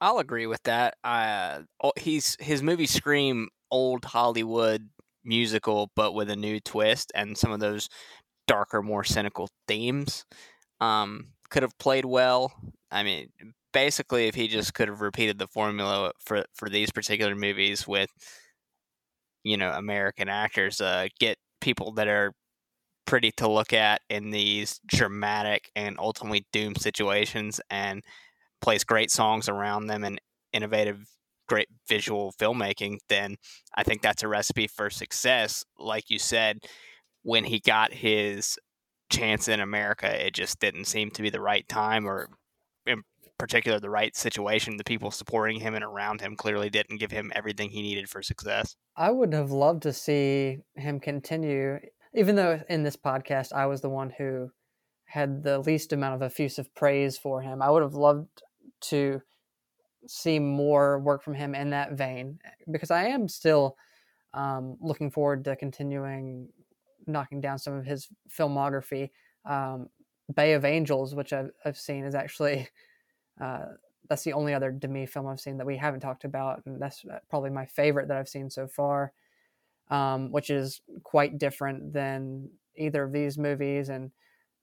[0.00, 0.96] I'll agree with that.
[1.02, 1.62] Uh,
[1.98, 4.88] he's his movie Scream, old Hollywood
[5.28, 7.88] musical, but with a new twist and some of those
[8.48, 10.24] darker, more cynical themes.
[10.80, 12.52] Um, could have played well.
[12.90, 13.28] I mean,
[13.72, 18.10] basically, if he just could have repeated the formula for for these particular movies with,
[19.44, 22.32] you know, American actors, uh, get people that are
[23.06, 28.02] pretty to look at in these dramatic and ultimately doomed situations, and
[28.62, 30.20] place great songs around them and
[30.52, 31.06] innovative,
[31.48, 33.36] great visual filmmaking, then
[33.74, 35.64] I think that's a recipe for success.
[35.78, 36.58] Like you said,
[37.22, 38.58] when he got his
[39.10, 42.28] chance in America, it just didn't seem to be the right time or
[42.86, 43.02] in
[43.38, 44.76] particular the right situation.
[44.76, 48.22] The people supporting him and around him clearly didn't give him everything he needed for
[48.22, 48.76] success.
[48.96, 51.78] I would have loved to see him continue,
[52.14, 54.50] even though in this podcast I was the one who
[55.06, 57.62] had the least amount of effusive praise for him.
[57.62, 58.42] I would have loved
[58.80, 59.22] to
[60.08, 62.38] see more work from him in that vein
[62.70, 63.76] because I am still
[64.34, 66.48] um, looking forward to continuing
[67.06, 69.10] knocking down some of his filmography.
[69.44, 69.88] Um,
[70.34, 72.68] Bay of Angels, which I've, I've seen, is actually
[73.40, 73.64] uh,
[74.08, 77.04] that's the only other Demy film I've seen that we haven't talked about, and that's
[77.04, 79.12] uh, probably my favorite that I've seen so far,
[79.90, 83.88] um, which is quite different than either of these movies.
[83.88, 84.10] And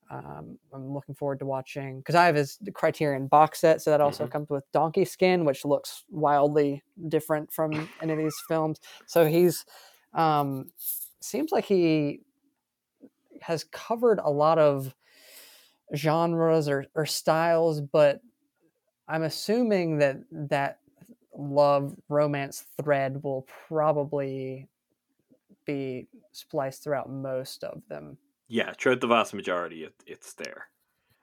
[0.09, 4.01] um, I'm looking forward to watching because I have his Criterion box set, so that
[4.01, 4.31] also mm-hmm.
[4.31, 8.79] comes with Donkey Skin, which looks wildly different from any of these films.
[9.07, 9.65] So he's
[10.13, 10.71] um,
[11.19, 12.21] seems like he
[13.41, 14.93] has covered a lot of
[15.95, 18.21] genres or, or styles, but
[19.07, 20.79] I'm assuming that that
[21.37, 24.67] love romance thread will probably
[25.65, 28.17] be spliced throughout most of them.
[28.47, 30.67] Yeah, throughout the vast majority, it, it's there.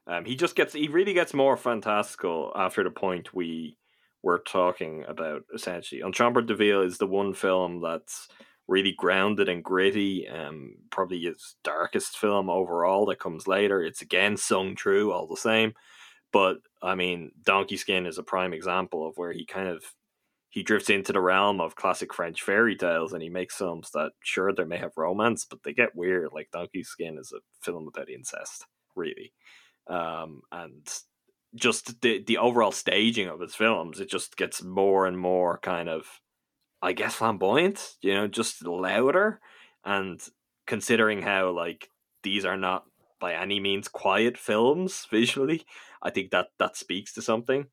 [0.07, 3.77] Um, he just gets he really gets more fantastical after the point we
[4.23, 5.43] were talking about.
[5.55, 8.29] Essentially, Chambre en Ville is the one film that's
[8.67, 10.29] really grounded and gritty.
[10.29, 13.83] Um, probably his darkest film overall that comes later.
[13.83, 15.75] It's again sung true all the same.
[16.33, 19.85] But I mean, Donkey Skin is a prime example of where he kind of
[20.53, 24.13] he drifts into the realm of classic French fairy tales and he makes films that
[24.23, 26.29] sure they may have romance, but they get weird.
[26.35, 29.33] Like Donkey Skin is a film about incest, really.
[29.87, 30.87] Um, and
[31.55, 35.89] just the the overall staging of his films, it just gets more and more kind
[35.89, 36.21] of
[36.83, 39.41] I guess flamboyant, you know, just louder.
[39.87, 40.21] And
[40.67, 41.89] considering how like
[42.23, 42.85] these are not
[43.19, 45.65] by any means quiet films visually,
[46.03, 47.69] I think that that speaks to something.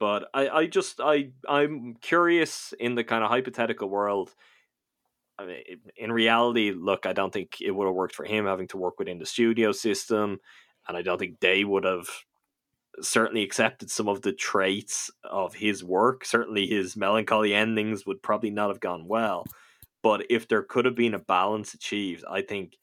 [0.00, 4.34] But I, I just I I'm curious in the kind of hypothetical world.
[5.38, 5.62] I mean,
[5.96, 8.98] in reality, look, I don't think it would have worked for him having to work
[8.98, 10.38] within the studio system,
[10.86, 12.08] and I don't think they would have
[13.00, 16.24] certainly accepted some of the traits of his work.
[16.24, 19.44] Certainly, his melancholy endings would probably not have gone well.
[20.02, 22.76] But if there could have been a balance achieved, I think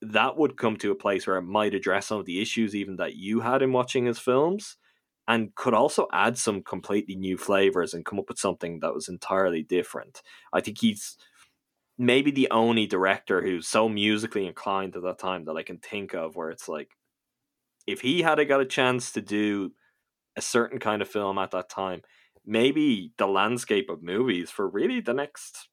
[0.00, 2.96] that would come to a place where it might address some of the issues even
[2.96, 4.76] that you had in watching his films
[5.28, 9.08] and could also add some completely new flavors and come up with something that was
[9.08, 10.22] entirely different.
[10.52, 11.18] I think he's
[11.98, 16.14] maybe the only director who's so musically inclined at that time that I can think
[16.14, 16.92] of where it's like
[17.86, 19.72] if he had got a chance to do
[20.34, 22.02] a certain kind of film at that time,
[22.46, 25.68] maybe the landscape of movies for really the next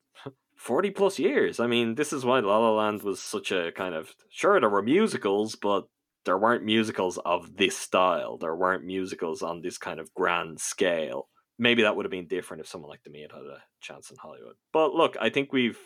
[0.57, 1.60] 40 plus years.
[1.61, 4.69] I mean, this is why La La Land was such a kind of sure there
[4.69, 5.88] were musicals, but
[6.26, 8.38] there weren't musicals of this style.
[8.38, 11.30] There weren't musicals on this kind of grand scale.
[11.57, 14.18] Maybe that would have been different if someone like Demy had had a chance in
[14.18, 14.56] Hollywood.
[14.73, 15.80] But look, I think we've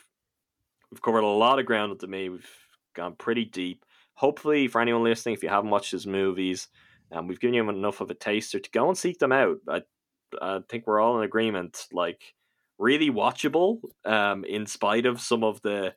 [0.92, 2.30] we've covered a lot of ground with Demy.
[2.30, 2.50] We've
[2.96, 3.86] gone pretty deep
[4.20, 6.68] hopefully, for anyone listening, if you haven't watched his movies,
[7.14, 9.60] um, we've given you enough of a taster to go and seek them out.
[9.66, 9.82] I,
[10.42, 11.86] I think we're all in agreement.
[11.94, 12.36] Like,
[12.78, 15.94] really watchable, um, in spite of some of the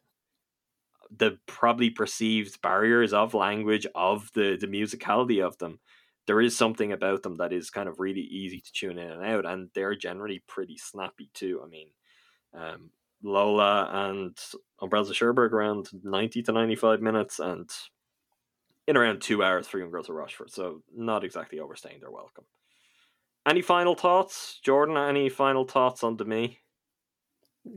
[1.17, 5.81] the probably perceived barriers of language of the the musicality of them.
[6.27, 9.25] There is something about them that is kind of really easy to tune in and
[9.25, 11.61] out, and they're generally pretty snappy too.
[11.65, 11.89] I mean,
[12.55, 12.91] um,
[13.23, 14.39] Lola and
[14.81, 17.69] Umbrellas of Cherbourg around ninety to ninety five minutes, and
[18.87, 22.45] in around two hours for Young Girls of Rochefort, so not exactly overstaying their welcome.
[23.47, 24.97] Any final thoughts, Jordan?
[24.97, 26.61] Any final thoughts on me?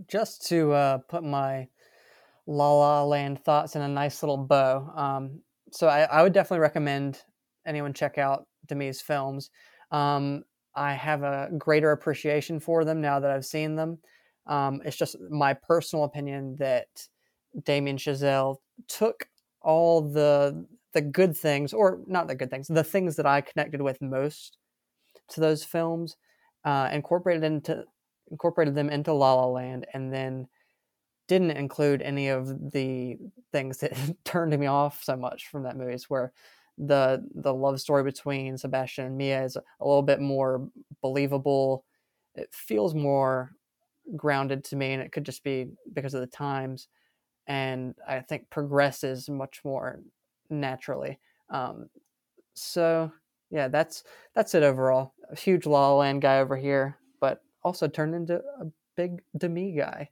[0.07, 1.68] Just to uh, put my
[2.48, 4.92] La La Land thoughts in a nice little bow.
[4.96, 5.42] Um,
[5.72, 7.24] so I, I, would definitely recommend
[7.66, 9.50] anyone check out Demy's films.
[9.92, 10.44] Um,
[10.76, 13.98] I have a greater appreciation for them now that I've seen them.
[14.48, 16.88] Um, it's just my personal opinion that
[17.64, 18.58] Damien Chazelle
[18.88, 19.28] took
[19.62, 23.82] all the the good things, or not the good things, the things that I connected
[23.82, 24.58] with most
[25.30, 26.16] to those films,
[26.64, 27.84] uh, incorporated into
[28.32, 30.48] incorporated them into La La Land, and then
[31.28, 33.18] didn't include any of the
[33.52, 33.94] things that
[34.26, 35.94] turned me off so much from that movie.
[35.94, 36.32] It's where
[36.78, 40.68] the the love story between Sebastian and Mia is a little bit more
[41.02, 41.86] believable.
[42.36, 43.52] It feels more
[44.16, 46.88] grounded to me, and it could just be because of the times.
[47.48, 50.02] And I think progresses much more
[50.50, 51.20] naturally.
[51.50, 51.90] Um,
[52.56, 53.12] so
[53.52, 54.04] yeah, that's
[54.34, 55.14] that's it overall.
[55.32, 58.66] A huge La La Land guy over here, but also turned into a
[58.96, 60.10] big Demy guy.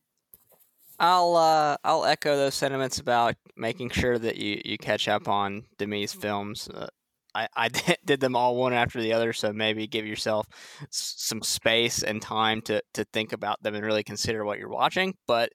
[1.00, 5.64] I'll uh, I'll echo those sentiments about making sure that you, you catch up on
[5.78, 6.70] Demy's films.
[6.70, 6.88] Uh,
[7.36, 7.70] I, I
[8.06, 10.46] did them all one after the other, so maybe give yourself
[10.90, 15.16] some space and time to, to think about them and really consider what you're watching.
[15.28, 15.50] But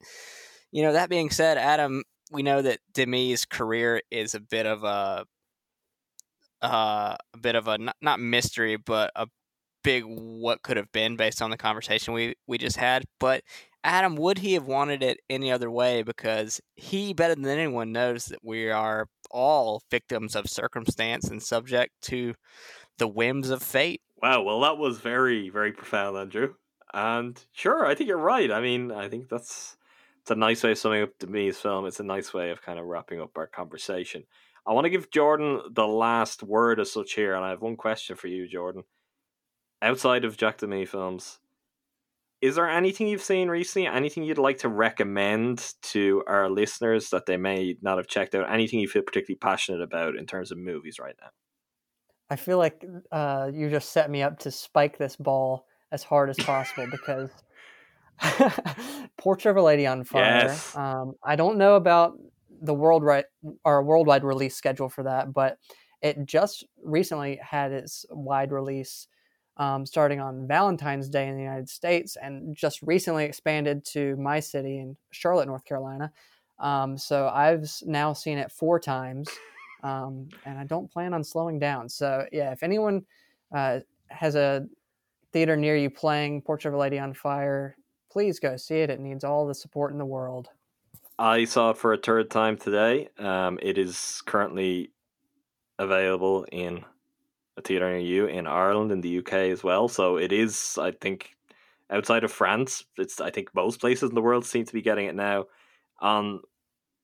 [0.72, 4.84] you know, that being said, Adam, we know that Demy's career is a bit of
[4.84, 5.24] a
[6.60, 9.26] uh, a bit of a not, not mystery, but a
[9.84, 13.04] big what could have been based on the conversation we we just had.
[13.20, 13.42] But
[13.84, 16.02] Adam, would he have wanted it any other way?
[16.02, 21.92] Because he, better than anyone, knows that we are all victims of circumstance and subject
[22.02, 22.34] to
[22.98, 24.00] the whims of fate.
[24.20, 26.54] Wow, well, that was very, very profound, Andrew.
[26.92, 28.50] And sure, I think you're right.
[28.50, 29.76] I mean, I think that's
[30.22, 31.86] it's a nice way of summing up Demy's film.
[31.86, 34.24] It's a nice way of kind of wrapping up our conversation.
[34.66, 37.76] I want to give Jordan the last word as such here, and I have one
[37.76, 38.84] question for you, Jordan.
[39.80, 41.38] Outside of Jacques Demy films,
[42.40, 43.88] is there anything you've seen recently?
[43.88, 48.52] Anything you'd like to recommend to our listeners that they may not have checked out?
[48.52, 51.30] Anything you feel particularly passionate about in terms of movies right now?
[52.30, 56.30] I feel like uh, you just set me up to spike this ball as hard
[56.30, 57.30] as possible because
[59.16, 60.46] Portrait of a Lady on Fire.
[60.46, 60.76] Yes.
[60.76, 62.18] Um, I don't know about
[62.60, 63.24] the worldwide
[63.64, 65.58] or worldwide release schedule for that, but
[66.02, 69.08] it just recently had its wide release
[69.58, 74.40] um, starting on Valentine's Day in the United States, and just recently expanded to my
[74.40, 76.12] city in Charlotte, North Carolina.
[76.58, 79.28] Um, so I've now seen it four times,
[79.82, 81.88] um, and I don't plan on slowing down.
[81.88, 83.04] So yeah, if anyone
[83.54, 84.66] uh, has a
[85.32, 87.76] theater near you playing Portrait of a Lady on Fire,
[88.10, 88.90] please go see it.
[88.90, 90.48] It needs all the support in the world.
[91.18, 93.08] I saw it for a third time today.
[93.18, 94.92] Um, it is currently
[95.78, 96.84] available in
[97.58, 99.88] a theater near you in Ireland, in the UK as well.
[99.88, 101.30] So it is, I think,
[101.90, 105.06] outside of France, it's I think most places in the world seem to be getting
[105.06, 105.46] it now.
[106.00, 106.42] Um,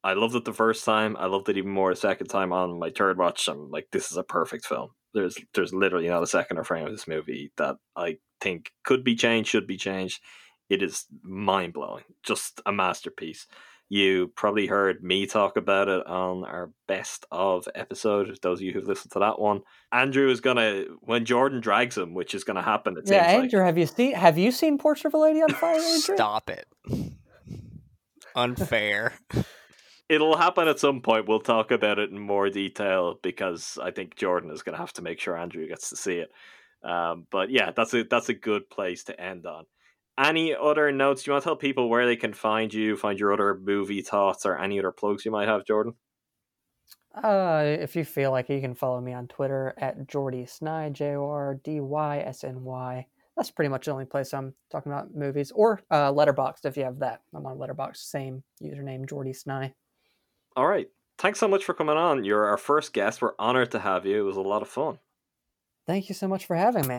[0.03, 1.17] I loved it the first time.
[1.19, 2.53] I loved it even more the second time.
[2.53, 4.91] On my third watch, I'm like, this is a perfect film.
[5.15, 9.05] There's there's literally not a second or frame of this movie that I think could
[9.05, 10.21] be changed, should be changed.
[10.69, 13.47] It is mind blowing, just a masterpiece.
[13.89, 18.39] You probably heard me talk about it on our best of episode.
[18.40, 19.61] Those of you who've listened to that one,
[19.93, 22.97] Andrew is gonna when Jordan drags him, which is gonna happen.
[22.97, 23.66] It yeah, seems Andrew, like.
[23.66, 26.16] have you seen have you seen Portrait of a Lady on Fire, Andrew?
[26.16, 26.66] Stop it.
[28.35, 29.15] Unfair.
[30.09, 31.28] It'll happen at some point.
[31.28, 35.02] We'll talk about it in more detail because I think Jordan is gonna have to
[35.02, 36.31] make sure Andrew gets to see it.
[36.82, 39.66] Um, but yeah, that's a that's a good place to end on.
[40.19, 41.23] Any other notes?
[41.23, 44.03] Do you want to tell people where they can find you, find your other movie
[44.03, 45.95] thoughts, or any other plugs you might have, Jordan?
[47.15, 50.93] Uh, if you feel like it, you can follow me on Twitter at Jordy Sny,
[50.93, 53.07] J O R D Y S N Y.
[53.36, 56.85] That's pretty much the only place I'm talking about movies, or uh, Letterboxd if you
[56.85, 57.23] have that.
[57.35, 59.73] I'm on Letterboxd, same username, Jordy Sny.
[60.57, 60.89] All right.
[61.19, 62.24] Thanks so much for coming on.
[62.24, 63.23] You're our first guest.
[63.23, 64.20] We're honored to have you.
[64.20, 64.99] It was a lot of fun.
[65.86, 66.99] Thank you so much for having me.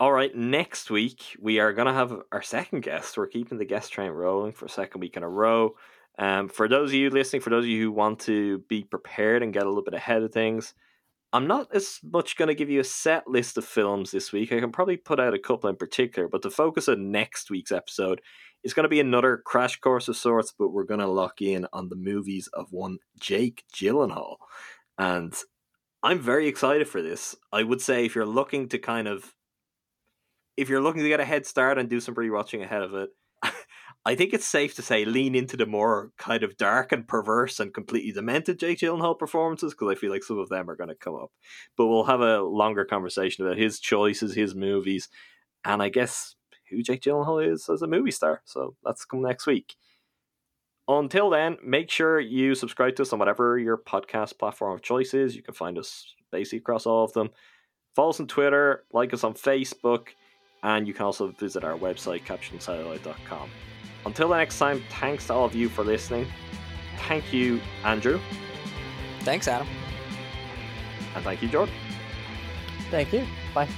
[0.00, 3.16] All right, next week we are going to have our second guest.
[3.16, 5.76] We're keeping the guest train rolling for a second week in a row.
[6.18, 9.44] Um, for those of you listening, for those of you who want to be prepared
[9.44, 10.74] and get a little bit ahead of things,
[11.32, 14.52] I'm not as much going to give you a set list of films this week.
[14.52, 17.72] I can probably put out a couple in particular, but the focus of next week's
[17.72, 18.20] episode
[18.64, 21.68] is going to be another crash course of sorts, but we're going to lock in
[21.72, 24.36] on the movies of one Jake Gyllenhaal.
[24.98, 25.34] And
[26.02, 27.36] I'm very excited for this.
[27.52, 29.34] I would say if you're looking to kind of
[30.56, 33.10] if you're looking to get a head start and do some rewatching ahead of it,
[34.06, 37.58] I think it's safe to say lean into the more kind of dark and perverse
[37.58, 40.88] and completely demented Jake Gyllenhaal performances because I feel like some of them are going
[40.88, 41.32] to come up.
[41.76, 45.08] But we'll have a longer conversation about his choices, his movies,
[45.64, 46.34] and I guess
[46.70, 48.42] who Jake Gyllenhaal is as a movie star.
[48.44, 49.74] So that's come next week.
[50.86, 55.14] Until then, make sure you subscribe to us on whatever your podcast platform of choice
[55.14, 55.34] is.
[55.34, 57.30] You can find us basically across all of them.
[57.96, 60.08] Follow us on Twitter, like us on Facebook,
[60.64, 63.50] and you can also visit our website, captionsatellite.com.
[64.06, 66.26] Until the next time, thanks to all of you for listening.
[67.06, 68.18] Thank you, Andrew.
[69.20, 69.68] Thanks, Adam.
[71.14, 71.74] And thank you, Jordan.
[72.90, 73.26] Thank you.
[73.54, 73.68] Bye.